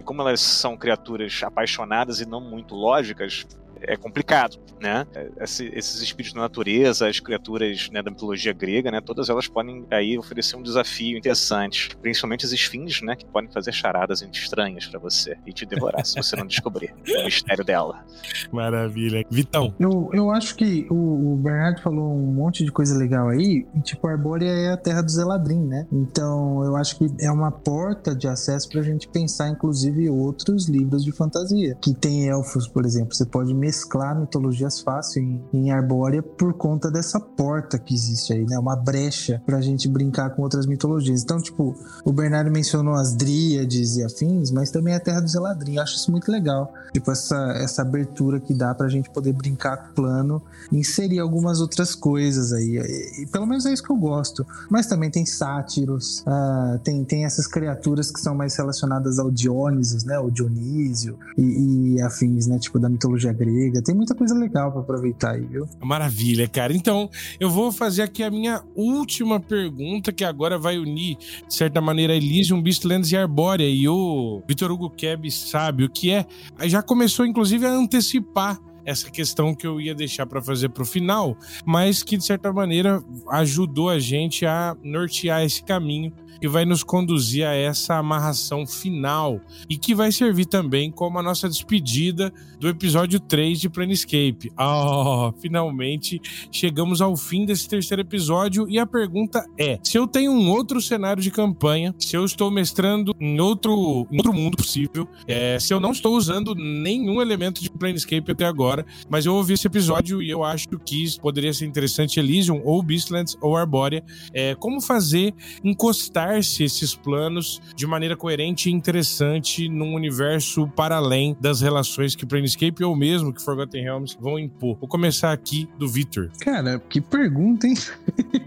E 0.00 0.02
como 0.02 0.22
elas 0.22 0.40
são 0.40 0.78
criaturas 0.78 1.42
apaixonadas 1.42 2.20
e 2.20 2.26
não 2.26 2.40
muito 2.40 2.74
lógicas, 2.74 3.46
é 3.86 3.96
complicado, 3.96 4.58
né? 4.80 5.06
Esse, 5.40 5.66
esses 5.74 6.00
espíritos 6.00 6.34
da 6.34 6.40
natureza, 6.42 7.08
as 7.08 7.20
criaturas 7.20 7.88
né, 7.90 8.02
da 8.02 8.10
mitologia 8.10 8.52
grega, 8.52 8.90
né? 8.90 9.00
Todas 9.00 9.28
elas 9.28 9.48
podem 9.48 9.84
aí 9.90 10.18
oferecer 10.18 10.56
um 10.56 10.62
desafio 10.62 11.16
interessante, 11.16 11.96
principalmente 11.96 12.44
as 12.44 12.52
esfinges, 12.52 13.02
né? 13.02 13.16
Que 13.16 13.26
podem 13.26 13.50
fazer 13.50 13.72
charadas 13.72 14.22
estranhas 14.32 14.86
para 14.86 14.98
você 14.98 15.36
e 15.46 15.52
te 15.52 15.64
devorar 15.66 16.04
se 16.04 16.16
você 16.16 16.36
não 16.36 16.46
descobrir 16.46 16.94
o 17.08 17.24
mistério 17.24 17.64
dela. 17.64 18.04
Maravilha. 18.52 19.24
Vitão. 19.30 19.74
Eu, 19.78 20.10
eu 20.12 20.30
acho 20.30 20.56
que 20.56 20.86
o, 20.90 21.34
o 21.34 21.36
Bernardo 21.36 21.80
falou 21.82 22.12
um 22.12 22.32
monte 22.32 22.64
de 22.64 22.72
coisa 22.72 22.96
legal 22.96 23.28
aí, 23.28 23.66
e 23.74 23.80
tipo, 23.80 24.06
Arbórea 24.06 24.48
é 24.48 24.72
a 24.72 24.76
terra 24.76 25.02
do 25.02 25.10
Zeladrim, 25.10 25.60
né? 25.60 25.86
Então 25.92 26.64
eu 26.64 26.76
acho 26.76 26.96
que 26.98 27.06
é 27.20 27.30
uma 27.30 27.50
porta 27.50 28.14
de 28.14 28.28
acesso 28.28 28.68
pra 28.68 28.82
gente 28.82 29.08
pensar, 29.08 29.48
inclusive, 29.48 30.08
outros 30.08 30.68
livros 30.68 31.04
de 31.04 31.12
fantasia. 31.12 31.76
Que 31.80 31.94
tem 31.94 32.28
elfos, 32.28 32.68
por 32.68 32.84
exemplo. 32.84 33.14
Você 33.14 33.24
pode 33.24 33.54
mesclar 33.74 34.18
mitologias 34.18 34.80
fácil 34.80 35.22
em, 35.22 35.44
em 35.52 35.70
Arbórea 35.72 36.22
por 36.22 36.54
conta 36.54 36.90
dessa 36.90 37.18
porta 37.18 37.76
que 37.76 37.92
existe 37.92 38.32
aí, 38.32 38.46
né? 38.46 38.56
Uma 38.56 38.76
brecha 38.76 39.42
pra 39.44 39.60
gente 39.60 39.88
brincar 39.88 40.30
com 40.30 40.42
outras 40.42 40.64
mitologias. 40.64 41.22
Então, 41.22 41.40
tipo, 41.42 41.76
o 42.04 42.12
Bernardo 42.12 42.50
mencionou 42.50 42.94
as 42.94 43.14
dríades 43.14 43.96
e 43.96 44.04
afins, 44.04 44.52
mas 44.52 44.70
também 44.70 44.94
a 44.94 45.00
Terra 45.00 45.20
do 45.20 45.28
Zeladrim. 45.28 45.76
Eu 45.76 45.82
acho 45.82 45.96
isso 45.96 46.10
muito 46.10 46.30
legal. 46.30 46.72
Tipo, 46.92 47.10
essa, 47.10 47.36
essa 47.56 47.82
abertura 47.82 48.38
que 48.38 48.54
dá 48.54 48.72
pra 48.74 48.88
gente 48.88 49.10
poder 49.10 49.32
brincar 49.32 49.76
com 49.76 49.90
o 49.90 49.94
plano 49.94 50.42
inserir 50.70 51.18
algumas 51.18 51.60
outras 51.60 51.94
coisas 51.94 52.52
aí. 52.52 52.78
E, 52.78 53.22
e, 53.22 53.26
pelo 53.26 53.46
menos 53.46 53.66
é 53.66 53.72
isso 53.72 53.82
que 53.82 53.90
eu 53.90 53.96
gosto. 53.96 54.46
Mas 54.70 54.86
também 54.86 55.10
tem 55.10 55.26
sátiros, 55.26 56.20
uh, 56.20 56.78
tem, 56.78 57.04
tem 57.04 57.24
essas 57.24 57.46
criaturas 57.46 58.10
que 58.10 58.20
são 58.20 58.34
mais 58.34 58.54
relacionadas 58.54 59.18
ao 59.18 59.30
Dionysos, 59.30 60.04
né? 60.04 60.18
O 60.18 60.30
Dionísio 60.30 61.18
e, 61.36 61.94
e 61.96 62.02
afins, 62.02 62.46
né? 62.46 62.58
Tipo, 62.58 62.78
da 62.78 62.88
mitologia 62.88 63.32
grega 63.32 63.63
tem 63.82 63.94
muita 63.94 64.14
coisa 64.14 64.34
legal 64.34 64.70
para 64.70 64.80
aproveitar 64.80 65.32
aí, 65.32 65.44
viu? 65.44 65.66
Maravilha, 65.82 66.48
cara. 66.48 66.72
Então, 66.72 67.08
eu 67.38 67.50
vou 67.50 67.72
fazer 67.72 68.02
aqui 68.02 68.22
a 68.22 68.30
minha 68.30 68.62
última 68.74 69.40
pergunta, 69.40 70.12
que 70.12 70.24
agora 70.24 70.58
vai 70.58 70.78
unir, 70.78 71.16
de 71.46 71.54
certa 71.54 71.80
maneira, 71.80 72.14
Elysium, 72.14 72.62
Beastlands 72.62 73.10
e 73.12 73.16
Arbórea. 73.16 73.68
E 73.68 73.88
o 73.88 74.42
Vitor 74.46 74.70
Hugo 74.70 74.90
Keb 74.90 75.30
sabe 75.30 75.84
o 75.84 75.90
que 75.90 76.10
é. 76.10 76.26
Já 76.64 76.82
começou, 76.82 77.26
inclusive, 77.26 77.66
a 77.66 77.72
antecipar 77.72 78.58
essa 78.84 79.10
questão 79.10 79.54
que 79.54 79.66
eu 79.66 79.80
ia 79.80 79.94
deixar 79.94 80.26
para 80.26 80.42
fazer 80.42 80.68
para 80.68 80.82
o 80.82 80.86
final, 80.86 81.36
mas 81.64 82.02
que 82.02 82.16
de 82.16 82.24
certa 82.24 82.52
maneira 82.52 83.02
ajudou 83.30 83.88
a 83.88 83.98
gente 83.98 84.44
a 84.44 84.76
nortear 84.82 85.42
esse 85.42 85.62
caminho 85.62 86.12
que 86.40 86.48
vai 86.48 86.64
nos 86.64 86.82
conduzir 86.82 87.46
a 87.46 87.54
essa 87.54 87.96
amarração 87.96 88.66
final 88.66 89.40
e 89.68 89.76
que 89.76 89.94
vai 89.94 90.12
servir 90.12 90.46
também 90.46 90.90
como 90.90 91.18
a 91.18 91.22
nossa 91.22 91.48
despedida 91.48 92.32
do 92.58 92.68
episódio 92.68 93.20
3 93.20 93.60
de 93.60 93.68
Planescape. 93.68 94.50
Oh, 94.58 95.32
finalmente 95.40 96.20
chegamos 96.50 97.00
ao 97.00 97.16
fim 97.16 97.44
desse 97.44 97.68
terceiro 97.68 98.02
episódio 98.02 98.68
e 98.68 98.78
a 98.78 98.86
pergunta 98.86 99.44
é: 99.58 99.78
se 99.82 99.98
eu 99.98 100.06
tenho 100.06 100.32
um 100.32 100.50
outro 100.50 100.80
cenário 100.80 101.22
de 101.22 101.30
campanha, 101.30 101.94
se 101.98 102.16
eu 102.16 102.24
estou 102.24 102.50
mestrando 102.50 103.14
em 103.20 103.40
outro, 103.40 104.06
em 104.10 104.16
outro 104.16 104.32
mundo 104.32 104.56
possível, 104.56 105.08
é, 105.26 105.58
se 105.60 105.72
eu 105.72 105.80
não 105.80 105.92
estou 105.92 106.16
usando 106.16 106.54
nenhum 106.54 107.20
elemento 107.20 107.62
de 107.62 107.70
Planescape 107.70 108.32
até 108.32 108.46
agora, 108.46 108.86
mas 109.08 109.26
eu 109.26 109.34
ouvi 109.34 109.54
esse 109.54 109.66
episódio 109.66 110.22
e 110.22 110.30
eu 110.30 110.42
acho 110.42 110.68
que 110.68 111.04
poderia 111.20 111.52
ser 111.52 111.66
interessante 111.66 112.18
Elysium 112.18 112.62
ou 112.64 112.82
Beastlands 112.82 113.36
ou 113.40 113.56
Arbórea, 113.56 114.02
é, 114.32 114.54
como 114.54 114.80
fazer 114.80 115.34
encostar 115.62 116.23
se 116.42 116.64
esses 116.64 116.94
planos 116.94 117.60
de 117.74 117.86
maneira 117.86 118.16
coerente 118.16 118.68
e 118.68 118.72
interessante 118.72 119.68
num 119.68 119.94
universo 119.94 120.66
para 120.68 120.96
além 120.96 121.36
das 121.40 121.60
relações 121.60 122.14
que 122.14 122.26
Planescape 122.26 122.82
ou 122.82 122.96
mesmo 122.96 123.32
que 123.32 123.42
Forgotten 123.42 123.82
Realms 123.82 124.16
vão 124.20 124.38
impor. 124.38 124.76
Vou 124.78 124.88
começar 124.88 125.32
aqui 125.32 125.68
do 125.78 125.88
Victor. 125.88 126.30
Cara, 126.40 126.78
que 126.78 127.00
pergunta, 127.00 127.66
hein? 127.66 127.74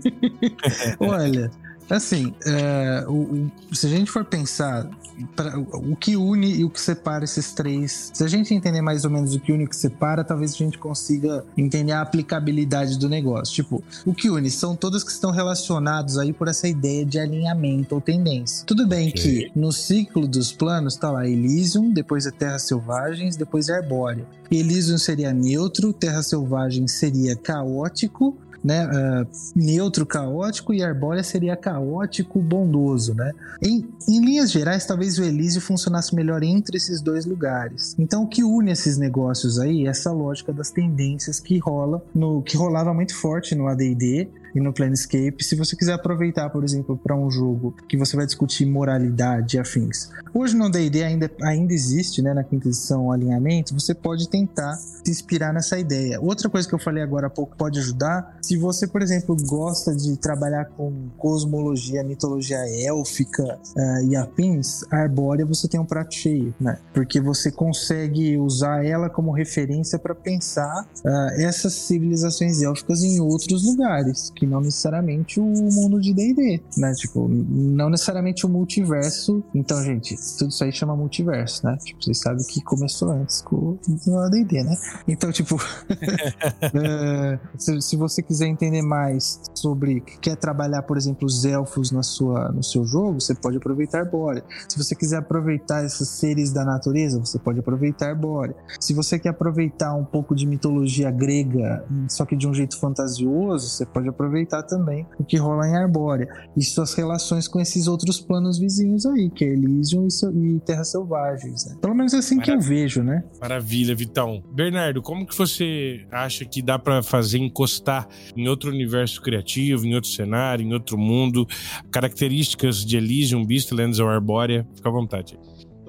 Olha, 1.00 1.52
Assim, 1.90 2.34
é, 2.46 3.06
o, 3.08 3.50
o, 3.72 3.76
se 3.76 3.88
a 3.88 3.90
gente 3.90 4.12
for 4.12 4.26
pensar 4.26 4.90
pra, 5.36 5.58
o 5.58 5.96
que 5.96 6.16
une 6.16 6.58
e 6.58 6.64
o 6.64 6.70
que 6.70 6.80
separa 6.80 7.24
esses 7.24 7.54
três, 7.54 8.12
se 8.14 8.24
a 8.24 8.28
gente 8.28 8.54
entender 8.54 8.82
mais 8.82 9.06
ou 9.06 9.12
menos 9.12 9.34
o 9.34 9.40
que 9.40 9.52
une 9.52 9.64
e 9.64 9.66
o 9.66 9.70
que 9.70 9.76
separa, 9.76 10.24
talvez 10.24 10.54
a 10.54 10.58
gente 10.58 10.78
consiga 10.78 11.46
entender 11.58 11.94
a 11.94 12.02
aplicabilidade 12.02 12.98
do 12.98 13.10
negócio. 13.10 13.56
Tipo, 13.56 13.84
o 14.06 14.14
que 14.14 14.30
une 14.30 14.50
são 14.52 14.76
todos 14.76 15.04
que 15.04 15.12
estão 15.12 15.32
relacionados 15.32 16.18
aí 16.18 16.34
por 16.34 16.48
essa 16.48 16.68
ideia 16.68 17.06
de 17.06 17.20
alinhamento 17.20 17.96
ou 17.96 18.02
tendência. 18.02 18.66
Tudo 18.66 18.86
bem 18.86 19.10
okay. 19.10 19.50
que 19.50 19.52
no 19.56 19.72
ciclo 19.72 20.28
dos 20.28 20.52
planos 20.52 20.96
tá 20.96 21.10
lá 21.10 21.28
Elysium, 21.28 21.92
depois 21.92 22.26
é 22.26 22.32
Terras 22.32 22.64
Selvagens, 22.64 23.36
depois 23.36 23.70
é 23.70 23.78
Arbórea. 23.78 24.26
Elysium 24.50 24.98
seria 24.98 25.34
neutro, 25.34 25.92
Terra 25.92 26.24
Selvagem 26.24 26.88
seria 26.88 27.36
caótico, 27.36 28.38
né, 28.64 28.86
uh, 28.86 29.28
neutro 29.56 30.06
caótico 30.06 30.74
e 30.74 30.84
Arbórea 30.84 31.24
seria 31.24 31.56
caótico 31.56 32.40
bondoso, 32.42 33.14
né? 33.14 33.32
Em, 33.62 33.88
em 34.08 34.24
linhas 34.24 34.52
gerais, 34.52 34.86
talvez 34.86 35.18
o 35.18 35.24
Elísio 35.24 35.62
funcionasse 35.62 36.16
melhor 36.16 36.44
entre 36.44 36.78
esses 36.78 37.02
dois 37.02 37.26
lugares. 37.26 37.96
Então, 37.98 38.24
o 38.24 38.28
que 38.28 38.44
une 38.44 38.72
esses 38.72 38.98
negócios 38.98 39.60
aí 39.60 39.86
é 39.86 39.90
essa 39.90 40.12
lógica 40.12 40.54
das 40.54 40.70
tendências 40.70 41.40
que 41.40 41.58
rola 41.58 42.04
no 42.14 42.42
que 42.42 42.58
rolava 42.58 42.94
muito 42.94 43.16
forte 43.16 43.56
no 43.56 43.68
AD&D 43.68 44.28
e 44.58 44.62
no 44.62 44.74
Planescape. 44.74 45.44
Se 45.44 45.56
você 45.56 45.76
quiser 45.76 45.94
aproveitar, 45.94 46.50
por 46.50 46.64
exemplo, 46.64 46.98
para 46.98 47.16
um 47.16 47.30
jogo 47.30 47.76
que 47.88 47.96
você 47.96 48.16
vai 48.16 48.26
discutir 48.26 48.66
moralidade 48.66 49.56
e 49.56 49.60
afins. 49.60 50.10
Hoje 50.34 50.56
no 50.56 50.70
D&D 50.70 51.04
ainda, 51.04 51.32
ainda 51.44 51.74
existe, 51.74 52.22
né, 52.22 52.34
na 52.34 52.44
quinta 52.44 52.68
edição, 52.68 53.08
o 53.08 53.12
alinhamento, 53.12 53.74
você 53.74 53.94
pode 53.94 54.28
tentar 54.30 54.74
se 54.74 55.10
inspirar 55.10 55.54
nessa 55.54 55.78
ideia. 55.78 56.20
Outra 56.20 56.50
coisa 56.50 56.68
que 56.68 56.74
eu 56.74 56.80
falei 56.80 57.04
agora 57.04 57.28
há 57.28 57.30
pouco 57.30 57.56
pode 57.56 57.80
ajudar, 57.80 58.38
se 58.42 58.58
você, 58.58 58.88
por 58.88 59.02
exemplo, 59.02 59.36
gosta 59.46 59.96
de 59.96 60.18
trabalhar 60.18 60.66
com 60.66 61.10
cosmologia, 61.18 62.04
mitologia 62.04 62.58
élfica 62.84 63.44
uh, 63.44 64.10
e 64.10 64.16
afins, 64.16 64.84
a 64.92 64.98
Arbórea 64.98 65.46
você 65.46 65.68
tem 65.68 65.80
um 65.80 65.86
prato 65.86 66.16
cheio, 66.16 66.54
né? 66.60 66.80
Porque 66.94 67.22
você 67.22 67.52
consegue 67.52 68.38
usar 68.38 68.84
ela 68.84 69.10
como 69.10 69.32
referência 69.32 70.00
para 70.00 70.16
pensar 70.16 70.88
uh, 71.06 71.42
essas 71.42 71.74
civilizações 71.74 72.62
élficas 72.62 73.04
em 73.04 73.20
outros 73.20 73.64
lugares, 73.64 74.32
que 74.36 74.47
não 74.48 74.62
necessariamente 74.62 75.40
o 75.40 75.44
mundo 75.44 76.00
de 76.00 76.14
D&D, 76.14 76.62
né? 76.78 76.94
Tipo, 76.94 77.28
não 77.28 77.90
necessariamente 77.90 78.46
o 78.46 78.50
multiverso. 78.50 79.44
Então, 79.54 79.84
gente, 79.84 80.16
tudo 80.38 80.50
isso 80.50 80.64
aí 80.64 80.72
chama 80.72 80.96
multiverso, 80.96 81.66
né? 81.66 81.78
Tipo, 81.84 82.04
vocês 82.04 82.20
sabem 82.20 82.46
que 82.46 82.62
começou 82.62 83.12
antes 83.12 83.42
com 83.42 83.78
o 83.88 84.30
D&D, 84.30 84.64
né? 84.64 84.76
Então, 85.08 85.32
tipo, 85.32 85.56
uh, 85.56 85.60
se, 87.58 87.82
se, 87.82 87.96
você 87.96 88.22
quiser 88.22 88.48
entender 88.48 88.82
mais 88.82 89.42
sobre, 89.54 90.02
quer 90.22 90.36
trabalhar, 90.36 90.82
por 90.84 90.98
exemplo, 90.98 91.26
os 91.26 91.46
elfos 91.46 91.92
na 91.92 92.04
sua, 92.04 92.50
no 92.52 92.64
seu 92.64 92.86
jogo, 92.86 93.20
você 93.20 93.36
pode 93.36 93.58
aproveitar 93.58 94.06
Bórea. 94.06 94.44
Se 94.70 94.78
você 94.78 94.96
quiser 94.96 95.18
aproveitar 95.18 95.84
esses 95.84 96.08
seres 96.10 96.52
da 96.52 96.64
natureza, 96.64 97.20
você 97.20 97.38
pode 97.38 97.60
aproveitar 97.60 98.16
Bórea. 98.16 98.56
Se 98.80 98.94
você 98.94 99.20
quer 99.20 99.30
aproveitar 99.30 99.94
um 99.94 100.06
pouco 100.06 100.36
de 100.36 100.46
mitologia 100.46 101.12
grega, 101.12 101.86
só 102.08 102.26
que 102.26 102.36
de 102.36 102.48
um 102.48 102.54
jeito 102.54 102.80
fantasioso, 102.80 103.68
você 103.70 103.86
pode 103.86 104.08
aproveitar 104.08 104.37
também 104.46 105.06
o 105.20 105.24
que 105.24 105.38
rola 105.38 105.68
em 105.68 105.76
Arbórea. 105.76 106.28
E 106.56 106.64
suas 106.64 106.94
relações 106.94 107.48
com 107.48 107.60
esses 107.60 107.88
outros 107.88 108.20
planos 108.20 108.58
vizinhos 108.58 109.06
aí, 109.06 109.30
que 109.30 109.46
é 109.46 109.50
Elysium 109.50 110.08
e, 110.08 110.56
e 110.56 110.60
Terras 110.60 110.92
Selvagens. 110.92 111.66
Né? 111.66 111.76
Pelo 111.82 111.96
menos 111.96 112.14
é 112.14 112.18
assim 112.18 112.36
Maravilha. 112.36 112.60
que 112.60 112.66
eu 112.66 112.70
vejo, 112.70 113.04
né? 113.04 113.24
Maravilha, 113.40 113.96
Vitão. 113.96 114.44
Bernardo, 114.54 115.02
como 115.02 115.26
que 115.26 115.38
você 115.38 116.06
acha 116.12 116.46
que 116.46 116.62
dá 116.62 116.78
para 116.78 117.02
fazer 117.02 117.40
encostar 117.40 118.08
em 118.36 118.48
outro 118.48 118.70
universo 118.70 119.22
criativo, 119.22 119.86
em 119.86 119.96
outro 119.96 120.10
cenário, 120.10 120.66
em 120.66 120.74
outro 120.74 120.98
mundo, 120.98 121.48
características 121.92 122.86
de 122.86 122.98
Elysium, 122.98 123.46
Beastlands 123.46 124.00
ou 124.00 124.08
Arbórea? 124.08 124.68
Fica 124.76 124.90
à 124.90 124.92
vontade. 124.92 125.38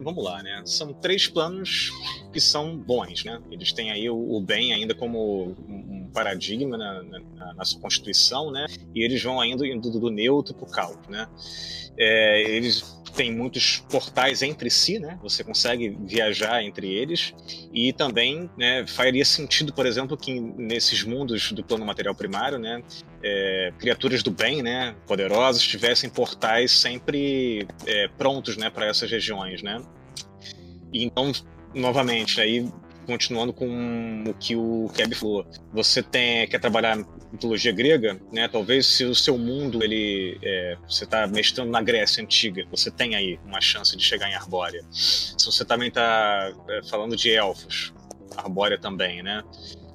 Vamos 0.03 0.25
lá, 0.25 0.43
né? 0.43 0.63
São 0.65 0.93
três 0.93 1.27
planos 1.27 1.91
que 2.33 2.41
são 2.41 2.77
bons, 2.77 3.25
né? 3.25 3.41
Eles 3.51 3.73
têm 3.73 3.91
aí 3.91 4.09
o, 4.09 4.17
o 4.17 4.41
bem 4.41 4.73
ainda 4.73 4.95
como 4.95 5.57
um 5.69 6.11
paradigma 6.13 6.77
na, 6.77 7.03
na, 7.03 7.55
na, 7.55 7.65
sua 7.65 7.81
constituição, 7.81 8.51
né? 8.51 8.67
E 8.95 9.05
eles 9.05 9.23
vão 9.23 9.41
ainda 9.41 9.67
indo 9.67 9.91
do, 9.91 10.01
do 10.01 10.11
neutro 10.11 10.55
para 10.55 10.65
o 10.65 10.71
caos, 10.71 11.09
né? 11.09 11.27
É, 11.99 12.43
eles 12.43 12.99
têm 13.19 13.35
muitos 13.35 13.79
portais 13.91 14.43
entre 14.43 14.71
si, 14.71 14.99
né? 14.99 15.19
Você 15.23 15.43
consegue 15.43 15.97
viajar 16.05 16.63
entre 16.63 16.89
eles 16.89 17.35
e 17.73 17.93
também, 17.93 18.49
né, 18.57 18.87
faria 18.87 19.25
sentido, 19.25 19.73
por 19.73 19.87
exemplo, 19.87 20.17
que 20.17 20.39
nesses 20.41 21.03
mundos 21.03 21.51
do 21.51 21.65
plano 21.65 21.85
material 21.85 22.15
primário, 22.15 22.59
né, 22.59 22.83
é, 23.23 23.73
criaturas 23.79 24.23
do 24.23 24.31
bem, 24.31 24.63
né, 24.63 24.95
poderosas, 25.07 25.63
tivessem 25.63 26.09
portais 26.09 26.71
sempre 26.71 27.67
é, 27.87 28.09
prontos, 28.09 28.57
né, 28.57 28.71
para 28.71 28.87
essas 28.87 29.11
regiões, 29.11 29.63
né? 29.63 29.83
E 30.93 31.05
então, 31.05 31.33
novamente, 31.75 32.41
aí 32.41 32.67
continuando 33.09 33.55
com 33.55 34.25
o 34.27 34.35
que 34.35 34.55
o 34.55 34.91
Keb 34.95 35.15
falou, 35.15 35.47
você 35.73 36.03
tem, 36.03 36.47
quer 36.47 36.61
trabalhar 36.61 36.99
mitologia 37.33 37.73
grega, 37.73 38.21
né? 38.31 38.47
Talvez 38.49 38.87
se 38.87 39.05
o 39.05 39.15
seu 39.15 39.39
mundo 39.39 39.83
ele 39.83 40.39
é, 40.43 40.77
você 40.87 41.05
está 41.05 41.27
mestrando 41.27 41.71
na 41.71 41.81
Grécia 41.81 42.23
antiga, 42.23 42.67
você 42.71 42.91
tem 42.91 43.15
aí 43.15 43.41
uma 43.47 43.63
chance 43.63 43.97
de 43.97 44.05
chegar 44.05 44.29
em 44.29 44.35
Arbórea. 44.35 44.85
Se 44.93 45.43
você 45.43 45.65
também 45.65 45.89
está 45.89 46.53
é, 46.69 46.83
falando 46.87 47.17
de 47.17 47.31
elfos, 47.31 47.95
Arbórea 48.37 48.79
também, 48.79 49.23
né? 49.23 49.43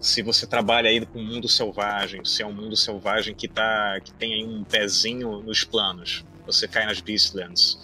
Se 0.03 0.21
você 0.21 0.45
trabalha 0.45 0.89
aí 0.89 1.03
com 1.05 1.19
o 1.19 1.23
mundo 1.23 1.47
selvagem, 1.47 2.23
se 2.25 2.43
é 2.43 2.45
um 2.45 2.53
mundo 2.53 2.75
selvagem 2.75 3.33
que 3.33 3.47
tá 3.47 3.99
que 4.03 4.13
tem 4.13 4.33
aí 4.33 4.43
um 4.43 4.63
pezinho 4.63 5.41
nos 5.41 5.63
planos, 5.63 6.23
você 6.45 6.67
cai 6.67 6.85
nas 6.85 6.99
Beastlands 7.01 7.79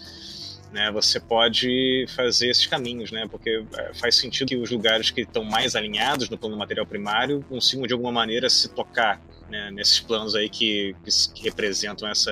né? 0.71 0.91
Você 0.91 1.19
pode 1.19 2.05
fazer 2.15 2.49
esses 2.49 2.65
caminhos, 2.67 3.11
né? 3.11 3.27
Porque 3.29 3.65
é, 3.77 3.93
faz 3.93 4.15
sentido 4.15 4.49
que 4.49 4.55
os 4.55 4.69
lugares 4.69 5.09
que 5.09 5.21
estão 5.21 5.43
mais 5.43 5.75
alinhados 5.75 6.29
no 6.29 6.37
plano 6.37 6.57
material 6.57 6.85
primário 6.85 7.43
consigam 7.47 7.87
de 7.87 7.93
alguma 7.93 8.11
maneira 8.11 8.49
se 8.49 8.69
tocar 8.69 9.21
né? 9.49 9.71
nesses 9.71 9.99
planos 9.99 10.35
aí 10.35 10.49
que, 10.49 10.95
que, 11.33 11.43
representam 11.43 12.07
essa, 12.07 12.31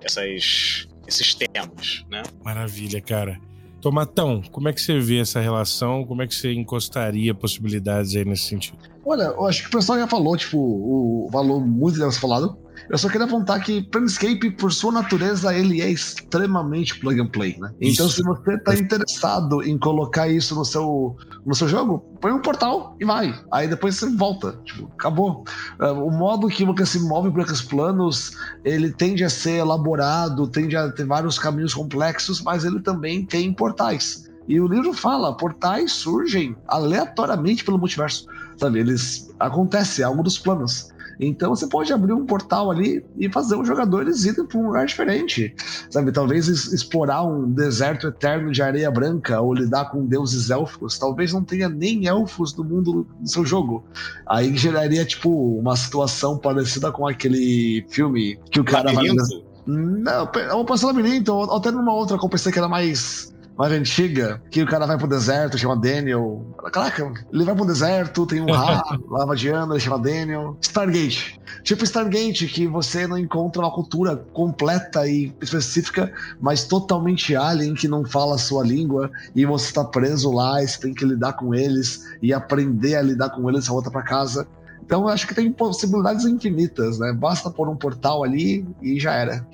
essas, 0.00 0.86
esses 1.06 1.34
temas, 1.34 2.04
né? 2.10 2.22
Maravilha, 2.44 3.00
cara. 3.00 3.40
Tomatão, 3.86 4.42
como 4.50 4.68
é 4.68 4.72
que 4.72 4.82
você 4.82 4.98
vê 4.98 5.20
essa 5.20 5.38
relação? 5.38 6.04
Como 6.04 6.20
é 6.20 6.26
que 6.26 6.34
você 6.34 6.52
encostaria 6.52 7.32
possibilidades 7.32 8.16
aí 8.16 8.24
nesse 8.24 8.42
sentido? 8.42 8.78
Olha, 9.04 9.26
eu 9.26 9.46
acho 9.46 9.62
que 9.62 9.68
o 9.68 9.70
pessoal 9.70 9.96
já 9.96 10.08
falou, 10.08 10.36
tipo, 10.36 10.58
o 10.58 11.28
valor 11.30 11.64
muito 11.64 11.96
falado. 12.18 12.58
Eu 12.90 12.98
só 12.98 13.08
queria 13.08 13.26
apontar 13.26 13.62
que 13.62 13.82
Planescape, 13.82 14.50
por 14.52 14.72
sua 14.72 14.92
natureza, 14.92 15.54
ele 15.56 15.80
é 15.80 15.90
extremamente 15.90 16.98
plug 17.00 17.20
and 17.20 17.28
play, 17.28 17.56
né? 17.58 17.72
Então, 17.80 18.06
isso. 18.06 18.16
se 18.16 18.22
você 18.22 18.54
está 18.54 18.74
interessado 18.74 19.62
em 19.62 19.78
colocar 19.78 20.28
isso 20.28 20.54
no 20.54 20.64
seu, 20.64 21.16
no 21.44 21.54
seu 21.54 21.68
jogo, 21.68 21.98
põe 22.20 22.32
um 22.32 22.40
portal 22.40 22.96
e 23.00 23.04
vai. 23.04 23.34
Aí 23.52 23.68
depois 23.68 23.96
você 23.96 24.08
volta. 24.16 24.58
Tipo, 24.64 24.90
acabou. 24.94 25.44
É, 25.80 25.86
o 25.90 26.10
modo 26.10 26.48
que 26.48 26.64
você 26.64 26.86
se 26.86 27.00
move 27.00 27.30
por 27.30 27.42
aqueles 27.42 27.62
planos, 27.62 28.32
ele 28.64 28.92
tende 28.92 29.24
a 29.24 29.30
ser 29.30 29.58
elaborado, 29.58 30.46
tende 30.48 30.76
a 30.76 30.90
ter 30.90 31.06
vários 31.06 31.38
caminhos 31.38 31.74
complexos, 31.74 32.42
mas 32.42 32.64
ele 32.64 32.80
também 32.80 33.24
tem 33.24 33.52
portais. 33.52 34.26
E 34.48 34.60
o 34.60 34.68
livro 34.68 34.92
fala, 34.92 35.36
portais 35.36 35.92
surgem 35.92 36.56
aleatoriamente 36.68 37.64
pelo 37.64 37.78
multiverso. 37.78 38.26
Sabe, 38.56 38.78
eles 38.78 39.34
acontece 39.40 40.02
algo 40.02 40.22
dos 40.22 40.38
planos. 40.38 40.88
Então 41.18 41.54
você 41.54 41.66
pode 41.66 41.92
abrir 41.92 42.12
um 42.12 42.26
portal 42.26 42.70
ali 42.70 43.04
e 43.18 43.30
fazer 43.30 43.56
os 43.56 43.66
jogadores 43.66 44.24
irem 44.24 44.46
para 44.46 44.58
um 44.58 44.66
lugar 44.66 44.86
diferente. 44.86 45.54
Sabe, 45.90 46.12
talvez 46.12 46.48
explorar 46.48 47.22
um 47.22 47.50
deserto 47.50 48.08
eterno 48.08 48.52
de 48.52 48.62
areia 48.62 48.90
branca 48.90 49.40
ou 49.40 49.54
lidar 49.54 49.90
com 49.90 50.04
deuses 50.04 50.50
élficos. 50.50 50.98
Talvez 50.98 51.32
não 51.32 51.42
tenha 51.42 51.68
nem 51.68 52.06
elfos 52.06 52.54
no 52.56 52.64
mundo 52.64 53.06
do 53.20 53.28
seu 53.28 53.44
jogo. 53.44 53.84
Aí 54.26 54.56
geraria, 54.56 55.04
tipo, 55.04 55.58
uma 55.58 55.76
situação 55.76 56.38
parecida 56.38 56.92
com 56.92 57.06
aquele 57.06 57.84
filme 57.88 58.38
que 58.50 58.60
o 58.60 58.64
cara 58.64 58.92
Labirinto? 58.92 59.22
vai. 59.28 59.46
Não, 59.66 60.30
é 60.36 60.54
uma 60.54 60.64
passada 60.64 60.92
labirinto, 60.92 61.34
ou 61.34 61.56
até 61.56 61.72
numa 61.72 61.92
outra 61.92 62.16
que 62.16 62.24
eu 62.24 62.28
pensei 62.28 62.52
que 62.52 62.58
era 62.58 62.68
mais 62.68 63.34
mais 63.56 63.72
antiga, 63.72 64.42
que 64.50 64.62
o 64.62 64.66
cara 64.66 64.86
vai 64.86 64.98
pro 64.98 65.08
deserto, 65.08 65.56
chama 65.56 65.76
Daniel. 65.76 66.44
Caraca, 66.70 67.12
ele 67.32 67.44
vai 67.44 67.54
pro 67.54 67.64
deserto, 67.64 68.26
tem 68.26 68.40
um 68.40 68.52
Ra, 68.52 68.82
lava 69.08 69.34
de 69.34 69.48
ano, 69.48 69.72
ele 69.72 69.80
chama 69.80 69.98
Daniel. 69.98 70.56
Stargate. 70.60 71.40
Tipo 71.62 71.84
Stargate, 71.84 72.46
que 72.46 72.66
você 72.66 73.06
não 73.06 73.18
encontra 73.18 73.62
uma 73.62 73.72
cultura 73.72 74.16
completa 74.16 75.08
e 75.08 75.34
específica, 75.40 76.12
mas 76.40 76.64
totalmente 76.64 77.34
alien, 77.34 77.74
que 77.74 77.88
não 77.88 78.04
fala 78.04 78.34
a 78.34 78.38
sua 78.38 78.62
língua, 78.62 79.10
e 79.34 79.46
você 79.46 79.72
tá 79.72 79.84
preso 79.84 80.30
lá, 80.32 80.62
e 80.62 80.68
você 80.68 80.80
tem 80.80 80.94
que 80.94 81.04
lidar 81.04 81.32
com 81.32 81.54
eles 81.54 82.04
e 82.20 82.32
aprender 82.34 82.96
a 82.96 83.02
lidar 83.02 83.30
com 83.30 83.48
eles, 83.48 83.64
você 83.64 83.70
volta 83.70 83.90
pra 83.90 84.02
casa. 84.02 84.46
Então 84.84 85.02
eu 85.02 85.08
acho 85.08 85.26
que 85.26 85.34
tem 85.34 85.50
possibilidades 85.50 86.24
infinitas, 86.26 86.98
né? 86.98 87.12
Basta 87.12 87.50
pôr 87.50 87.68
um 87.68 87.76
portal 87.76 88.22
ali 88.22 88.66
e 88.80 89.00
já 89.00 89.14
era. 89.14 89.44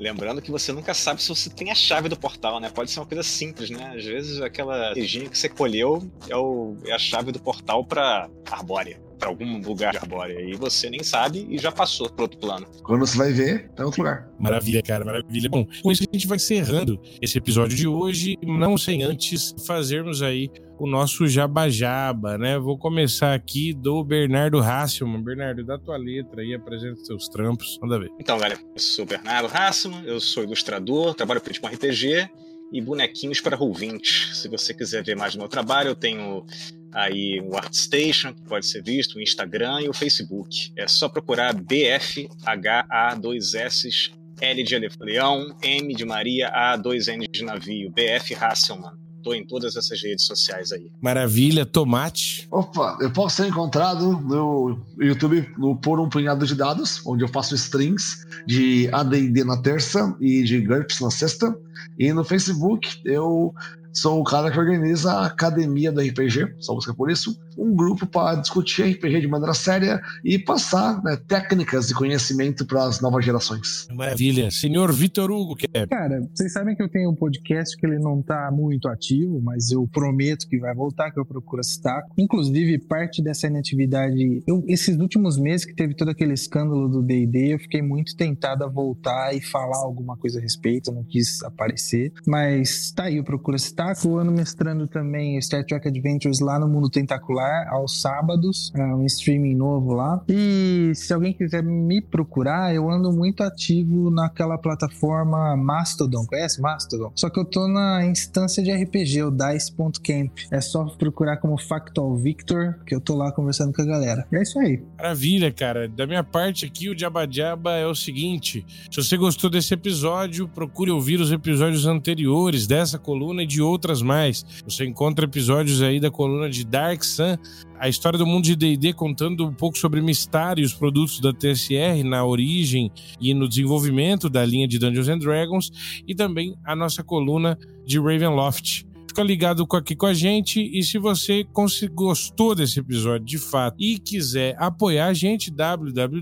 Lembrando 0.00 0.40
que 0.40 0.50
você 0.50 0.72
nunca 0.72 0.94
sabe 0.94 1.22
se 1.22 1.28
você 1.28 1.50
tem 1.50 1.70
a 1.70 1.74
chave 1.74 2.08
do 2.08 2.18
portal, 2.18 2.58
né? 2.58 2.70
Pode 2.70 2.90
ser 2.90 3.00
uma 3.00 3.06
coisa 3.06 3.22
simples, 3.22 3.68
né? 3.68 3.92
Às 3.94 4.02
vezes 4.02 4.40
aquela 4.40 4.94
região 4.94 5.28
que 5.28 5.36
você 5.36 5.46
colheu 5.46 6.10
é, 6.26 6.34
o, 6.34 6.74
é 6.86 6.92
a 6.92 6.98
chave 6.98 7.30
do 7.30 7.38
portal 7.38 7.84
para 7.84 8.30
Arbórea, 8.50 8.98
para 9.20 9.28
algum 9.28 9.60
lugar 9.60 9.92
de 9.92 9.98
Arbórea. 9.98 10.40
E 10.40 10.54
você 10.54 10.88
nem 10.88 11.04
sabe 11.04 11.46
e 11.48 11.58
já 11.58 11.70
passou 11.70 12.08
para 12.08 12.22
outro 12.22 12.38
plano. 12.38 12.66
Quando 12.82 13.06
você 13.06 13.16
vai 13.16 13.32
ver, 13.32 13.68
tá 13.76 13.82
em 13.82 13.86
outro 13.86 14.02
lugar. 14.02 14.28
Maravilha, 14.38 14.82
cara, 14.82 15.04
maravilha. 15.04 15.48
Bom, 15.48 15.66
com 15.82 15.92
isso 15.92 16.02
a 16.02 16.12
gente 16.12 16.26
vai 16.26 16.36
encerrando 16.36 16.98
esse 17.20 17.36
episódio 17.36 17.76
de 17.76 17.86
hoje, 17.86 18.36
não 18.42 18.78
sem 18.78 19.02
antes 19.02 19.54
fazermos 19.66 20.22
aí 20.22 20.50
o 20.78 20.86
nosso 20.86 21.28
jabajaba, 21.28 22.38
né? 22.38 22.58
Vou 22.58 22.78
começar 22.78 23.34
aqui 23.34 23.74
do 23.74 24.02
Bernardo 24.02 24.58
Hasselman. 24.58 25.22
Bernardo, 25.22 25.62
dá 25.62 25.78
tua 25.78 25.98
letra 25.98 26.40
aí, 26.40 26.54
apresenta 26.54 27.04
seus 27.04 27.28
trampos, 27.28 27.78
manda 27.82 27.98
ver. 27.98 28.10
Então, 28.18 28.38
galera, 28.38 28.58
eu 28.74 28.80
sou 28.80 29.04
o 29.04 29.08
Bernardo 29.08 29.50
Hasselman, 29.52 30.02
eu 30.06 30.18
sou 30.18 30.42
ilustrador, 30.42 31.14
trabalho 31.14 31.42
com 31.60 31.66
RPG 31.66 32.30
e 32.72 32.80
bonequinhos 32.80 33.40
para 33.40 33.58
ouvintes. 33.58 34.38
Se 34.38 34.48
você 34.48 34.72
quiser 34.72 35.04
ver 35.04 35.16
mais 35.16 35.34
do 35.34 35.38
meu 35.38 35.48
trabalho, 35.48 35.88
eu 35.88 35.94
tenho 35.94 36.46
aí 36.92 37.40
o 37.40 37.56
ArtStation, 37.56 38.32
que 38.32 38.42
pode 38.42 38.66
ser 38.66 38.82
visto, 38.82 39.16
o 39.16 39.20
Instagram 39.20 39.82
e 39.82 39.88
o 39.88 39.92
Facebook. 39.92 40.72
É 40.76 40.88
só 40.88 41.08
procurar 41.08 41.54
BFHA2S 41.54 44.12
L 44.40 44.62
de 44.62 44.78
Leão, 45.00 45.56
M 45.62 45.94
de 45.94 46.04
Maria, 46.04 46.48
A, 46.48 46.76
2 46.76 47.08
N 47.08 47.26
de 47.30 47.44
navio, 47.44 47.90
BF 47.90 48.34
Hasselman 48.34 49.09
Tô 49.22 49.34
em 49.34 49.44
todas 49.44 49.76
essas 49.76 50.02
redes 50.02 50.24
sociais 50.24 50.72
aí. 50.72 50.90
Maravilha, 51.00 51.66
tomate. 51.66 52.48
Opa, 52.50 52.98
eu 53.00 53.10
posso 53.12 53.36
ser 53.36 53.48
encontrado 53.48 54.12
no 54.12 54.78
YouTube 54.98 55.48
no 55.58 55.76
Por 55.76 56.00
um 56.00 56.08
Punhado 56.08 56.46
de 56.46 56.54
Dados, 56.54 57.02
onde 57.06 57.22
eu 57.22 57.28
faço 57.28 57.54
streams 57.54 58.26
de 58.46 58.88
AD&D 58.92 59.44
na 59.44 59.60
terça 59.60 60.16
e 60.20 60.42
de 60.42 60.60
GURPS 60.60 61.00
na 61.00 61.10
sexta. 61.10 61.54
E 61.98 62.12
no 62.12 62.24
Facebook 62.24 62.88
eu 63.04 63.54
sou 63.92 64.20
o 64.20 64.24
cara 64.24 64.50
que 64.50 64.58
organiza 64.58 65.12
a 65.12 65.26
Academia 65.26 65.92
do 65.92 66.00
RPG, 66.00 66.54
só 66.58 66.74
busca 66.74 66.94
por 66.94 67.10
isso, 67.10 67.38
um 67.56 67.74
grupo 67.74 68.06
para 68.06 68.40
discutir 68.40 68.82
RPG 68.82 69.20
de 69.20 69.28
maneira 69.28 69.54
séria 69.54 70.00
e 70.24 70.38
passar 70.38 71.02
né, 71.02 71.16
técnicas 71.28 71.90
e 71.90 71.94
conhecimento 71.94 72.64
para 72.64 72.84
as 72.84 73.00
novas 73.00 73.24
gerações. 73.24 73.86
Maravilha. 73.92 74.50
Senhor 74.50 74.92
Vitor 74.92 75.30
Hugo, 75.30 75.56
que 75.56 75.66
é... 75.74 75.86
Cara, 75.86 76.26
vocês 76.34 76.52
sabem 76.52 76.74
que 76.74 76.82
eu 76.82 76.88
tenho 76.88 77.10
um 77.10 77.14
podcast 77.14 77.76
que 77.76 77.86
ele 77.86 77.98
não 77.98 78.22
tá 78.22 78.50
muito 78.52 78.88
ativo, 78.88 79.40
mas 79.42 79.70
eu 79.70 79.86
prometo 79.88 80.48
que 80.48 80.58
vai 80.58 80.74
voltar, 80.74 81.10
que 81.10 81.20
eu 81.20 81.24
procuro 81.24 81.62
citar. 81.62 82.02
Inclusive, 82.16 82.78
parte 82.78 83.22
dessa 83.22 83.46
inatividade, 83.46 84.42
eu, 84.46 84.64
esses 84.66 84.96
últimos 84.98 85.38
meses 85.38 85.66
que 85.66 85.74
teve 85.74 85.94
todo 85.94 86.10
aquele 86.10 86.32
escândalo 86.32 86.88
do 86.88 87.02
D&D, 87.02 87.54
eu 87.54 87.58
fiquei 87.58 87.82
muito 87.82 88.16
tentado 88.16 88.64
a 88.64 88.68
voltar 88.68 89.34
e 89.34 89.40
falar 89.40 89.78
alguma 89.78 90.16
coisa 90.16 90.38
a 90.38 90.42
respeito, 90.42 90.90
eu 90.90 90.94
não 90.94 91.04
quis 91.04 91.42
aparecer, 91.42 92.12
mas 92.26 92.92
tá 92.92 93.04
aí, 93.04 93.16
eu 93.16 93.24
procuro 93.24 93.58
citar. 93.58 93.79
Eu 94.04 94.18
ando 94.18 94.30
mestrando 94.30 94.86
também 94.86 95.40
Star 95.40 95.64
Trek 95.64 95.88
Adventures 95.88 96.40
lá 96.40 96.58
no 96.58 96.68
Mundo 96.68 96.90
Tentacular, 96.90 97.66
aos 97.70 97.98
sábados, 98.00 98.70
é 98.76 98.84
um 98.84 99.06
streaming 99.06 99.54
novo 99.54 99.94
lá. 99.94 100.22
E 100.28 100.92
se 100.94 101.14
alguém 101.14 101.32
quiser 101.32 101.62
me 101.62 102.02
procurar, 102.02 102.74
eu 102.74 102.90
ando 102.90 103.10
muito 103.10 103.42
ativo 103.42 104.10
naquela 104.10 104.58
plataforma 104.58 105.56
Mastodon. 105.56 106.26
Conhece 106.26 106.60
Mastodon? 106.60 107.10
Só 107.14 107.30
que 107.30 107.40
eu 107.40 107.44
tô 107.44 107.66
na 107.68 108.04
instância 108.04 108.62
de 108.62 108.70
RPG, 108.70 109.22
o 109.22 109.30
Dice.camp. 109.30 110.30
É 110.50 110.60
só 110.60 110.84
procurar 110.84 111.38
como 111.38 111.58
Factual 111.58 112.14
Victor, 112.16 112.78
que 112.84 112.94
eu 112.94 113.00
tô 113.00 113.16
lá 113.16 113.32
conversando 113.32 113.72
com 113.72 113.80
a 113.80 113.86
galera. 113.86 114.26
E 114.30 114.36
é 114.36 114.42
isso 114.42 114.58
aí. 114.58 114.82
Maravilha, 114.98 115.50
cara. 115.50 115.88
Da 115.88 116.06
minha 116.06 116.22
parte 116.22 116.66
aqui, 116.66 116.90
o 116.90 116.98
Jabba 116.98 117.26
é 117.72 117.86
o 117.86 117.94
seguinte: 117.94 118.64
se 118.90 119.02
você 119.02 119.16
gostou 119.16 119.48
desse 119.48 119.72
episódio, 119.72 120.46
procure 120.46 120.90
ouvir 120.90 121.18
os 121.18 121.32
episódios 121.32 121.86
anteriores 121.86 122.66
dessa 122.66 122.98
coluna 122.98 123.42
e 123.42 123.46
de 123.46 123.69
outras 123.70 124.02
mais. 124.02 124.44
Você 124.64 124.84
encontra 124.84 125.24
episódios 125.24 125.80
aí 125.82 126.00
da 126.00 126.10
coluna 126.10 126.50
de 126.50 126.64
Dark 126.64 127.02
Sun, 127.04 127.36
a 127.78 127.88
história 127.88 128.18
do 128.18 128.26
mundo 128.26 128.44
de 128.44 128.56
D&D 128.56 128.92
contando 128.92 129.46
um 129.46 129.54
pouco 129.54 129.78
sobre 129.78 130.00
Mistar 130.00 130.58
e 130.58 130.62
os 130.62 130.74
produtos 130.74 131.20
da 131.20 131.32
TSR 131.32 132.02
na 132.04 132.24
origem 132.24 132.90
e 133.20 133.32
no 133.32 133.48
desenvolvimento 133.48 134.28
da 134.28 134.44
linha 134.44 134.68
de 134.68 134.78
Dungeons 134.78 135.08
and 135.08 135.18
Dragons 135.18 135.70
e 136.06 136.14
também 136.14 136.54
a 136.64 136.76
nossa 136.76 137.02
coluna 137.02 137.58
de 137.86 137.98
Ravenloft. 137.98 138.84
Fica 139.10 139.22
ligado 139.24 139.66
aqui 139.72 139.96
com 139.96 140.06
a 140.06 140.14
gente 140.14 140.60
e 140.60 140.84
se 140.84 140.96
você 140.96 141.44
gostou 141.92 142.54
desse 142.54 142.78
episódio 142.78 143.26
de 143.26 143.38
fato 143.38 143.74
e 143.76 143.98
quiser 143.98 144.54
apoiar 144.56 145.08
a 145.08 145.14
gente, 145.14 145.50
www.apoia.se 145.50 146.12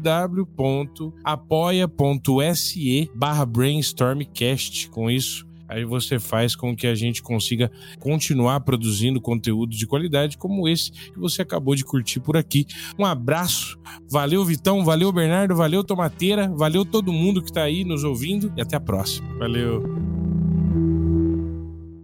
barra 3.15 3.45
brainstormcast. 3.45 4.89
Com 4.89 5.11
isso, 5.11 5.47
aí 5.69 5.85
você 5.85 6.19
faz 6.19 6.57
com 6.57 6.75
que 6.75 6.87
a 6.87 6.95
gente 6.95 7.23
consiga 7.23 7.71
continuar 8.01 8.61
produzindo 8.61 9.21
conteúdo 9.21 9.77
de 9.77 9.87
qualidade 9.87 10.39
como 10.39 10.69
esse 10.69 10.91
que 10.91 11.19
você 11.19 11.43
acabou 11.43 11.75
de 11.75 11.85
curtir 11.85 12.21
por 12.21 12.37
aqui. 12.37 12.67
Um 12.99 13.05
abraço, 13.05 13.79
valeu 14.11 14.45
Vitão, 14.45 14.85
valeu 14.85 15.13
Bernardo, 15.13 15.55
valeu 15.55 15.85
Tomateira, 15.85 16.49
valeu 16.49 16.85
todo 16.85 17.13
mundo 17.13 17.43
que 17.43 17.51
está 17.51 17.63
aí 17.63 17.85
nos 17.85 18.05
ouvindo 18.05 18.53
e 18.57 18.61
até 18.61 18.77
a 18.77 18.81
próxima. 18.81 19.29
Valeu. 19.39 19.83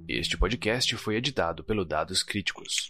Este 0.06 0.36
podcast 0.36 0.94
foi 0.96 1.16
editado 1.16 1.64
pelo 1.64 1.84
Dados 1.84 2.22
Críticos. 2.22 2.88